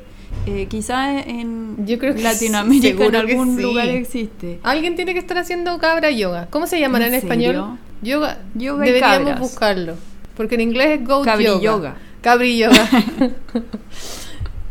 Eh, 0.47 0.67
quizás 0.69 1.27
en 1.27 1.87
Yo 1.87 1.99
creo 1.99 2.15
que 2.15 2.23
Latinoamérica 2.23 3.05
en 3.05 3.15
algún 3.17 3.57
sí. 3.57 3.63
lugar 3.63 3.89
existe. 3.89 4.59
Alguien 4.63 4.97
tiene 4.97 5.13
que 5.13 5.19
estar 5.21 5.37
haciendo 5.39 5.79
cabra 5.79 6.11
yoga. 6.11 6.49
¿Cómo 6.51 6.67
se 6.67 6.81
llamará 6.81 7.07
en, 7.07 7.15
¿En 7.15 7.21
español? 7.21 7.79
Yoga. 8.03 8.39
Yoga 8.55 8.85
Deberíamos 8.85 9.19
cabras. 9.19 9.41
buscarlo. 9.41 9.95
Porque 10.37 10.55
en 10.55 10.63
inglés 10.63 11.01
es 11.01 11.07
goat 11.07 11.25
Cabri 11.25 11.45
yoga. 11.45 11.61
yoga. 11.61 11.97
Cabri 12.23 12.57
yoga. 12.59 12.89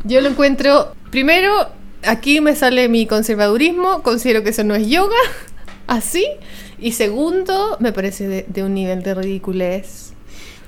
Yo 0.03 0.21
lo 0.21 0.29
encuentro. 0.29 0.93
Primero, 1.11 1.53
aquí 2.03 2.41
me 2.41 2.55
sale 2.55 2.89
mi 2.89 3.05
conservadurismo. 3.05 4.01
Considero 4.01 4.43
que 4.43 4.49
eso 4.49 4.63
no 4.63 4.75
es 4.75 4.87
yoga. 4.87 5.15
Así. 5.87 6.25
Y 6.79 6.93
segundo, 6.93 7.77
me 7.79 7.91
parece 7.91 8.27
de, 8.27 8.45
de 8.47 8.63
un 8.63 8.73
nivel 8.73 9.03
de 9.03 9.13
ridiculez. 9.13 10.13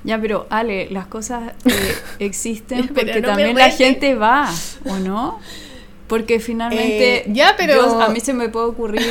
Ya, 0.04 0.20
pero 0.20 0.46
Ale, 0.50 0.88
las 0.90 1.06
cosas 1.06 1.52
eh, 1.64 1.94
existen 2.18 2.88
porque 2.88 3.06
no 3.06 3.20
me 3.20 3.22
también 3.22 3.56
la 3.56 3.70
gente 3.70 4.14
va, 4.14 4.50
¿o 4.84 4.96
no? 4.98 5.38
Porque 6.08 6.40
finalmente 6.40 7.18
Eh, 7.18 7.24
ya, 7.28 7.54
pero- 7.56 7.74
yo- 7.76 8.00
a 8.02 8.08
mí 8.08 8.20
se 8.20 8.32
me 8.32 8.48
puede 8.48 8.66
ocurrir 8.66 9.02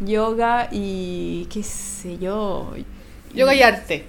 yoga 0.00 0.68
y 0.70 1.46
qué 1.52 1.62
sé 1.62 2.18
yo. 2.18 2.72
Yoga 3.34 3.54
y 3.54 3.62
arte. 3.62 4.04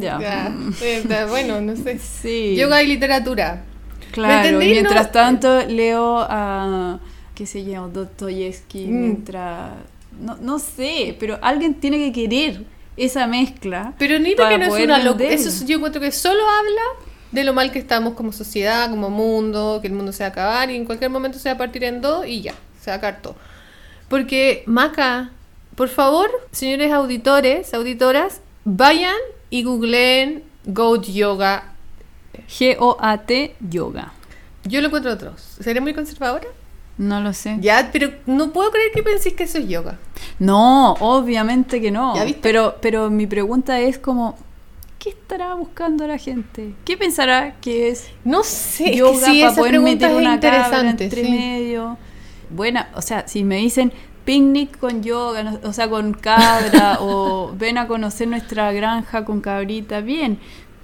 Ya, 0.00 0.18
ya. 0.20 0.54
Eh, 0.82 1.26
bueno, 1.28 1.60
no 1.60 1.74
sé. 1.76 1.98
Sí. 1.98 2.56
Yoga 2.56 2.82
y 2.82 2.88
literatura. 2.88 3.64
Claro, 4.12 4.48
entendí? 4.48 4.72
mientras 4.72 5.06
No- 5.06 5.12
tanto 5.12 5.66
leo 5.66 6.18
a, 6.28 6.98
qué 7.34 7.46
sé 7.46 7.64
yo, 7.64 7.88
Dostoyevsky, 7.88 8.86
Mm. 8.86 9.00
mientras... 9.00 9.70
No, 10.20 10.36
no 10.42 10.58
sé, 10.58 11.16
pero 11.18 11.38
alguien 11.40 11.74
tiene 11.74 11.96
que 11.98 12.12
querer 12.12 12.64
esa 12.96 13.26
mezcla. 13.26 13.94
Pero 13.98 14.18
ni 14.18 14.34
para 14.34 14.50
que 14.50 14.58
no 14.58 14.76
es 14.76 14.84
una 14.84 14.98
locura. 15.02 15.24
Eso 15.28 15.48
es- 15.48 15.64
yo 15.66 15.76
encuentro 15.76 16.00
que 16.00 16.12
solo 16.12 16.40
habla 16.48 16.82
de 17.32 17.44
lo 17.44 17.52
mal 17.54 17.70
que 17.72 17.78
estamos 17.78 18.14
como 18.14 18.32
sociedad, 18.32 18.90
como 18.90 19.08
mundo, 19.10 19.78
que 19.80 19.86
el 19.88 19.92
mundo 19.94 20.12
se 20.12 20.22
va 20.24 20.28
a 20.28 20.30
acabar 20.30 20.70
y 20.70 20.76
en 20.76 20.84
cualquier 20.84 21.10
momento 21.10 21.38
se 21.38 21.48
va 21.48 21.54
a 21.54 21.58
partir 21.58 21.84
en 21.84 22.00
dos 22.00 22.26
y 22.26 22.42
ya, 22.42 22.54
se 22.80 22.90
va 22.90 22.94
a 22.94 22.96
acabar 22.98 23.22
todo. 23.22 23.36
Porque, 24.08 24.64
Maca, 24.66 25.30
por 25.76 25.88
favor, 25.88 26.28
señores 26.50 26.92
auditores, 26.92 27.72
auditoras, 27.74 28.40
vayan 28.64 29.14
y 29.50 29.62
googleen 29.62 30.42
Goat 30.66 31.04
Yoga. 31.06 31.72
G-O-A-T, 32.48 33.54
yoga. 33.70 34.12
Yo 34.64 34.80
lo 34.80 34.88
encuentro 34.88 35.12
otros. 35.12 35.40
¿Seré 35.60 35.80
muy 35.80 35.94
conservadora? 35.94 36.46
No 36.98 37.20
lo 37.20 37.32
sé. 37.32 37.56
Ya, 37.60 37.90
pero 37.92 38.12
no 38.26 38.52
puedo 38.52 38.70
creer 38.70 38.90
que 38.92 39.02
penséis 39.02 39.34
que 39.34 39.44
eso 39.44 39.58
es 39.58 39.68
yoga. 39.68 39.98
No, 40.40 40.94
obviamente 40.94 41.80
que 41.80 41.90
no. 41.92 42.14
Pero, 42.42 42.76
pero 42.80 43.08
mi 43.10 43.26
pregunta 43.28 43.78
es 43.78 43.98
como, 43.98 44.36
¿qué 44.98 45.10
estará 45.10 45.54
buscando 45.54 46.06
la 46.06 46.18
gente? 46.18 46.74
¿Qué 46.84 46.96
pensará 46.96 47.54
que 47.60 47.90
es 47.90 48.08
No 48.24 48.42
sé, 48.42 48.96
yoga 48.96 49.12
es 49.12 49.18
que 49.20 49.30
sí, 49.32 49.40
para 49.40 49.52
esa 49.52 49.60
poder 49.60 49.70
pregunta 49.72 49.90
meter 49.92 50.10
es 50.10 50.16
una 50.16 50.40
cabra 50.40 50.56
interesante. 50.58 51.04
entre 51.04 51.24
sí. 51.24 51.30
medio? 51.30 51.98
Buena, 52.50 52.88
o 52.94 53.02
sea, 53.02 53.28
si 53.28 53.44
me 53.44 53.56
dicen 53.58 53.92
picnic 54.24 54.76
con 54.78 55.02
yoga, 55.02 55.42
no- 55.42 55.60
o 55.62 55.72
sea, 55.72 55.88
con 55.88 56.12
cabra, 56.14 56.98
o 57.00 57.52
ven 57.56 57.78
a 57.78 57.86
conocer 57.86 58.26
nuestra 58.28 58.72
granja 58.72 59.24
con 59.24 59.40
cabrita, 59.40 60.00
bien. 60.00 60.38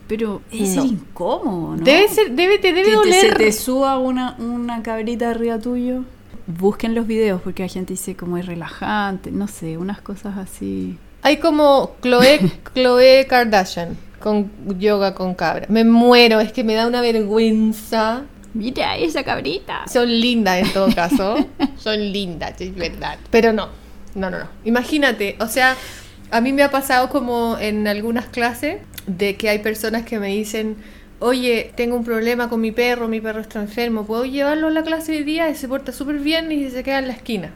Pero 0.06 0.40
es 0.52 0.76
No. 0.76 0.84
incómodo, 0.84 1.76
¿no? 1.76 1.82
Debe 1.84 2.06
ser, 2.08 2.30
debe, 2.30 2.58
te 2.60 2.68
debe 2.68 2.84
que 2.84 2.90
te- 2.90 2.96
doler. 2.96 3.20
se 3.30 3.34
te 3.36 3.52
suba 3.52 3.98
una, 3.98 4.36
una 4.38 4.80
cabrita 4.82 5.30
arriba 5.30 5.58
tuyo. 5.58 6.04
Busquen 6.46 6.94
los 6.94 7.06
videos 7.06 7.42
porque 7.42 7.62
la 7.62 7.68
gente 7.68 7.94
dice 7.94 8.14
como 8.16 8.36
es 8.38 8.46
relajante, 8.46 9.30
no 9.30 9.48
sé, 9.48 9.78
unas 9.78 10.00
cosas 10.00 10.36
así. 10.38 10.98
Hay 11.22 11.38
como 11.38 11.96
Chloe, 12.02 12.40
Chloe 12.72 13.26
Kardashian 13.28 13.96
con 14.20 14.50
yoga 14.78 15.14
con 15.14 15.34
cabra. 15.34 15.66
Me 15.68 15.84
muero, 15.84 16.40
es 16.40 16.52
que 16.52 16.64
me 16.64 16.74
da 16.74 16.86
una 16.86 17.00
vergüenza. 17.00 18.24
Mira 18.54 18.96
esa 18.96 19.22
cabrita. 19.22 19.84
Son 19.86 20.08
lindas 20.08 20.58
en 20.58 20.72
todo 20.72 20.94
caso. 20.94 21.36
Son 21.76 22.00
lindas, 22.12 22.60
es 22.60 22.74
verdad. 22.74 23.18
Pero 23.30 23.52
no, 23.52 23.68
no, 24.14 24.30
no, 24.30 24.38
no. 24.38 24.48
Imagínate, 24.64 25.36
o 25.40 25.46
sea, 25.46 25.76
a 26.30 26.40
mí 26.40 26.52
me 26.52 26.62
ha 26.62 26.70
pasado 26.70 27.08
como 27.08 27.58
en 27.58 27.86
algunas 27.86 28.26
clases 28.26 28.80
de 29.06 29.36
que 29.36 29.48
hay 29.48 29.58
personas 29.58 30.04
que 30.04 30.18
me 30.18 30.28
dicen, 30.28 30.76
oye, 31.20 31.72
tengo 31.76 31.96
un 31.96 32.04
problema 32.04 32.48
con 32.48 32.60
mi 32.60 32.72
perro, 32.72 33.08
mi 33.08 33.20
perro 33.20 33.40
está 33.40 33.60
enfermo, 33.60 34.06
¿puedo 34.06 34.24
llevarlo 34.24 34.68
a 34.68 34.70
la 34.70 34.82
clase 34.82 35.12
de 35.12 35.24
día? 35.24 35.48
Y 35.50 35.54
se 35.54 35.68
porta 35.68 35.92
súper 35.92 36.16
bien 36.18 36.50
y 36.52 36.70
se 36.70 36.82
queda 36.82 36.98
en 36.98 37.08
la 37.08 37.14
esquina. 37.14 37.52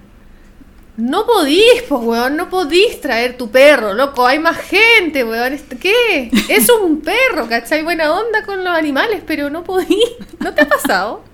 No 0.96 1.24
podís, 1.26 1.82
pues, 1.88 2.02
weón, 2.02 2.36
no 2.36 2.50
podís 2.50 3.00
traer 3.00 3.36
tu 3.38 3.50
perro, 3.50 3.94
loco, 3.94 4.26
hay 4.26 4.38
más 4.38 4.58
gente, 4.58 5.24
weón, 5.24 5.52
¿est- 5.54 5.72
¿qué? 5.80 6.34
Es 6.46 6.68
un 6.68 7.00
perro, 7.02 7.48
¿cachai? 7.48 7.82
Buena 7.82 8.12
onda 8.12 8.42
con 8.44 8.62
los 8.64 8.74
animales, 8.74 9.22
pero 9.26 9.48
no 9.48 9.64
podís, 9.64 9.96
¿no 10.40 10.52
te 10.52 10.62
ha 10.62 10.68
pasado? 10.68 11.24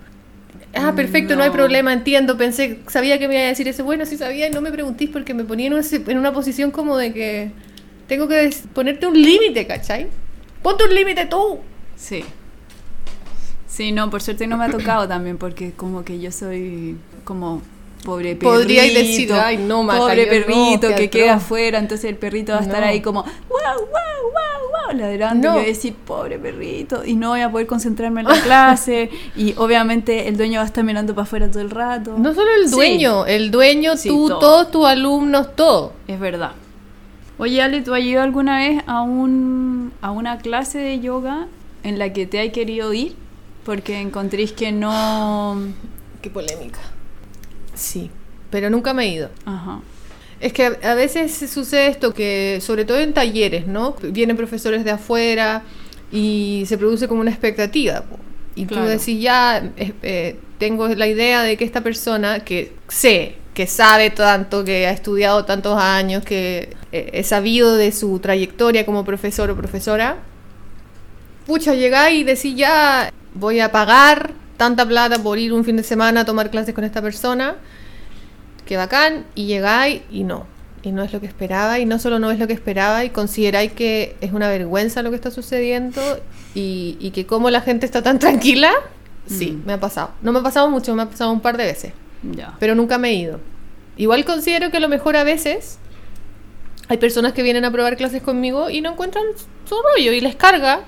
Ah, 0.73 0.93
perfecto, 0.95 1.35
no. 1.35 1.43
hay 1.43 1.49
problema, 1.49 1.91
entiendo. 1.91 2.37
Pensé, 2.37 2.79
sabía 2.87 3.17
que 3.19 3.27
me 3.27 3.35
iba 3.35 3.43
a 3.43 3.47
decir 3.47 3.67
eso. 3.67 3.83
Bueno, 3.83 4.05
sí 4.05 4.17
sabía 4.17 4.47
y 4.47 4.51
no 4.51 4.61
me 4.61 4.71
preguntís 4.71 5.09
porque 5.09 5.33
me 5.33 5.43
ponía 5.43 5.67
en, 5.67 5.73
una- 5.73 5.85
en 6.07 6.17
una 6.17 6.33
posición 6.33 6.71
como 6.71 6.97
de 6.97 7.13
que 7.13 7.51
tengo 8.07 8.27
que 8.27 8.49
ponerte 8.73 9.07
un 9.07 9.19
límite, 9.19 9.65
¿cachai? 9.65 10.07
Ponte 10.61 10.83
un 10.83 10.93
límite 10.93 11.25
tú. 11.25 11.59
Sí. 11.97 12.23
Sí, 13.67 13.91
no, 13.91 14.09
por 14.09 14.21
suerte 14.21 14.47
no 14.47 14.57
me 14.57 14.65
ha 14.65 14.69
tocado 14.69 15.07
también, 15.09 15.37
porque 15.37 15.71
como 15.73 16.03
que 16.03 16.19
yo 16.19 16.31
soy 16.31 16.97
como 17.23 17.61
pobre 18.05 18.35
perrito. 18.35 18.49
Podríais 18.49 18.93
decir, 18.93 19.33
"Ay, 19.33 19.57
no, 19.57 19.83
Maca, 19.83 19.99
Pobre 19.99 20.25
perrito 20.27 20.89
no, 20.89 20.95
que 20.95 21.09
queda 21.09 21.33
atroz". 21.33 21.43
afuera, 21.43 21.79
entonces 21.79 22.05
el 22.09 22.15
perrito 22.15 22.53
va 22.53 22.59
a 22.59 22.61
estar 22.61 22.83
ahí 22.83 23.01
como, 23.01 23.23
wow, 23.23 23.29
wow, 23.49 23.81
wow, 24.31 24.87
wow, 24.87 24.97
ladrando. 24.97 25.49
No. 25.49 25.55
Y 25.55 25.57
voy 25.57 25.65
a 25.65 25.67
decir, 25.67 25.93
pobre 25.93 26.39
perrito, 26.39 27.03
y 27.05 27.15
no 27.15 27.29
voy 27.29 27.41
a 27.41 27.51
poder 27.51 27.67
concentrarme 27.67 28.21
en 28.21 28.27
la 28.27 28.39
clase. 28.41 29.09
y 29.35 29.53
obviamente 29.57 30.27
el 30.29 30.37
dueño 30.37 30.59
va 30.59 30.63
a 30.63 30.67
estar 30.67 30.83
mirando 30.83 31.13
para 31.13 31.23
afuera 31.23 31.51
todo 31.51 31.61
el 31.61 31.69
rato. 31.71 32.15
No 32.17 32.33
solo 32.33 32.49
el 32.61 32.69
Sí, 32.69 32.75
dueño, 32.75 33.25
el 33.25 33.51
dueño, 33.51 33.97
Sí, 33.97 34.07
tú, 34.09 34.27
todo. 34.29 34.39
todos 34.39 34.71
tus 34.71 34.85
alumnos, 34.85 35.55
todo. 35.55 35.93
es 36.07 36.19
verdad. 36.19 36.51
Oye, 37.39 37.61
Ale, 37.61 37.81
¿tú 37.81 37.93
has 37.93 38.01
ido 38.01 38.21
alguna 38.23 38.57
vez 38.59 38.81
a, 38.87 39.01
un, 39.03 39.91
a 40.01 40.09
una 40.11 40.37
clase 40.39 40.79
de 40.79 40.99
yoga 40.99 41.47
en 41.87 41.99
la 41.99 42.13
que 42.13 42.25
te 42.25 42.39
hay 42.39 42.51
querido 42.51 42.93
ir? 42.93 43.15
Porque 43.65 43.99
encontréis 43.99 44.51
que 44.51 44.71
no... 44.71 45.59
Qué 46.21 46.29
polémica. 46.29 46.79
Sí, 47.73 48.09
pero 48.49 48.69
nunca 48.69 48.93
me 48.93 49.05
he 49.05 49.09
ido. 49.09 49.29
Ajá. 49.45 49.79
Es 50.39 50.53
que 50.53 50.65
a 50.65 50.93
veces 50.95 51.35
sucede 51.49 51.87
esto 51.87 52.13
que, 52.13 52.59
sobre 52.61 52.85
todo 52.85 52.99
en 52.99 53.13
talleres, 53.13 53.67
¿no? 53.67 53.95
Vienen 54.01 54.37
profesores 54.37 54.83
de 54.83 54.91
afuera 54.91 55.63
y 56.11 56.63
se 56.67 56.77
produce 56.77 57.07
como 57.07 57.21
una 57.21 57.31
expectativa. 57.31 58.03
Y 58.55 58.65
Claro. 58.65 58.83
tú 58.83 58.89
decís, 58.89 59.21
ya, 59.21 59.71
eh, 59.77 60.35
tengo 60.57 60.87
la 60.89 61.07
idea 61.07 61.43
de 61.43 61.57
que 61.57 61.65
esta 61.65 61.81
persona 61.81 62.39
que 62.41 62.73
sé, 62.87 63.35
que 63.53 63.67
sabe 63.67 64.09
tanto, 64.11 64.63
que 64.63 64.87
ha 64.87 64.91
estudiado 64.91 65.45
tantos 65.45 65.77
años, 65.79 66.23
que 66.23 66.69
eh, 66.91 67.09
he 67.13 67.23
sabido 67.23 67.75
de 67.75 67.91
su 67.91 68.19
trayectoria 68.19 68.85
como 68.85 69.03
profesor 69.05 69.49
o 69.49 69.55
profesora, 69.55 70.17
pucha, 71.47 71.73
llegáis 71.73 72.19
y 72.19 72.23
decís, 72.23 72.55
ya, 72.55 73.11
voy 73.33 73.59
a 73.61 73.71
pagar 73.71 74.33
tanta 74.57 74.85
plata 74.85 75.17
por 75.17 75.39
ir 75.39 75.53
un 75.53 75.63
fin 75.65 75.77
de 75.77 75.83
semana 75.83 76.21
a 76.21 76.25
tomar 76.25 76.51
clases 76.51 76.75
con 76.75 76.83
esta 76.83 77.01
persona 77.01 77.55
qué 78.65 78.75
bacán, 78.75 79.25
y 79.33 79.45
llegáis 79.45 80.01
y 80.11 80.23
no. 80.25 80.45
Y 80.83 80.91
no 80.91 81.01
es 81.01 81.13
lo 81.13 81.21
que 81.21 81.25
esperaba, 81.25 81.79
y 81.79 81.85
no 81.85 81.99
solo 81.99 82.19
no 82.19 82.31
es 82.31 82.37
lo 82.37 82.47
que 82.47 82.53
esperaba, 82.53 83.05
y 83.05 83.09
consideráis 83.11 83.71
que 83.71 84.17
es 84.19 84.33
una 84.33 84.49
vergüenza 84.49 85.01
lo 85.03 85.09
que 85.09 85.15
está 85.15 85.31
sucediendo, 85.31 86.01
y, 86.53 86.97
y 86.99 87.11
que 87.11 87.25
como 87.25 87.49
la 87.49 87.61
gente 87.61 87.85
está 87.85 88.03
tan 88.03 88.19
tranquila, 88.19 88.71
sí, 89.25 89.51
Mm. 89.51 89.65
me 89.65 89.73
ha 89.73 89.79
pasado. 89.79 90.11
No 90.21 90.33
me 90.33 90.39
ha 90.39 90.43
pasado 90.43 90.69
mucho, 90.69 90.93
me 90.95 91.03
ha 91.03 91.09
pasado 91.09 91.31
un 91.31 91.39
par 91.39 91.55
de 91.55 91.63
veces, 91.63 91.93
pero 92.59 92.75
nunca 92.75 92.97
me 92.97 93.09
he 93.11 93.13
ido. 93.13 93.39
Igual 93.95 94.25
considero 94.25 94.69
que 94.69 94.77
a 94.77 94.81
lo 94.81 94.89
mejor 94.89 95.15
a 95.15 95.23
veces 95.23 95.79
hay 96.89 96.97
personas 96.97 97.31
que 97.31 97.43
vienen 97.43 97.63
a 97.63 97.71
probar 97.71 97.95
clases 97.95 98.21
conmigo 98.21 98.69
y 98.69 98.81
no 98.81 98.91
encuentran 98.91 99.23
su 99.63 99.75
rollo, 99.75 100.11
y 100.11 100.19
les 100.19 100.35
carga, 100.35 100.81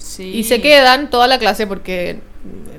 Sí. 0.00 0.24
y 0.34 0.44
se 0.44 0.60
quedan 0.60 1.08
toda 1.10 1.26
la 1.28 1.38
clase, 1.38 1.66
porque 1.66 2.20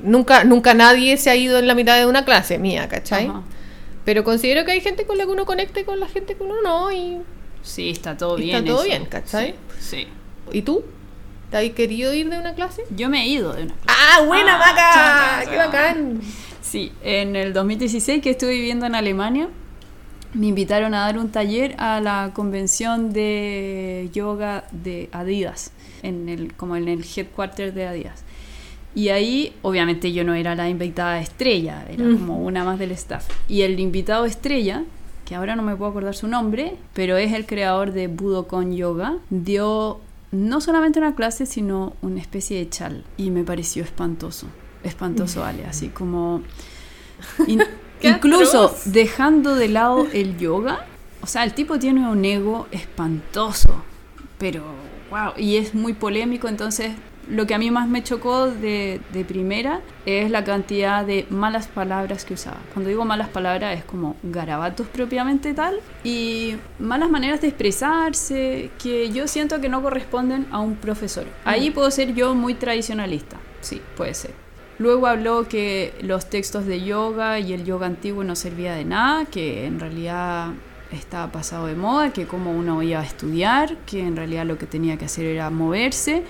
nunca, 0.03 0.43
nunca 0.43 0.73
nadie 0.73 1.15
se 1.17 1.29
ha 1.29 1.35
ido 1.35 1.59
en 1.59 1.67
la 1.67 1.75
mitad 1.75 1.97
de 1.97 2.05
una 2.05 2.25
clase 2.25 2.57
mía, 2.57 2.89
¿cachai? 2.89 3.27
Ajá. 3.27 3.43
Pero 4.03 4.23
considero 4.23 4.65
que 4.65 4.71
hay 4.71 4.81
gente 4.81 5.05
con 5.05 5.17
la 5.17 5.25
que 5.25 5.31
uno 5.31 5.45
conecta 5.45 5.79
y 5.79 5.83
con 5.83 5.99
la 5.99 6.07
gente 6.07 6.35
que 6.35 6.43
uno 6.43 6.55
no. 6.63 6.91
¿Y, 6.91 7.19
Sí, 7.63 7.91
está 7.91 8.17
todo 8.17 8.37
Está 8.39 8.43
bien. 8.59 8.65
todo 8.65 8.79
eso. 8.79 8.87
bien, 8.87 9.05
¿cachai? 9.05 9.53
Sí. 9.79 10.07
¿y 10.51 10.63
tú? 10.63 10.83
¿Te 11.51 11.57
has 11.57 11.69
querido 11.75 12.11
ir 12.13 12.27
de 12.29 12.39
una 12.39 12.55
clase? 12.55 12.83
Yo 12.95 13.07
me 13.09 13.21
he 13.23 13.27
ido 13.27 13.53
de 13.53 13.63
una 13.63 13.73
clase. 13.75 13.99
¡Ah, 14.01 14.21
buena, 14.25 14.55
Ah, 14.55 14.59
vaca! 14.59 14.91
chaca, 15.45 15.51
¡Qué 15.51 15.57
bacán! 15.57 16.21
Sí, 16.61 16.91
en 17.03 17.35
el 17.35 17.53
2016 17.53 18.21
que 18.23 18.31
estuve 18.31 18.51
viviendo 18.53 18.85
en 18.87 18.95
Alemania, 18.95 19.49
me 20.33 20.47
invitaron 20.47 20.93
a 20.95 21.01
dar 21.01 21.17
un 21.19 21.29
taller 21.29 21.75
a 21.77 21.99
la 21.99 22.31
convención 22.33 23.11
de 23.13 24.09
yoga 24.13 24.63
de 24.71 25.09
Adidas, 25.11 25.71
en 26.03 26.29
el, 26.29 26.53
como 26.53 26.75
en 26.75 26.87
el 26.87 27.03
headquarter 27.03 27.73
de 27.73 27.87
Adidas. 27.87 28.23
Y 28.93 29.09
ahí, 29.09 29.53
obviamente, 29.61 30.11
yo 30.11 30.23
no 30.23 30.33
era 30.33 30.53
la 30.55 30.67
invitada 30.69 31.19
estrella, 31.21 31.85
era 31.89 32.03
Mm. 32.03 32.17
como 32.17 32.43
una 32.43 32.63
más 32.63 32.77
del 32.79 32.91
staff. 32.91 33.25
Y 33.47 33.61
el 33.61 33.79
invitado 33.79 34.25
estrella, 34.25 34.83
que 35.25 35.35
ahora 35.35 35.55
no 35.55 35.63
me 35.63 35.75
puedo 35.77 35.91
acordar 35.91 36.13
su 36.13 36.27
nombre, 36.27 36.75
pero 36.93 37.15
es 37.15 37.31
el 37.31 37.45
creador 37.45 37.93
de 37.93 38.07
Budokon 38.07 38.75
Yoga, 38.75 39.15
dio 39.29 40.01
no 40.31 40.59
solamente 40.61 40.99
una 40.99 41.15
clase, 41.15 41.45
sino 41.45 41.93
una 42.01 42.19
especie 42.19 42.57
de 42.57 42.67
chal. 42.69 43.03
Y 43.17 43.31
me 43.31 43.43
pareció 43.43 43.83
espantoso, 43.83 44.47
espantoso, 44.83 45.43
Ale, 45.45 45.65
así 45.65 45.87
como... 45.89 46.41
in- 47.47 47.63
¡Qué 48.01 48.09
incluso 48.09 48.65
atroz! 48.65 48.81
dejando 48.91 49.55
de 49.55 49.67
lado 49.69 50.07
el 50.11 50.37
yoga, 50.39 50.85
o 51.21 51.27
sea, 51.27 51.43
el 51.43 51.53
tipo 51.53 51.77
tiene 51.79 52.09
un 52.09 52.25
ego 52.25 52.67
espantoso, 52.71 53.83
pero 54.39 54.63
wow, 55.11 55.33
y 55.37 55.57
es 55.57 55.75
muy 55.75 55.93
polémico, 55.93 56.47
entonces 56.47 56.93
lo 57.29 57.45
que 57.45 57.53
a 57.53 57.59
mí 57.59 57.69
más 57.69 57.87
me 57.87 58.01
chocó 58.03 58.47
de, 58.47 58.99
de 59.13 59.23
primera 59.23 59.81
es 60.05 60.31
la 60.31 60.43
cantidad 60.43 61.05
de 61.05 61.27
malas 61.29 61.67
palabras 61.67 62.25
que 62.25 62.33
usaba. 62.33 62.57
Cuando 62.73 62.89
digo 62.89 63.05
malas 63.05 63.29
palabras 63.29 63.77
es 63.77 63.83
como 63.83 64.15
garabatos 64.23 64.87
propiamente 64.87 65.53
tal 65.53 65.79
y 66.03 66.55
malas 66.79 67.09
maneras 67.09 67.41
de 67.41 67.49
expresarse 67.49 68.71
que 68.81 69.11
yo 69.11 69.27
siento 69.27 69.61
que 69.61 69.69
no 69.69 69.83
corresponden 69.83 70.47
a 70.51 70.59
un 70.59 70.75
profesor. 70.75 71.25
Ahí 71.45 71.69
puedo 71.69 71.91
ser 71.91 72.15
yo 72.15 72.33
muy 72.33 72.55
tradicionalista, 72.55 73.37
sí, 73.61 73.81
puede 73.95 74.15
ser. 74.15 74.31
Luego 74.79 75.05
habló 75.05 75.47
que 75.47 75.93
los 76.01 76.27
textos 76.27 76.65
de 76.65 76.83
yoga 76.83 77.39
y 77.39 77.53
el 77.53 77.65
yoga 77.65 77.85
antiguo 77.85 78.23
no 78.23 78.35
servía 78.35 78.73
de 78.73 78.83
nada, 78.83 79.25
que 79.25 79.67
en 79.67 79.79
realidad 79.79 80.53
estaba 80.91 81.31
pasado 81.31 81.67
de 81.67 81.75
moda, 81.75 82.11
que 82.13 82.25
como 82.27 82.51
uno 82.51 82.81
iba 82.83 82.99
a 82.99 83.03
estudiar, 83.03 83.77
que 83.85 84.01
en 84.01 84.15
realidad 84.15 84.45
lo 84.45 84.57
que 84.57 84.65
tenía 84.65 84.97
que 84.97 85.05
hacer 85.05 85.25
era 85.25 85.49
moverse. 85.49 86.23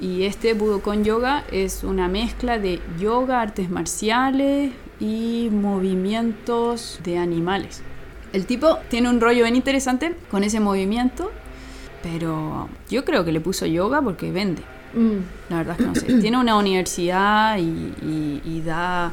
Y 0.00 0.22
este 0.24 0.54
Budokon 0.54 1.04
Yoga 1.04 1.44
es 1.52 1.84
una 1.84 2.08
mezcla 2.08 2.58
de 2.58 2.80
yoga, 2.98 3.40
artes 3.42 3.68
marciales 3.70 4.72
y 4.98 5.48
movimientos 5.52 7.00
de 7.04 7.18
animales. 7.18 7.82
El 8.32 8.46
tipo 8.46 8.78
tiene 8.88 9.10
un 9.10 9.20
rollo 9.20 9.42
bien 9.42 9.56
interesante 9.56 10.14
con 10.30 10.42
ese 10.44 10.60
movimiento, 10.60 11.30
pero 12.02 12.68
yo 12.88 13.04
creo 13.04 13.24
que 13.24 13.32
le 13.32 13.40
puso 13.40 13.66
yoga 13.66 14.00
porque 14.00 14.30
vende. 14.32 14.62
Mm. 14.94 15.50
La 15.50 15.56
verdad 15.58 15.76
es 15.78 15.78
que 15.78 15.84
no 15.86 15.94
sé. 16.16 16.20
Tiene 16.20 16.38
una 16.38 16.56
universidad 16.56 17.58
y, 17.58 17.62
y- 18.02 18.42
y 18.44 18.62
da. 18.62 19.12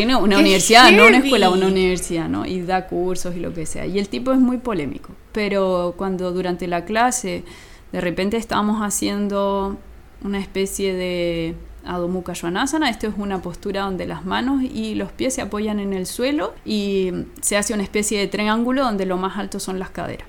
Tiene 0.00 0.16
una 0.16 0.36
¡Qué 0.36 0.40
universidad, 0.42 0.90
no 0.92 1.06
una 1.08 1.18
escuela, 1.18 1.50
una 1.50 1.66
universidad, 1.66 2.26
¿no? 2.26 2.46
Y 2.46 2.62
da 2.62 2.86
cursos 2.86 3.36
y 3.36 3.40
lo 3.40 3.52
que 3.52 3.66
sea. 3.66 3.84
Y 3.84 3.98
el 3.98 4.08
tipo 4.08 4.32
es 4.32 4.38
muy 4.38 4.56
polémico. 4.56 5.10
Pero 5.32 5.92
cuando 5.98 6.32
durante 6.32 6.66
la 6.66 6.86
clase 6.86 7.44
de 7.92 8.00
repente 8.00 8.38
estábamos 8.38 8.80
haciendo 8.80 9.76
una 10.24 10.38
especie 10.38 10.94
de 10.94 11.54
Adho 11.84 12.22
Svanasana, 12.34 12.88
esto 12.88 13.08
es 13.08 13.14
una 13.18 13.42
postura 13.42 13.82
donde 13.82 14.06
las 14.06 14.24
manos 14.24 14.62
y 14.62 14.94
los 14.94 15.12
pies 15.12 15.34
se 15.34 15.42
apoyan 15.42 15.78
en 15.80 15.92
el 15.92 16.06
suelo 16.06 16.54
y 16.64 17.12
se 17.42 17.58
hace 17.58 17.74
una 17.74 17.82
especie 17.82 18.18
de 18.18 18.26
triángulo 18.26 18.82
donde 18.82 19.04
lo 19.04 19.18
más 19.18 19.36
alto 19.36 19.60
son 19.60 19.78
las 19.78 19.90
caderas. 19.90 20.26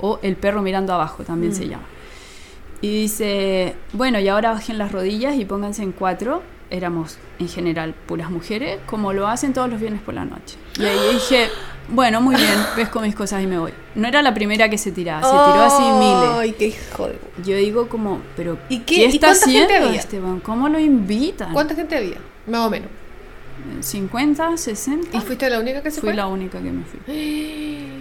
O 0.00 0.20
el 0.22 0.36
perro 0.36 0.62
mirando 0.62 0.92
abajo 0.92 1.24
también 1.24 1.56
se 1.56 1.66
Mm. 1.66 1.70
llama. 1.70 1.86
Y 2.82 3.02
dice, 3.02 3.74
bueno, 3.92 4.20
y 4.20 4.28
ahora 4.28 4.52
bajen 4.52 4.78
las 4.78 4.92
rodillas 4.92 5.34
y 5.36 5.44
pónganse 5.44 5.82
en 5.82 5.90
cuatro. 5.90 6.42
Éramos 6.70 7.16
en 7.38 7.48
general 7.48 7.94
puras 8.06 8.30
mujeres, 8.30 8.78
como 8.86 9.12
lo 9.14 9.26
hacen 9.26 9.52
todos 9.54 9.70
los 9.70 9.80
viernes 9.80 10.02
por 10.02 10.14
la 10.14 10.24
noche. 10.26 10.56
Y 10.78 10.84
ahí 10.84 11.14
dije, 11.14 11.48
bueno, 11.88 12.20
muy 12.20 12.36
bien, 12.36 12.54
pesco 12.76 13.00
mis 13.00 13.14
cosas 13.14 13.42
y 13.42 13.46
me 13.46 13.58
voy. 13.58 13.72
No 13.94 14.06
era 14.06 14.20
la 14.20 14.34
primera 14.34 14.68
que 14.68 14.76
se 14.76 14.92
tiraba, 14.92 15.22
se 15.22 15.30
tiró 15.50 15.62
así 15.64 15.82
miles. 15.82 16.30
¡Ay, 16.38 16.52
qué 16.58 16.66
hijo 16.66 17.08
de... 17.08 17.18
Yo 17.42 17.56
digo 17.56 17.88
como, 17.88 18.20
pero 18.36 18.58
¿Y 18.68 18.80
¿qué, 18.80 18.96
qué- 18.96 19.00
y 19.00 19.04
está 19.04 19.28
gente 19.28 19.44
haciendo 19.44 19.86
había? 19.86 19.98
Esteban? 20.00 20.40
¿Cómo 20.40 20.68
lo 20.68 20.78
invitan? 20.78 21.52
¿Cuánta 21.54 21.74
gente 21.74 21.96
había? 21.96 22.18
Más 22.46 22.66
o 22.66 22.70
menos. 22.70 22.88
¿50, 23.80 24.56
60? 24.56 25.16
¿Y 25.16 25.20
fuiste 25.20 25.48
la 25.50 25.58
única 25.60 25.82
que 25.82 25.90
se 25.90 26.00
Fui 26.00 26.10
fue? 26.10 26.16
la 26.16 26.26
única 26.26 26.58
que 26.60 26.70
me 26.70 26.84
fui. 26.84 27.00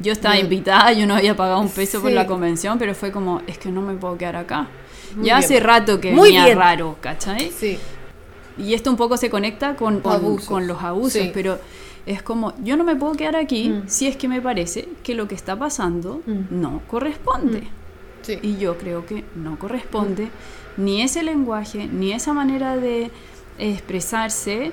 Yo 0.00 0.12
estaba 0.12 0.34
Bien. 0.34 0.46
invitada, 0.46 0.92
yo 0.92 1.08
no 1.08 1.16
había 1.16 1.36
pagado 1.36 1.58
un 1.58 1.68
peso 1.68 2.00
por 2.00 2.12
la 2.12 2.24
convención, 2.28 2.78
pero 2.78 2.94
fue 2.94 3.10
como, 3.10 3.42
es 3.48 3.58
que 3.58 3.68
no 3.68 3.82
me 3.82 3.94
puedo 3.94 4.16
quedar 4.16 4.36
acá. 4.36 4.68
Muy 5.16 5.26
ya 5.26 5.34
bien. 5.36 5.44
hace 5.44 5.60
rato 5.60 6.00
que 6.00 6.12
Muy 6.12 6.28
venía 6.28 6.44
bien. 6.46 6.58
raro, 6.58 6.96
¿cachai? 7.00 7.50
Sí. 7.50 7.78
Y 8.58 8.74
esto 8.74 8.90
un 8.90 8.96
poco 8.96 9.16
se 9.16 9.30
conecta 9.30 9.76
con, 9.76 10.00
con, 10.00 10.12
Abusos. 10.14 10.48
con 10.48 10.66
los 10.66 10.82
abusos, 10.82 11.22
Sí. 11.22 11.30
pero 11.32 11.58
es 12.06 12.22
como, 12.22 12.54
yo 12.64 12.76
no 12.76 12.84
me 12.84 12.96
puedo 12.96 13.12
quedar 13.14 13.36
aquí 13.36 13.68
Mm. 13.70 13.82
si 13.88 14.06
es 14.08 14.16
que 14.16 14.26
me 14.28 14.40
parece 14.40 14.88
que 15.02 15.14
lo 15.14 15.28
que 15.28 15.34
está 15.34 15.56
pasando 15.56 16.20
Mm. 16.26 16.60
no 16.60 16.82
corresponde. 16.88 17.62
Sí. 18.22 18.38
Y 18.42 18.56
yo 18.58 18.76
creo 18.76 19.06
que 19.06 19.24
no 19.36 19.58
corresponde 19.58 20.28
ni 20.76 21.02
ese 21.02 21.22
lenguaje, 21.22 21.86
ni 21.86 22.12
esa 22.12 22.32
manera 22.32 22.76
de 22.76 23.10
expresarse. 23.58 24.72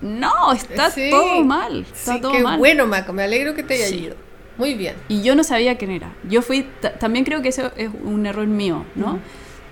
No, 0.00 0.52
está 0.52 0.90
Sí. 0.90 1.10
todo 1.10 1.44
mal. 1.44 1.82
Está 1.92 2.14
Sí, 2.14 2.20
todo 2.20 2.32
qué 2.32 2.40
mal. 2.42 2.58
bueno, 2.58 2.86
Maco. 2.86 3.12
Me 3.12 3.22
alegro 3.24 3.54
que 3.54 3.62
te 3.62 3.74
haya 3.74 3.88
ido. 3.94 4.14
Muy 4.56 4.74
bien. 4.74 4.94
Y 5.08 5.22
yo 5.22 5.34
no 5.34 5.44
sabía 5.44 5.76
quién 5.78 5.90
era. 5.90 6.12
Yo 6.28 6.42
fui, 6.42 6.66
ta- 6.80 6.92
también 6.98 7.24
creo 7.24 7.42
que 7.42 7.48
eso 7.48 7.70
es 7.76 7.90
un 8.04 8.24
error 8.26 8.46
mío, 8.46 8.84
¿no? 8.94 9.18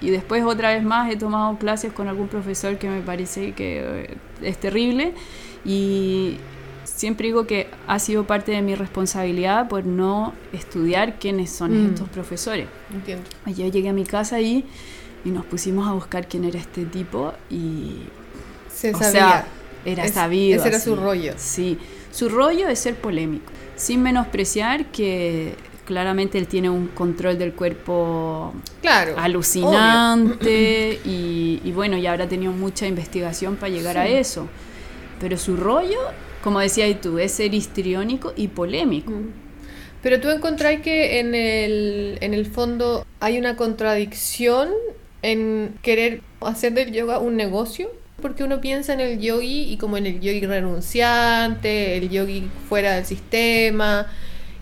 Y 0.00 0.10
después 0.10 0.44
otra 0.44 0.72
vez 0.74 0.82
más 0.84 1.10
he 1.10 1.16
tomado 1.16 1.58
clases 1.58 1.92
con 1.92 2.06
algún 2.08 2.28
profesor 2.28 2.78
que 2.78 2.88
me 2.88 3.00
parece 3.00 3.52
que 3.52 3.80
eh, 4.02 4.16
es 4.42 4.58
terrible 4.58 5.12
y 5.64 6.36
siempre 6.84 7.26
digo 7.26 7.46
que 7.46 7.68
ha 7.86 7.98
sido 7.98 8.24
parte 8.26 8.52
de 8.52 8.62
mi 8.62 8.74
responsabilidad 8.74 9.68
por 9.68 9.84
no 9.86 10.32
estudiar 10.52 11.18
quiénes 11.18 11.50
son 11.50 11.72
Mm. 11.72 11.88
estos 11.94 12.08
profesores. 12.08 12.66
Entiendo. 12.92 13.24
Yo 13.46 13.66
llegué 13.68 13.88
a 13.88 13.92
mi 13.92 14.04
casa 14.04 14.40
y, 14.40 14.64
y 15.24 15.30
nos 15.30 15.44
pusimos 15.44 15.86
a 15.88 15.92
buscar 15.92 16.28
quién 16.28 16.44
era 16.44 16.58
este 16.58 16.84
tipo 16.84 17.32
y 17.50 17.96
Se 18.72 18.90
o 18.94 18.98
sabía. 18.98 19.10
sea, 19.10 19.46
era 19.84 20.04
Es- 20.04 20.12
sabido. 20.14 20.58
ese 20.60 20.68
era 20.68 20.76
así. 20.76 20.84
su 20.90 20.96
rollo. 20.96 21.32
Sí, 21.36 21.78
su 22.12 22.28
rollo 22.28 22.68
es 22.68 22.78
ser 22.78 22.94
polémico, 22.96 23.52
sin 23.76 24.02
menospreciar 24.02 24.86
que 24.86 25.54
claramente 25.88 26.36
él 26.36 26.46
tiene 26.46 26.68
un 26.68 26.88
control 26.88 27.38
del 27.38 27.54
cuerpo 27.54 28.52
claro. 28.82 29.14
alucinante 29.16 31.00
y, 31.02 31.62
y 31.64 31.72
bueno, 31.72 31.96
ya 31.96 32.12
habrá 32.12 32.28
tenido 32.28 32.52
mucha 32.52 32.86
investigación 32.86 33.56
para 33.56 33.72
llegar 33.72 33.96
a 33.96 34.06
eso. 34.06 34.48
Pero 35.18 35.38
su 35.38 35.56
rollo, 35.56 35.98
como 36.44 36.60
decías 36.60 37.00
tú, 37.00 37.18
es 37.18 37.32
ser 37.32 37.54
histriónico 37.54 38.34
y 38.36 38.48
polémico. 38.48 39.12
Mm. 39.12 39.32
Pero 40.02 40.20
tú 40.20 40.28
encontrás 40.28 40.82
que 40.82 41.20
en 41.20 41.34
el, 41.34 42.18
en 42.20 42.34
el 42.34 42.44
fondo 42.44 43.06
hay 43.20 43.38
una 43.38 43.56
contradicción 43.56 44.68
en 45.22 45.74
querer 45.80 46.20
hacer 46.42 46.74
del 46.74 46.92
yoga 46.92 47.18
un 47.18 47.34
negocio. 47.34 47.90
Porque 48.20 48.44
uno 48.44 48.60
piensa 48.60 48.92
en 48.92 49.00
el 49.00 49.20
yogi 49.20 49.72
y 49.72 49.78
como 49.78 49.96
en 49.96 50.04
el 50.04 50.20
yogi 50.20 50.44
renunciante, 50.44 51.96
el 51.96 52.10
yogi 52.10 52.46
fuera 52.68 52.96
del 52.96 53.06
sistema. 53.06 54.06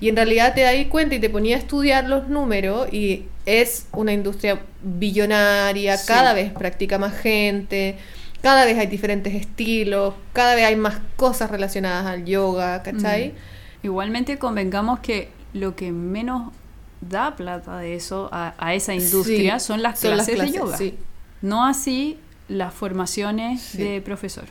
Y 0.00 0.08
en 0.10 0.16
realidad 0.16 0.54
te 0.54 0.60
das 0.62 0.74
cuenta 0.90 1.14
y 1.14 1.20
te 1.20 1.30
ponía 1.30 1.56
a 1.56 1.58
estudiar 1.58 2.06
los 2.08 2.28
números 2.28 2.92
y 2.92 3.24
es 3.46 3.86
una 3.92 4.12
industria 4.12 4.60
billonaria, 4.82 5.96
Sí. 5.96 6.06
cada 6.06 6.34
vez 6.34 6.52
practica 6.52 6.98
más 6.98 7.16
gente, 7.16 7.96
cada 8.42 8.64
vez 8.64 8.78
hay 8.78 8.86
diferentes 8.86 9.34
estilos, 9.34 10.14
cada 10.32 10.54
vez 10.54 10.64
hay 10.66 10.76
más 10.76 10.98
cosas 11.16 11.50
relacionadas 11.50 12.06
al 12.06 12.24
yoga, 12.24 12.82
¿cachai? 12.82 13.28
Mm. 13.28 13.86
Igualmente 13.86 14.38
convengamos 14.38 15.00
que 15.00 15.30
lo 15.54 15.74
que 15.76 15.92
menos 15.92 16.52
da 17.00 17.36
plata 17.36 17.78
de 17.78 17.94
eso 17.94 18.28
a, 18.32 18.54
a 18.58 18.74
esa 18.74 18.94
industria 18.94 19.58
Sí, 19.58 19.66
son 19.66 19.82
las 19.82 19.98
son 20.00 20.12
clases, 20.14 20.38
las 20.38 20.52
de 20.52 20.58
yoga. 20.58 20.76
sí. 20.76 20.94
No 21.42 21.64
así 21.66 22.18
las 22.48 22.72
formaciones 22.74 23.76
de 23.76 24.00
profesor, 24.02 24.44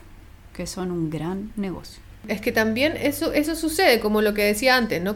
que 0.55 0.65
son 0.67 0.91
un 0.91 1.10
gran 1.10 1.51
negocio. 1.55 2.01
Es 2.27 2.41
que 2.41 2.51
también 2.51 2.95
eso, 2.97 3.34
eso 3.34 3.55
sucede, 3.55 3.99
como 3.99 4.21
lo 4.21 4.34
que 4.34 4.43
decía 4.43 4.75
antes, 4.77 5.01
¿no? 5.01 5.15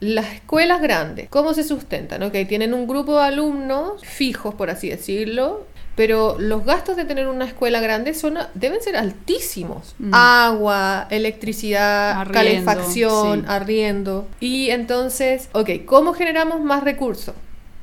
Las 0.00 0.32
escuelas 0.32 0.80
grandes, 0.80 1.28
¿cómo 1.28 1.54
se 1.54 1.64
sustentan? 1.64 2.22
Ok, 2.22 2.34
tienen 2.48 2.72
un 2.72 2.86
grupo 2.86 3.18
de 3.18 3.24
alumnos 3.24 4.02
fijos, 4.04 4.54
por 4.54 4.70
así 4.70 4.88
decirlo, 4.88 5.66
pero 5.96 6.36
los 6.38 6.64
gastos 6.64 6.96
de 6.96 7.04
tener 7.04 7.26
una 7.26 7.44
escuela 7.44 7.80
grande 7.80 8.14
son, 8.14 8.38
deben 8.54 8.80
ser 8.80 8.96
altísimos. 8.96 9.96
Mm. 9.98 10.10
Agua, 10.14 11.08
electricidad, 11.10 12.12
Arriendo, 12.12 12.32
calefacción, 12.32 13.40
sí. 13.40 13.46
arriendo. 13.48 14.28
Y 14.38 14.70
entonces, 14.70 15.48
ok, 15.52 15.70
¿cómo 15.84 16.14
generamos 16.14 16.60
más 16.60 16.84
recursos? 16.84 17.34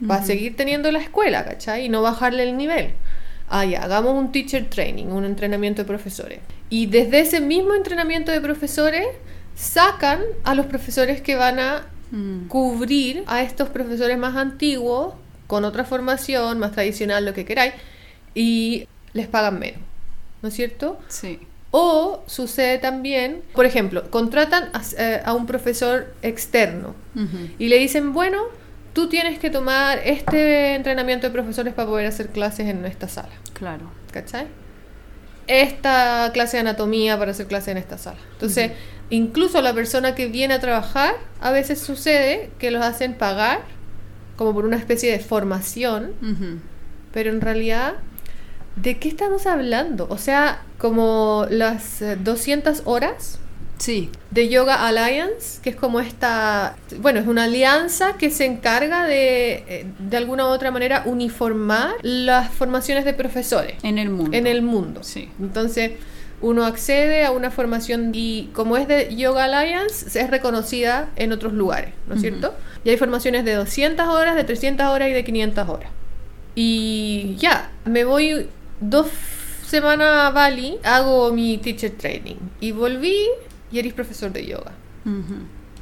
Para 0.08 0.24
seguir 0.24 0.56
teniendo 0.56 0.92
la 0.92 1.00
escuela, 1.00 1.44
¿cachai? 1.44 1.86
Y 1.86 1.90
no 1.90 2.02
bajarle 2.02 2.44
el 2.44 2.56
nivel. 2.56 2.94
Ah, 3.50 3.66
ya, 3.66 3.84
hagamos 3.84 4.14
un 4.14 4.32
teacher 4.32 4.70
training, 4.70 5.08
un 5.08 5.26
entrenamiento 5.26 5.82
de 5.82 5.86
profesores. 5.86 6.40
Y 6.70 6.86
desde 6.86 7.20
ese 7.20 7.42
mismo 7.42 7.74
entrenamiento 7.74 8.32
de 8.32 8.40
profesores, 8.40 9.08
sacan 9.56 10.22
a 10.46 10.56
los 10.56 10.66
profesores 10.68 11.22
que 11.22 11.36
van 11.36 11.60
a 11.60 11.86
Mm. 12.12 12.48
cubrir 12.48 13.24
a 13.28 13.42
estos 13.42 13.70
profesores 13.70 14.18
más 14.18 14.36
antiguos, 14.36 15.16
con 15.48 15.66
otra 15.66 15.84
formación, 15.84 16.60
más 16.60 16.72
tradicional, 16.72 17.26
lo 17.26 17.34
que 17.34 17.46
queráis, 17.46 17.74
y 18.34 18.88
les 19.14 19.28
pagan 19.28 19.60
menos. 19.60 19.82
¿No 20.42 20.50
es 20.50 20.56
cierto? 20.56 21.00
Sí. 21.08 21.40
O 21.72 22.24
sucede 22.28 22.78
también, 22.78 23.42
por 23.54 23.66
ejemplo, 23.66 24.10
contratan 24.10 24.70
a, 24.74 24.82
eh, 24.98 25.22
a 25.26 25.34
un 25.34 25.46
profesor 25.46 26.14
externo 26.22 26.96
y 27.60 27.68
le 27.68 27.78
dicen, 27.78 28.14
bueno, 28.14 28.44
tú 28.94 29.10
tienes 29.10 29.40
que 29.40 29.50
tomar 29.50 30.00
este 30.06 30.76
entrenamiento 30.76 31.28
de 31.28 31.34
profesores 31.34 31.74
para 31.74 31.90
poder 31.90 32.08
hacer 32.08 32.30
clases 32.30 32.68
en 32.70 32.86
esta 32.86 33.10
sala. 33.10 33.34
Claro. 33.54 33.92
¿Cachai? 34.12 34.48
Esta 35.48 36.32
clase 36.34 36.58
de 36.58 36.62
anatomía 36.62 37.18
para 37.18 37.32
hacer 37.32 37.48
clase 37.48 37.72
en 37.72 37.78
esta 37.78 37.98
sala. 37.98 38.18
Entonces, 38.34 38.72
incluso 39.10 39.62
la 39.62 39.74
persona 39.74 40.16
que 40.16 40.28
viene 40.28 40.56
a 40.56 40.60
trabajar, 40.60 41.16
a 41.42 41.52
veces 41.52 41.80
sucede 41.80 42.50
que 42.60 42.72
los 42.72 42.84
hacen 42.84 43.14
pagar 43.14 43.62
como 44.36 44.54
por 44.54 44.66
una 44.66 44.78
especie 44.78 45.12
de 45.12 45.20
formación, 45.20 46.14
pero 47.14 47.30
en 47.30 47.42
realidad, 47.42 47.94
¿de 48.76 48.98
qué 49.00 49.08
estamos 49.08 49.46
hablando? 49.46 50.08
O 50.10 50.18
sea, 50.18 50.64
como 50.78 51.46
las 51.50 52.02
eh, 52.02 52.18
200 52.22 52.82
horas 52.86 53.40
Sí. 53.78 54.10
de 54.32 54.50
Yoga 54.50 54.88
Alliance, 54.88 55.60
que 55.62 55.70
es 55.72 55.76
como 55.76 56.00
esta, 56.00 56.76
bueno, 57.00 57.20
es 57.20 57.28
una 57.28 57.44
alianza 57.46 58.14
que 58.18 58.30
se 58.30 58.46
encarga 58.46 59.06
de, 59.06 59.64
eh, 59.68 59.86
de 60.00 60.18
alguna 60.18 60.46
u 60.46 60.48
otra 60.50 60.72
manera, 60.72 61.04
uniformar 61.06 61.94
las 62.02 62.52
formaciones 62.52 63.06
de 63.06 63.14
profesores 63.14 63.76
En 63.84 63.98
el 63.98 64.10
mundo. 64.10 64.36
en 64.38 64.48
el 64.48 64.62
mundo. 64.62 65.04
Sí. 65.04 65.30
Entonces, 65.40 65.92
uno 66.42 66.66
accede 66.66 67.26
a 67.26 67.32
una 67.32 67.50
formación 67.52 68.12
y 68.14 68.50
como 68.54 68.78
es 68.78 68.88
de 68.88 69.16
Yoga 69.16 69.46
Alliance, 69.46 70.20
es 70.20 70.30
reconocida 70.30 71.10
en 71.16 71.32
otros 71.32 71.54
lugares, 71.54 71.94
¿no 72.08 72.16
es 72.16 72.20
Ujú. 72.22 72.30
cierto? 72.30 72.54
Y 72.84 72.90
hay 72.90 72.98
formaciones 72.98 73.46
de 73.46 73.54
200 73.56 74.08
horas, 74.08 74.36
de 74.36 74.44
300 74.44 74.86
horas 74.88 75.10
y 75.10 75.14
de 75.14 75.24
500 75.24 75.70
horas. 75.70 75.90
Y 76.56 77.36
ya, 77.38 77.72
me 77.86 78.04
voy 78.06 78.48
dos 78.80 79.08
semanas 79.66 80.08
a 80.28 80.30
Bali, 80.32 80.78
hago 80.84 81.32
mi 81.34 81.58
teacher 81.58 81.92
training 81.92 82.36
y 82.60 82.72
volví 82.72 83.18
y 83.76 83.80
eres 83.80 83.94
profesor 83.94 84.32
de 84.32 84.46
yoga. 84.46 84.72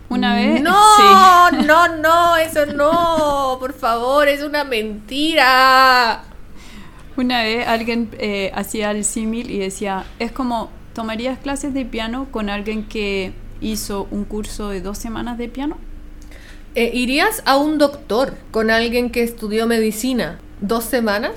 Una 0.10 0.34
vez. 0.34 0.62
No, 0.64 0.76
sí. 0.98 1.58
no, 1.68 1.98
no, 1.98 2.36
eso 2.38 2.66
no, 2.66 3.58
por 3.60 3.74
favor, 3.74 4.28
es 4.28 4.42
una 4.42 4.64
mentira. 4.64 6.24
Una 7.16 7.44
vez 7.44 7.68
alguien 7.68 8.10
eh, 8.18 8.52
hacía 8.56 8.90
el 8.90 9.06
símil 9.06 9.52
y 9.52 9.60
decía, 9.60 10.06
es 10.18 10.32
como, 10.32 10.72
¿tomarías 10.96 11.38
clases 11.38 11.76
de 11.76 11.86
piano 11.86 12.28
con 12.32 12.50
alguien 12.50 12.88
que 12.88 13.34
hizo 13.62 14.08
un 14.10 14.26
curso 14.26 14.70
de 14.70 14.82
dos 14.82 14.98
semanas 14.98 15.38
de 15.38 15.48
piano? 15.48 15.78
Eh, 16.74 16.90
¿Irías 16.96 17.44
a 17.46 17.58
un 17.58 17.78
doctor 17.78 18.34
con 18.50 18.72
alguien 18.72 19.12
que 19.12 19.22
estudió 19.22 19.68
medicina 19.68 20.40
dos 20.62 20.84
semanas? 20.84 21.34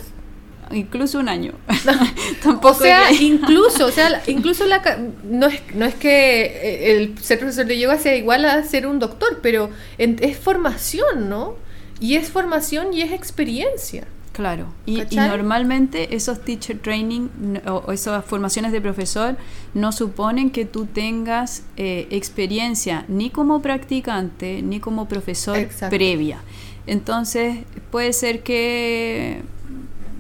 Incluso 0.73 1.19
un 1.19 1.29
año. 1.29 1.53
O 2.41 2.43
Tampoco 2.43 2.75
sea, 2.75 3.11
iría- 3.13 3.27
incluso, 3.27 3.87
o 3.87 3.91
sea, 3.91 4.23
incluso 4.27 4.67
la, 4.67 4.83
no 5.25 5.47
es, 5.47 5.61
no 5.75 5.85
es 5.85 5.95
que 5.95 6.43
eh, 6.45 6.93
el 6.97 7.19
ser 7.19 7.39
profesor 7.39 7.67
de 7.67 7.79
yoga 7.79 7.99
sea 7.99 8.15
igual 8.17 8.45
a 8.45 8.63
ser 8.63 8.87
un 8.87 8.99
doctor, 8.99 9.41
pero 9.43 9.71
en- 9.99 10.17
es 10.23 10.39
formación, 10.39 11.29
¿no? 11.29 11.55
Y 12.01 12.15
es 12.17 12.31
formación 12.31 12.93
y 12.93 13.03
es 13.03 13.13
experiencia. 13.13 14.05
Claro, 14.33 14.67
y, 14.85 15.01
normalmente 15.15 16.15
esos 16.15 16.45
teacher 16.45 16.79
training 16.79 17.29
o, 17.67 17.85
o 17.87 17.93
esas 17.93 18.23
formaciones 18.23 18.71
de 18.71 18.83
profesor 18.83 19.37
no 19.73 19.93
suponen 19.93 20.51
que 20.51 20.67
tú 20.67 20.85
tengas 20.85 21.63
eh, 21.79 22.07
experiencia 22.11 23.07
ni 23.09 23.31
como 23.31 23.63
practicante 23.63 24.61
ni 24.61 24.79
como 24.79 25.09
profesor 25.09 25.57
Exacto. 25.57 25.97
previa. 25.97 26.41
Entonces 26.87 27.61
puede 27.91 28.13
ser 28.13 28.43
que, 28.43 29.41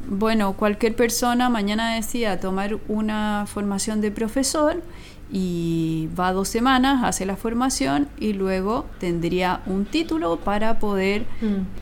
bueno, 0.09 0.53
cualquier 0.55 0.95
persona 0.95 1.49
mañana 1.49 1.95
decida 1.95 2.39
tomar 2.41 2.79
una 2.89 3.45
formación 3.47 4.01
de 4.01 4.11
profesor 4.11 4.83
y 5.31 6.09
va 6.19 6.33
dos 6.33 6.49
semanas, 6.49 7.03
hace 7.05 7.27
la 7.27 7.37
formación 7.37 8.09
y 8.19 8.33
luego 8.33 8.87
tendría 9.01 9.63
un 9.67 9.85
título 9.85 10.39
para 10.39 10.79
poder 10.79 11.27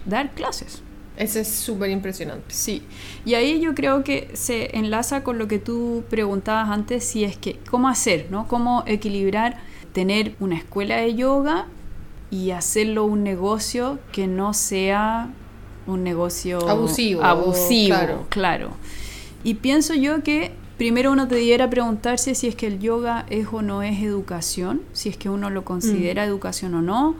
dar 0.06 0.30
clases. 0.32 0.82
Eso 1.16 1.38
es 1.38 1.48
súper 1.48 1.90
impresionante. 1.90 2.46
Sí, 2.48 2.82
y 3.24 3.34
ahí 3.34 3.60
yo 3.60 3.74
creo 3.74 4.02
que 4.02 4.30
se 4.32 4.76
enlaza 4.76 5.22
con 5.22 5.38
lo 5.38 5.46
que 5.46 5.60
tú 5.60 6.02
preguntabas 6.10 6.70
antes, 6.70 7.04
si 7.04 7.22
es 7.22 7.36
que, 7.36 7.60
¿cómo 7.70 7.88
hacer, 7.88 8.26
no? 8.30 8.48
¿Cómo 8.48 8.82
equilibrar 8.86 9.58
tener 9.92 10.34
una 10.40 10.56
escuela 10.56 10.96
de 10.96 11.14
yoga 11.14 11.66
y 12.30 12.50
hacerlo 12.50 13.04
un 13.04 13.22
negocio 13.22 14.00
que 14.10 14.26
no 14.26 14.54
sea 14.54 15.28
un 15.86 16.02
negocio 16.02 16.68
Abusivo, 16.68 17.22
abusivo, 17.22 17.94
claro. 17.96 18.26
claro. 18.28 18.70
Y 19.42 19.54
pienso 19.54 19.94
yo 19.94 20.22
que 20.22 20.52
primero 20.78 21.12
uno 21.12 21.28
te 21.28 21.34
debiera 21.36 21.68
preguntarse 21.70 22.34
si 22.34 22.48
es 22.48 22.56
que 22.56 22.66
el 22.66 22.78
yoga 22.80 23.26
es 23.30 23.46
o 23.52 23.62
no 23.62 23.82
es 23.82 24.02
educación, 24.02 24.82
si 24.92 25.08
es 25.08 25.16
que 25.16 25.28
uno 25.28 25.50
lo 25.50 25.64
considera 25.64 26.24
educación 26.24 26.74
o 26.74 26.82
no. 26.82 27.14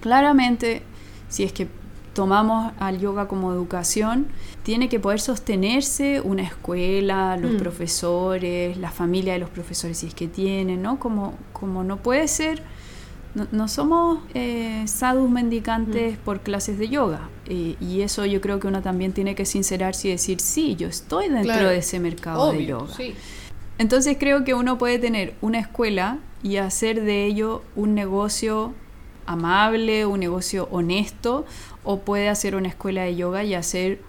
Claramente, 0.00 0.82
si 1.28 1.44
es 1.44 1.52
que 1.52 1.68
tomamos 2.12 2.72
al 2.78 3.00
yoga 3.00 3.26
como 3.26 3.52
educación, 3.52 4.26
tiene 4.62 4.88
que 4.88 5.00
poder 5.00 5.20
sostenerse 5.20 6.20
una 6.20 6.42
escuela, 6.42 7.36
los 7.36 7.52
Mm. 7.54 7.56
profesores, 7.56 8.76
la 8.76 8.90
familia 8.90 9.32
de 9.32 9.40
los 9.40 9.50
profesores 9.50 9.98
si 9.98 10.06
es 10.06 10.14
que 10.14 10.28
tienen, 10.28 10.80
¿no? 10.82 10.98
Como, 11.00 11.34
como 11.52 11.82
no 11.82 11.96
puede 11.96 12.28
ser 12.28 12.62
No, 13.50 13.68
somos 13.68 14.20
eh, 14.34 14.84
sadhus 14.86 15.28
mendicantes 15.28 16.16
por 16.18 16.40
clases 16.40 16.78
de 16.78 16.88
yoga. 16.88 17.28
y 17.48 18.00
eso 18.02 18.24
yo 18.26 18.40
creo 18.40 18.60
que 18.60 18.68
uno 18.68 18.80
también 18.80 19.12
tiene 19.12 19.34
que 19.34 19.44
sincerarse 19.44 20.08
y 20.08 20.10
decir, 20.12 20.40
sí, 20.40 20.76
yo 20.76 20.88
estoy 20.88 21.28
dentro 21.28 21.68
de 21.68 21.78
ese 21.78 21.98
mercado 22.00 22.52
de 22.52 22.66
yoga. 22.66 22.94
Entonces 23.78 24.16
creo 24.18 24.44
que 24.44 24.54
uno 24.54 24.78
puede 24.78 24.98
tener 24.98 25.34
una 25.40 25.58
escuela 25.58 26.18
y 26.42 26.58
hacer 26.58 27.02
de 27.02 27.24
ello 27.26 27.62
un 27.74 27.94
negocio 27.94 28.72
amable, 29.26 30.06
un 30.06 30.20
negocio 30.20 30.68
honesto, 30.70 31.44
o 31.82 32.00
puede 32.00 32.28
hacer 32.28 32.54
una 32.54 32.68
escuela 32.68 33.02
de 33.02 33.16
yoga 33.16 33.42
y 33.42 33.54
hacer 33.54 34.00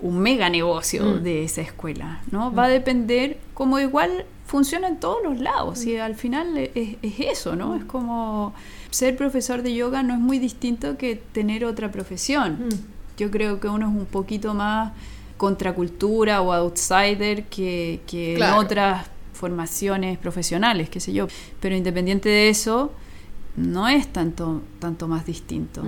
un 0.00 0.18
mega 0.18 0.48
negocio 0.48 1.04
mm. 1.04 1.22
de 1.22 1.44
esa 1.44 1.62
escuela, 1.62 2.20
¿no? 2.30 2.52
Va 2.52 2.64
a 2.64 2.68
depender, 2.68 3.38
como 3.54 3.78
igual 3.78 4.26
funciona 4.46 4.88
en 4.88 4.98
todos 4.98 5.22
los 5.22 5.40
lados, 5.40 5.84
y 5.84 5.96
al 5.98 6.14
final 6.14 6.56
es, 6.56 6.96
eso, 7.18 7.56
¿no? 7.56 7.76
Es 7.76 7.84
como 7.84 8.54
ser 8.90 9.16
profesor 9.16 9.62
de 9.62 9.74
yoga 9.74 10.02
no 10.02 10.14
es 10.14 10.20
muy 10.20 10.38
distinto 10.38 10.96
que 10.96 11.16
tener 11.16 11.64
otra 11.64 11.90
profesión. 11.90 12.68
Yo 13.18 13.30
creo 13.30 13.60
que 13.60 13.68
uno 13.68 13.88
es 13.88 13.94
un 13.94 14.06
poquito 14.06 14.54
más 14.54 14.92
contracultura 15.36 16.40
o 16.40 16.52
outsider 16.52 17.44
que, 17.44 18.00
en 18.10 18.42
otras 18.42 19.06
formaciones 19.32 20.16
profesionales, 20.18 20.88
qué 20.88 21.00
sé 21.00 21.12
yo. 21.12 21.26
Pero 21.60 21.74
independiente 21.74 22.28
de 22.28 22.48
eso, 22.48 22.92
no 23.56 23.88
es 23.88 24.06
tanto, 24.12 24.62
tanto 24.78 25.08
más 25.08 25.26
distinto. 25.26 25.82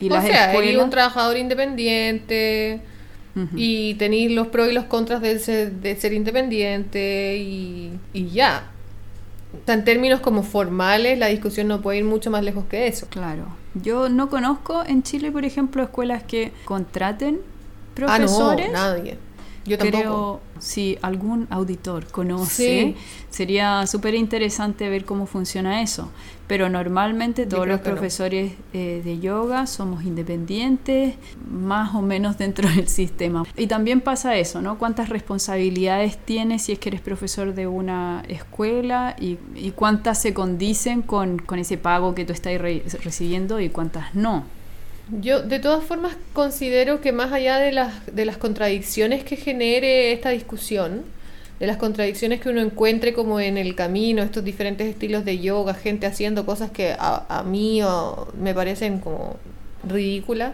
Y 0.00 0.10
o 0.10 0.20
sea, 0.22 0.54
eres 0.54 0.82
un 0.82 0.90
trabajador 0.90 1.36
independiente 1.36 2.80
y 3.54 3.94
tenéis 3.94 4.32
los 4.32 4.48
pros 4.48 4.68
y 4.68 4.72
los 4.72 4.84
contras 4.84 5.20
de 5.22 5.38
ser, 5.38 5.72
de 5.72 5.94
ser 5.96 6.12
independiente 6.12 7.36
y, 7.38 7.92
y 8.12 8.28
ya. 8.30 8.72
en 9.66 9.84
términos 9.84 10.20
como 10.20 10.42
formales, 10.42 11.18
la 11.18 11.28
discusión 11.28 11.68
no 11.68 11.80
puede 11.80 11.98
ir 11.98 12.04
mucho 12.04 12.30
más 12.30 12.42
lejos 12.42 12.64
que 12.66 12.86
eso. 12.88 13.06
Claro. 13.10 13.56
Yo 13.74 14.08
no 14.08 14.28
conozco 14.28 14.84
en 14.84 15.02
Chile, 15.02 15.30
por 15.30 15.44
ejemplo, 15.44 15.82
escuelas 15.82 16.22
que 16.24 16.52
contraten 16.64 17.40
profesores. 17.94 18.70
Ah, 18.70 18.72
no, 18.72 18.78
nadie. 18.78 19.18
Yo 19.68 19.78
tampoco. 19.78 20.40
si 20.58 20.98
algún 21.02 21.46
auditor 21.50 22.06
conoce, 22.06 22.96
sería 23.30 23.86
súper 23.86 24.14
interesante 24.14 24.88
ver 24.88 25.04
cómo 25.04 25.26
funciona 25.26 25.82
eso. 25.82 26.10
Pero 26.46 26.70
normalmente 26.70 27.44
todos 27.44 27.68
los 27.68 27.80
profesores 27.80 28.54
eh, 28.72 29.02
de 29.04 29.18
yoga 29.20 29.66
somos 29.66 30.04
independientes, 30.04 31.14
más 31.50 31.94
o 31.94 32.00
menos 32.00 32.38
dentro 32.44 32.68
del 32.70 32.88
sistema. 32.88 33.44
Y 33.56 33.66
también 33.66 34.00
pasa 34.00 34.36
eso, 34.36 34.62
¿no? 34.62 34.78
¿Cuántas 34.78 35.10
responsabilidades 35.10 36.16
tienes 36.16 36.62
si 36.62 36.72
es 36.72 36.78
que 36.78 36.88
eres 36.88 37.02
profesor 37.02 37.54
de 37.54 37.66
una 37.66 38.22
escuela 38.28 39.14
y, 39.20 39.36
cuántas 39.72 40.22
se 40.22 40.32
condicen 40.32 41.02
con, 41.02 41.42
ese 41.58 41.76
pago 41.76 42.14
que 42.14 42.24
tú 42.24 42.32
estás 42.32 42.58
recibiendo 42.58 43.60
y 43.60 43.68
cuántas 43.68 44.14
no? 44.14 44.44
Yo 45.10 45.42
de 45.42 45.58
todas 45.58 45.82
formas 45.84 46.16
considero 46.34 47.00
que 47.00 47.12
más 47.12 47.32
allá 47.32 47.58
de 47.58 47.72
las, 47.72 48.14
de 48.14 48.26
las 48.26 48.36
contradicciones 48.36 49.24
que 49.24 49.36
genere 49.36 50.12
esta 50.12 50.30
discusión, 50.30 51.02
de 51.58 51.66
las 51.66 51.78
contradicciones 51.78 52.40
que 52.40 52.50
uno 52.50 52.60
encuentre 52.60 53.14
como 53.14 53.40
en 53.40 53.56
el 53.56 53.74
camino, 53.74 54.22
estos 54.22 54.44
diferentes 54.44 54.86
estilos 54.86 55.24
de 55.24 55.38
yoga, 55.38 55.74
gente 55.74 56.06
haciendo 56.06 56.44
cosas 56.44 56.70
que 56.70 56.94
a, 56.98 57.24
a 57.28 57.42
mí 57.42 57.80
me 58.38 58.54
parecen 58.54 59.00
como 59.00 59.36
ridículas, 59.88 60.52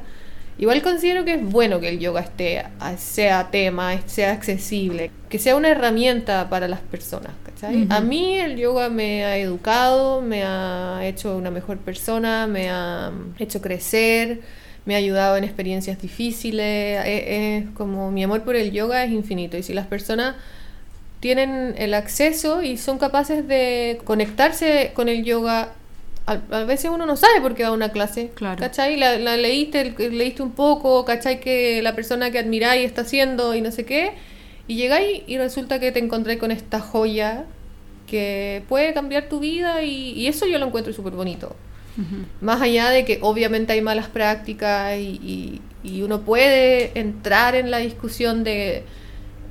igual 0.56 0.82
considero 0.82 1.24
que 1.24 1.34
es 1.34 1.44
bueno 1.44 1.80
que 1.80 1.88
el 1.88 1.98
yoga 1.98 2.20
esté, 2.20 2.62
sea 2.96 3.50
tema, 3.50 4.00
sea 4.06 4.32
accesible, 4.32 5.10
que 5.28 5.38
sea 5.38 5.56
una 5.56 5.70
herramienta 5.70 6.48
para 6.48 6.68
las 6.68 6.80
personas. 6.80 7.32
A 7.62 8.00
mí 8.00 8.34
el 8.34 8.56
yoga 8.56 8.88
me 8.88 9.24
ha 9.24 9.38
educado, 9.38 10.20
me 10.20 10.42
ha 10.44 11.00
hecho 11.06 11.36
una 11.36 11.50
mejor 11.50 11.78
persona, 11.78 12.46
me 12.46 12.70
ha 12.70 13.12
hecho 13.38 13.60
crecer, 13.60 14.40
me 14.84 14.94
ha 14.94 14.98
ayudado 14.98 15.36
en 15.36 15.44
experiencias 15.44 16.00
difíciles. 16.00 17.02
Es, 17.06 17.64
como 17.74 18.10
mi 18.10 18.22
amor 18.22 18.42
por 18.42 18.56
el 18.56 18.72
yoga 18.72 19.04
es 19.04 19.12
infinito. 19.12 19.56
Y 19.56 19.62
si 19.62 19.72
las 19.72 19.86
personas 19.86 20.36
tienen 21.20 21.74
el 21.78 21.94
acceso 21.94 22.62
y 22.62 22.76
son 22.76 22.98
capaces 22.98 23.46
de 23.48 24.00
conectarse 24.04 24.92
con 24.94 25.08
el 25.08 25.24
yoga 25.24 25.72
a, 26.26 26.64
veces 26.64 26.90
uno 26.90 27.04
no 27.04 27.16
sabe 27.16 27.40
por 27.40 27.54
qué 27.54 27.64
va 27.64 27.68
a 27.68 27.72
una 27.72 27.90
clase, 27.90 28.30
claro. 28.34 28.58
¿cachai? 28.58 28.96
La, 28.96 29.18
la, 29.18 29.36
leíste, 29.36 29.94
leíste 30.10 30.42
un 30.42 30.52
poco, 30.52 31.04
¿cachai? 31.04 31.40
Que 31.40 31.82
la 31.82 31.94
persona 31.94 32.30
que 32.30 32.38
admiráis 32.38 32.86
está 32.86 33.02
haciendo 33.02 33.54
y 33.54 33.60
no 33.60 33.70
sé 33.70 33.84
qué, 33.84 34.12
y 34.66 34.76
llegáis 34.76 35.22
y 35.26 35.38
resulta 35.38 35.78
que 35.78 35.92
te 35.92 35.98
encontré 35.98 36.38
con 36.38 36.50
esta 36.50 36.80
joya 36.80 37.44
que 38.06 38.62
puede 38.68 38.92
cambiar 38.94 39.28
tu 39.28 39.40
vida 39.40 39.82
y, 39.82 40.26
eso 40.26 40.46
yo 40.46 40.58
lo 40.58 40.66
encuentro 40.66 40.92
súper 40.92 41.14
bonito. 41.14 41.54
Más 42.40 42.60
allá 42.60 42.90
de 42.90 43.04
que 43.04 43.20
obviamente 43.22 43.72
hay 43.72 43.80
malas 43.80 44.08
prácticas 44.08 44.98
y, 44.98 45.60
y, 45.82 46.02
uno 46.02 46.22
puede 46.22 46.98
entrar 46.98 47.54
en 47.54 47.70
la 47.70 47.78
discusión 47.78 48.42
de, 48.42 48.82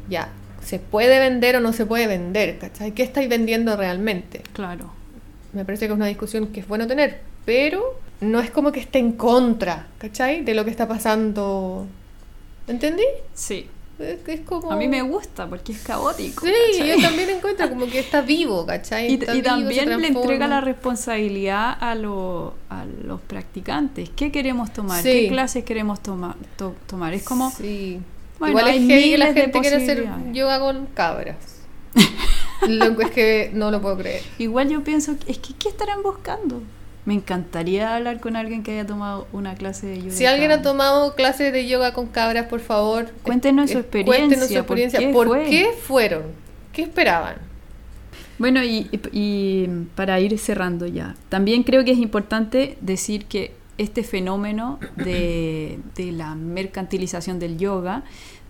ya, 0.09 0.29
¿se 0.61 0.79
puede 0.79 1.19
vender 1.19 1.55
o 1.55 1.61
no 1.61 1.71
se 1.71 1.85
puede 1.85 2.07
vender? 2.07 2.59
¿Cachai? 2.59 2.91
¿Qué 2.91 3.03
estáis 3.03 3.29
vendiendo 3.29 3.77
realmente? 3.77 4.41
Claro. 4.51 4.91
Me 5.53 5.63
parece 5.63 5.85
que 5.85 5.93
es 5.93 5.95
una 5.95 6.07
discusión 6.07 6.47
que 6.47 6.59
es 6.59 6.67
bueno 6.67 6.87
tener, 6.87 7.21
pero 7.45 7.99
no 8.19 8.39
es 8.39 8.51
como 8.51 8.71
que 8.71 8.79
esté 8.79 8.99
en 8.99 9.13
contra, 9.13 9.87
¿cachai? 9.99 10.43
De 10.43 10.53
lo 10.53 10.65
que 10.65 10.71
está 10.71 10.87
pasando. 10.87 11.87
¿Entendí? 12.67 13.03
Sí. 13.33 13.67
Es, 13.99 14.39
como... 14.41 14.71
A 14.71 14.75
mí 14.75 14.87
me 14.87 15.01
gusta 15.01 15.47
porque 15.47 15.71
es 15.71 15.81
caótico. 15.81 16.45
Sí, 16.45 16.83
yo 16.85 16.99
también 17.01 17.29
encuentro 17.29 17.69
como 17.69 17.85
que 17.85 17.99
está 17.99 18.21
vivo, 18.21 18.65
¿cachai? 18.65 19.13
y, 19.13 19.41
también 19.41 20.01
le 20.01 20.07
entrega 20.07 20.47
la 20.47 20.61
responsabilidad 20.61 21.77
a, 21.79 21.91
a 21.91 21.95
los 21.95 23.21
practicantes. 23.27 24.09
¿Qué 24.15 24.31
queremos 24.31 24.73
tomar? 24.73 25.03
¿Qué 25.03 25.27
clases 25.27 25.63
queremos 25.63 26.01
tomar? 26.01 26.35
tomar? 26.87 27.13
Es 27.13 27.23
como... 27.23 27.51
Sí. 27.51 27.99
Igual 28.45 28.67
es 28.69 28.87
que 28.87 29.17
la 29.17 29.33
gente 29.33 29.59
quiere 29.59 29.75
hacer 29.77 30.07
yoga 30.31 30.59
con 30.59 30.87
cabras. 30.87 31.37
lo 32.67 32.99
es 33.01 33.11
que 33.11 33.51
no 33.53 33.71
lo 33.71 33.81
puedo 33.81 33.97
creer. 33.97 34.23
Igual 34.37 34.69
yo 34.69 34.83
pienso, 34.83 35.15
es 35.27 35.37
que 35.37 35.53
¿qué 35.53 35.69
estarán 35.69 36.01
buscando? 36.01 36.61
Me 37.05 37.13
encantaría 37.13 37.95
hablar 37.95 38.21
con 38.21 38.35
alguien 38.35 38.63
que 38.63 38.71
haya 38.71 38.87
tomado 38.87 39.27
una 39.33 39.55
clase 39.55 39.87
de 39.87 39.99
yoga. 39.99 40.11
Si 40.11 40.25
alguien 40.25 40.51
ha 40.51 40.61
tomado 40.61 41.15
clases 41.15 41.51
de 41.51 41.67
yoga 41.67 41.93
con 41.93 42.07
cabras, 42.07 42.47
por 42.47 42.61
favor, 42.61 43.11
cuéntenos 43.23 43.71
su 43.71 43.79
experiencia. 43.79 44.17
Cuéntenos 44.17 44.47
su 44.47 44.57
experiencia. 44.57 45.11
¿Por, 45.11 45.43
qué, 45.43 45.71
fueron? 45.85 46.23
¿Qué 46.71 46.83
esperaban? 46.83 47.35
Bueno, 48.39 48.63
y, 48.63 48.89
y, 49.11 49.67
para 49.95 50.19
ir 50.19 50.37
cerrando 50.39 50.87
ya, 50.87 51.15
también 51.29 51.63
creo 51.63 51.83
que 51.83 51.91
es 51.91 51.97
importante 51.97 52.77
decir 52.79 53.25
que 53.25 53.53
este 53.77 54.03
fenómeno 54.03 54.79
de, 54.95 55.79
de 55.95 56.11
la 56.13 56.35
mercantilización 56.35 57.37
del 57.37 57.57
yoga 57.57 58.03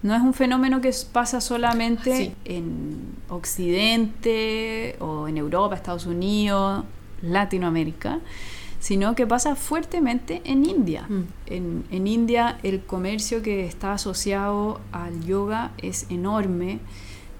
no 0.03 0.13
es 0.13 0.21
un 0.21 0.33
fenómeno 0.33 0.81
que 0.81 0.91
pasa 1.11 1.41
solamente 1.41 2.33
en 2.45 3.15
Occidente 3.29 4.97
o 4.99 5.27
en 5.27 5.37
Europa, 5.37 5.75
Estados 5.75 6.05
Unidos, 6.05 6.83
Latinoamérica, 7.23 8.19
sino 8.79 9.15
que 9.15 9.25
pasa 9.25 9.55
fuertemente 9.55 10.41
en 10.43 10.65
India. 10.65 11.05
Mm. 11.07 11.23
En, 11.47 12.07
India 12.07 12.59
el 12.63 12.81
comercio 12.81 13.41
que 13.41 13.65
está 13.65 13.93
asociado 13.93 14.81
al 14.91 15.25
yoga 15.25 15.71
es 15.77 16.05
enorme. 16.09 16.79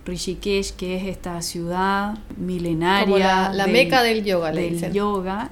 Rishikesh, 0.06 0.74
que 0.74 0.98
es 0.98 1.06
esta 1.06 1.42
ciudad 1.42 2.18
milenaria. 2.36 3.54
la, 3.54 3.68
meca 3.68 4.04
del 4.04 4.26
yoga, 4.26 4.52
del 4.52 4.92
yoga. 4.92 5.50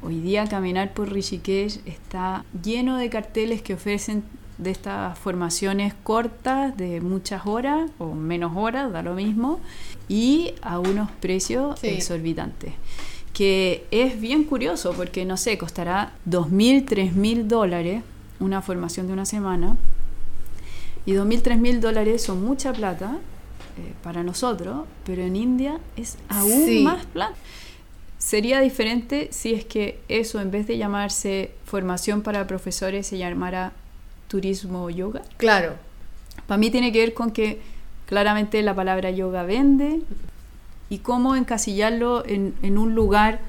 Hoy 0.00 0.20
día 0.20 0.46
caminar 0.46 0.94
por 0.94 1.12
Rishikesh 1.12 1.80
está 1.84 2.44
lleno 2.62 2.96
de 2.96 3.10
carteles 3.10 3.60
que 3.60 3.74
ofrecen 3.74 4.22
de 4.58 4.70
estas 4.70 5.18
formaciones 5.18 5.94
cortas 6.02 6.76
de 6.76 7.00
muchas 7.00 7.46
horas 7.46 7.90
o 7.98 8.14
menos 8.14 8.52
horas, 8.56 8.92
da 8.92 9.02
lo 9.02 9.14
mismo, 9.14 9.60
y 10.08 10.54
a 10.62 10.78
unos 10.78 11.10
precios 11.12 11.82
exorbitantes. 11.82 12.74
Que 13.32 13.86
es 13.90 14.20
bien 14.20 14.44
curioso 14.44 14.92
porque, 14.94 15.24
no 15.24 15.36
sé, 15.36 15.58
costará 15.58 16.12
2.000, 16.28 16.86
3.000 16.86 17.44
dólares 17.44 18.02
una 18.40 18.62
formación 18.62 19.06
de 19.06 19.12
una 19.12 19.24
semana. 19.24 19.76
Y 21.06 21.12
2.000, 21.12 21.42
3.000 21.42 21.80
dólares 21.80 22.22
son 22.22 22.42
mucha 22.42 22.72
plata 22.72 23.18
eh, 23.78 23.94
para 24.02 24.22
nosotros, 24.22 24.86
pero 25.04 25.22
en 25.22 25.36
India 25.36 25.78
es 25.96 26.18
aún 26.28 26.82
más 26.82 27.06
plata. 27.06 27.34
Sería 28.18 28.60
diferente 28.60 29.28
si 29.30 29.54
es 29.54 29.64
que 29.64 30.00
eso, 30.08 30.40
en 30.40 30.50
vez 30.50 30.66
de 30.66 30.76
llamarse 30.76 31.52
formación 31.64 32.22
para 32.22 32.46
profesores, 32.46 33.06
se 33.06 33.16
llamara 33.16 33.72
turismo 34.26 34.90
yoga. 34.90 35.22
Claro. 35.36 35.76
Para 36.46 36.58
mí 36.58 36.70
tiene 36.70 36.92
que 36.92 36.98
ver 36.98 37.14
con 37.14 37.30
que 37.30 37.60
claramente 38.06 38.60
la 38.62 38.74
palabra 38.74 39.10
yoga 39.10 39.44
vende 39.44 40.00
y 40.90 40.98
cómo 40.98 41.36
encasillarlo 41.36 42.24
en, 42.26 42.54
en 42.62 42.78
un 42.78 42.94
lugar 42.94 43.40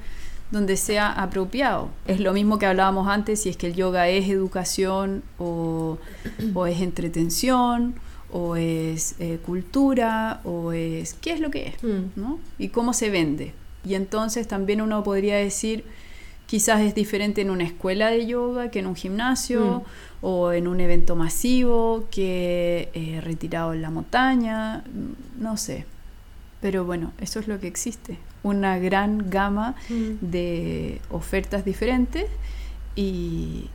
donde 0.50 0.76
sea 0.76 1.12
apropiado. 1.12 1.90
Es 2.06 2.20
lo 2.20 2.32
mismo 2.32 2.58
que 2.58 2.66
hablábamos 2.66 3.08
antes, 3.08 3.42
si 3.42 3.48
es 3.48 3.56
que 3.56 3.68
el 3.68 3.74
yoga 3.74 4.08
es 4.08 4.28
educación 4.28 5.22
o, 5.38 5.98
o 6.54 6.66
es 6.66 6.80
entretención 6.80 7.94
o 8.32 8.56
es 8.56 9.14
eh, 9.18 9.38
cultura 9.44 10.40
o 10.44 10.72
es 10.72 11.14
qué 11.14 11.32
es 11.32 11.40
lo 11.40 11.50
que 11.50 11.68
es, 11.68 11.82
mm. 11.82 12.20
¿no? 12.20 12.38
Y 12.58 12.68
cómo 12.68 12.92
se 12.92 13.10
vende. 13.10 13.54
Y 13.84 13.94
entonces 13.94 14.46
también 14.46 14.80
uno 14.80 15.02
podría 15.02 15.36
decir 15.36 15.84
quizás 16.46 16.80
es 16.80 16.96
diferente 16.96 17.40
en 17.40 17.50
una 17.50 17.64
escuela 17.64 18.10
de 18.10 18.26
yoga 18.26 18.72
que 18.72 18.80
en 18.80 18.86
un 18.86 18.96
gimnasio 18.96 19.84
mm. 19.84 20.24
o 20.24 20.52
en 20.52 20.66
un 20.66 20.80
evento 20.80 21.14
masivo 21.14 22.06
que 22.10 22.88
eh, 22.92 23.20
retirado 23.22 23.72
en 23.72 23.82
la 23.82 23.90
montaña, 23.90 24.84
no 25.38 25.56
sé. 25.56 25.86
Pero 26.60 26.84
bueno, 26.84 27.12
eso 27.18 27.40
es 27.40 27.48
lo 27.48 27.58
que 27.58 27.66
existe, 27.66 28.18
una 28.42 28.78
gran 28.78 29.30
gama 29.30 29.74
mm. 29.88 30.10
de 30.20 31.00
ofertas 31.10 31.64
diferentes 31.64 32.26
y 32.94 33.70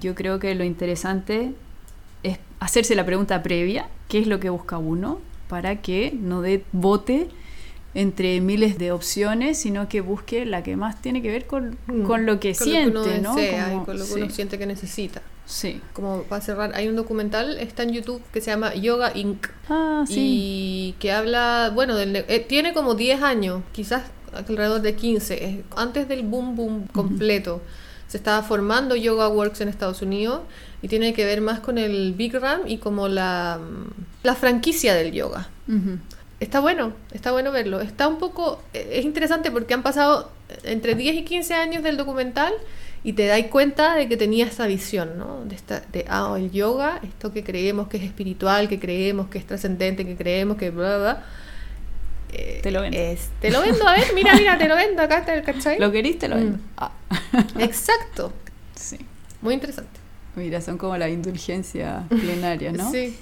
yo 0.00 0.14
creo 0.14 0.38
que 0.38 0.54
lo 0.54 0.64
interesante 0.64 1.52
es 2.22 2.38
hacerse 2.60 2.94
la 2.94 3.04
pregunta 3.04 3.42
previa, 3.42 3.88
¿qué 4.08 4.18
es 4.20 4.26
lo 4.26 4.40
que 4.40 4.50
busca 4.50 4.78
uno? 4.78 5.20
Para 5.48 5.82
que 5.82 6.16
no 6.18 6.42
dé 6.42 6.64
bote 6.72 7.28
entre 7.94 8.40
miles 8.40 8.78
de 8.78 8.92
opciones, 8.92 9.58
sino 9.58 9.88
que 9.88 10.00
busque 10.00 10.46
la 10.46 10.62
que 10.62 10.76
más 10.76 11.02
tiene 11.02 11.22
que 11.22 11.30
ver 11.30 11.46
con, 11.46 11.76
mm. 11.86 12.10
lo 12.20 12.38
que 12.38 12.54
siente, 12.54 12.90
lo 12.92 13.04
que 13.04 13.18
uno 13.18 13.34
¿no? 13.34 13.84
con 13.84 13.98
lo 13.98 14.06
que 14.06 14.14
uno 14.14 14.30
siente 14.30 14.58
que 14.58 14.66
necesita. 14.66 15.22
Sí. 15.44 15.80
Como 15.92 16.22
para 16.22 16.40
cerrar, 16.40 16.72
hay 16.74 16.86
un 16.86 16.94
documental, 16.94 17.58
está 17.58 17.82
en 17.82 17.90
YouTube, 17.90 18.22
que 18.32 18.40
se 18.40 18.52
llama 18.52 18.72
Yoga 18.74 19.10
Inc. 19.16 19.48
Ah, 19.68 20.04
sí. 20.06 20.14
Y 20.18 20.92
que 21.00 21.10
habla, 21.10 21.72
bueno, 21.74 21.96
del, 21.96 22.14
eh, 22.14 22.46
tiene 22.48 22.72
como 22.72 22.94
10 22.94 23.22
años, 23.22 23.62
quizás 23.72 24.04
alrededor 24.32 24.80
de 24.80 24.94
15, 24.94 25.64
antes 25.76 26.06
del 26.06 26.22
boom 26.22 26.54
boom 26.54 26.86
completo. 26.92 27.60
Se 28.06 28.16
estaba 28.16 28.42
formando 28.42 28.94
Yoga 28.94 29.28
Works 29.28 29.60
en 29.60 29.68
Estados 29.68 30.02
Unidos 30.02 30.42
y 30.82 30.88
tiene 30.88 31.14
que 31.14 31.24
ver 31.24 31.40
más 31.40 31.60
con 31.60 31.78
el 31.78 32.14
Big 32.14 32.34
Ram 32.34 32.62
y 32.66 32.78
como 32.78 33.08
la, 33.08 33.60
la 34.22 34.34
franquicia 34.34 34.94
del 34.94 35.12
yoga. 35.12 35.48
Está 36.40 36.60
bueno, 36.60 36.94
está 37.12 37.32
bueno 37.32 37.52
verlo. 37.52 37.80
Está 37.80 38.08
un 38.08 38.18
poco, 38.18 38.62
es 38.72 39.04
interesante 39.04 39.50
porque 39.50 39.74
han 39.74 39.82
pasado 39.82 40.30
entre 40.64 40.94
10 40.94 41.16
y 41.16 41.24
15 41.24 41.54
años 41.54 41.82
del 41.82 41.96
documental 41.96 42.52
y 43.04 43.12
te 43.12 43.26
das 43.26 43.42
cuenta 43.50 43.94
de 43.94 44.08
que 44.08 44.16
tenía 44.16 44.46
esa 44.46 44.66
visión, 44.66 45.18
¿no? 45.18 45.44
De, 45.44 45.54
esta, 45.54 45.80
de 45.92 46.04
ah, 46.08 46.34
el 46.36 46.50
yoga, 46.50 47.00
esto 47.02 47.32
que 47.32 47.44
creemos 47.44 47.88
que 47.88 47.98
es 47.98 48.02
espiritual, 48.04 48.68
que 48.68 48.78
creemos 48.78 49.28
que 49.28 49.38
es 49.38 49.46
trascendente, 49.46 50.04
que 50.04 50.16
creemos 50.16 50.56
que 50.56 50.70
bla, 50.70 50.98
bla, 50.98 51.24
eh, 52.32 52.60
te 52.62 52.70
lo 52.70 52.82
vendo. 52.82 52.96
te 53.40 53.50
lo 53.50 53.60
vendo, 53.62 53.86
a 53.88 53.94
ver, 53.94 54.14
mira, 54.14 54.34
mira, 54.34 54.56
te 54.56 54.68
lo 54.68 54.76
vendo, 54.76 55.02
acá 55.02 55.18
está 55.18 55.34
el 55.34 55.42
cachai. 55.42 55.78
Lo 55.78 55.90
querís, 55.90 56.18
te 56.18 56.28
lo 56.28 56.36
vendo. 56.36 56.58
Mm. 56.58 56.60
Ah. 56.76 56.92
Exacto. 57.58 58.32
Sí. 58.74 58.98
Muy 59.42 59.54
interesante. 59.54 59.98
Mira, 60.36 60.60
son 60.60 60.78
como 60.78 60.96
la 60.96 61.08
indulgencia 61.08 62.04
plenaria, 62.08 62.72
¿no? 62.72 62.90
Sí. 62.90 63.16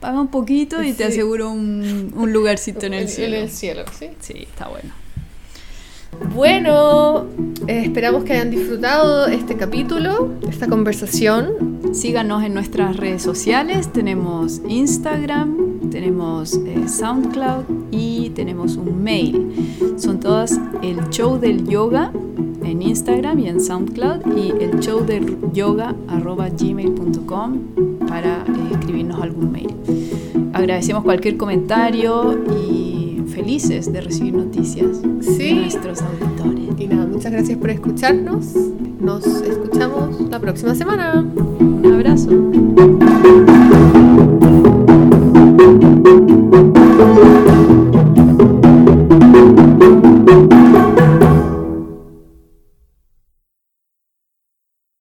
Paga 0.00 0.20
un 0.20 0.28
poquito 0.28 0.82
y 0.82 0.92
te 0.92 1.04
aseguro 1.04 1.50
un, 1.50 2.12
un 2.14 2.32
lugarcito 2.32 2.86
en 2.86 2.94
el 2.94 3.08
cielo. 3.08 3.36
En 3.36 3.42
el 3.44 3.50
cielo, 3.50 3.84
sí. 3.98 4.10
Sí, 4.20 4.46
está 4.50 4.68
bueno. 4.68 4.92
Bueno, 6.34 7.26
eh, 7.66 7.82
esperamos 7.84 8.24
que 8.24 8.34
hayan 8.34 8.50
disfrutado 8.50 9.26
este 9.26 9.56
capítulo, 9.56 10.32
esta 10.48 10.68
conversación. 10.68 11.80
Síganos 11.92 12.44
en 12.44 12.54
nuestras 12.54 12.96
redes 12.96 13.22
sociales. 13.22 13.92
Tenemos 13.92 14.60
Instagram, 14.68 15.73
tenemos 15.94 16.54
eh, 16.54 16.88
SoundCloud 16.88 17.92
y 17.92 18.30
tenemos 18.30 18.76
un 18.76 19.00
mail. 19.00 19.94
Son 19.96 20.18
todas 20.18 20.58
el 20.82 21.08
show 21.10 21.38
del 21.38 21.68
yoga 21.68 22.10
en 22.64 22.82
Instagram 22.82 23.38
y 23.38 23.48
en 23.48 23.60
SoundCloud 23.60 24.36
y 24.36 24.50
el 24.60 24.80
show 24.80 25.06
del 25.06 25.52
yoga 25.52 25.94
gmail.com 26.58 27.58
para 28.08 28.38
eh, 28.38 28.72
escribirnos 28.72 29.22
algún 29.22 29.52
mail. 29.52 29.72
Agradecemos 30.52 31.04
cualquier 31.04 31.36
comentario 31.36 32.42
y 32.60 33.22
felices 33.28 33.92
de 33.92 34.00
recibir 34.00 34.34
noticias 34.34 35.00
de 35.00 35.54
nuestros 35.54 36.02
auditores. 36.02 36.70
Y 36.76 36.88
nada, 36.88 37.06
muchas 37.06 37.30
gracias 37.30 37.56
por 37.56 37.70
escucharnos. 37.70 38.46
Nos 38.98 39.24
escuchamos 39.26 40.28
la 40.28 40.40
próxima 40.40 40.74
semana. 40.74 41.24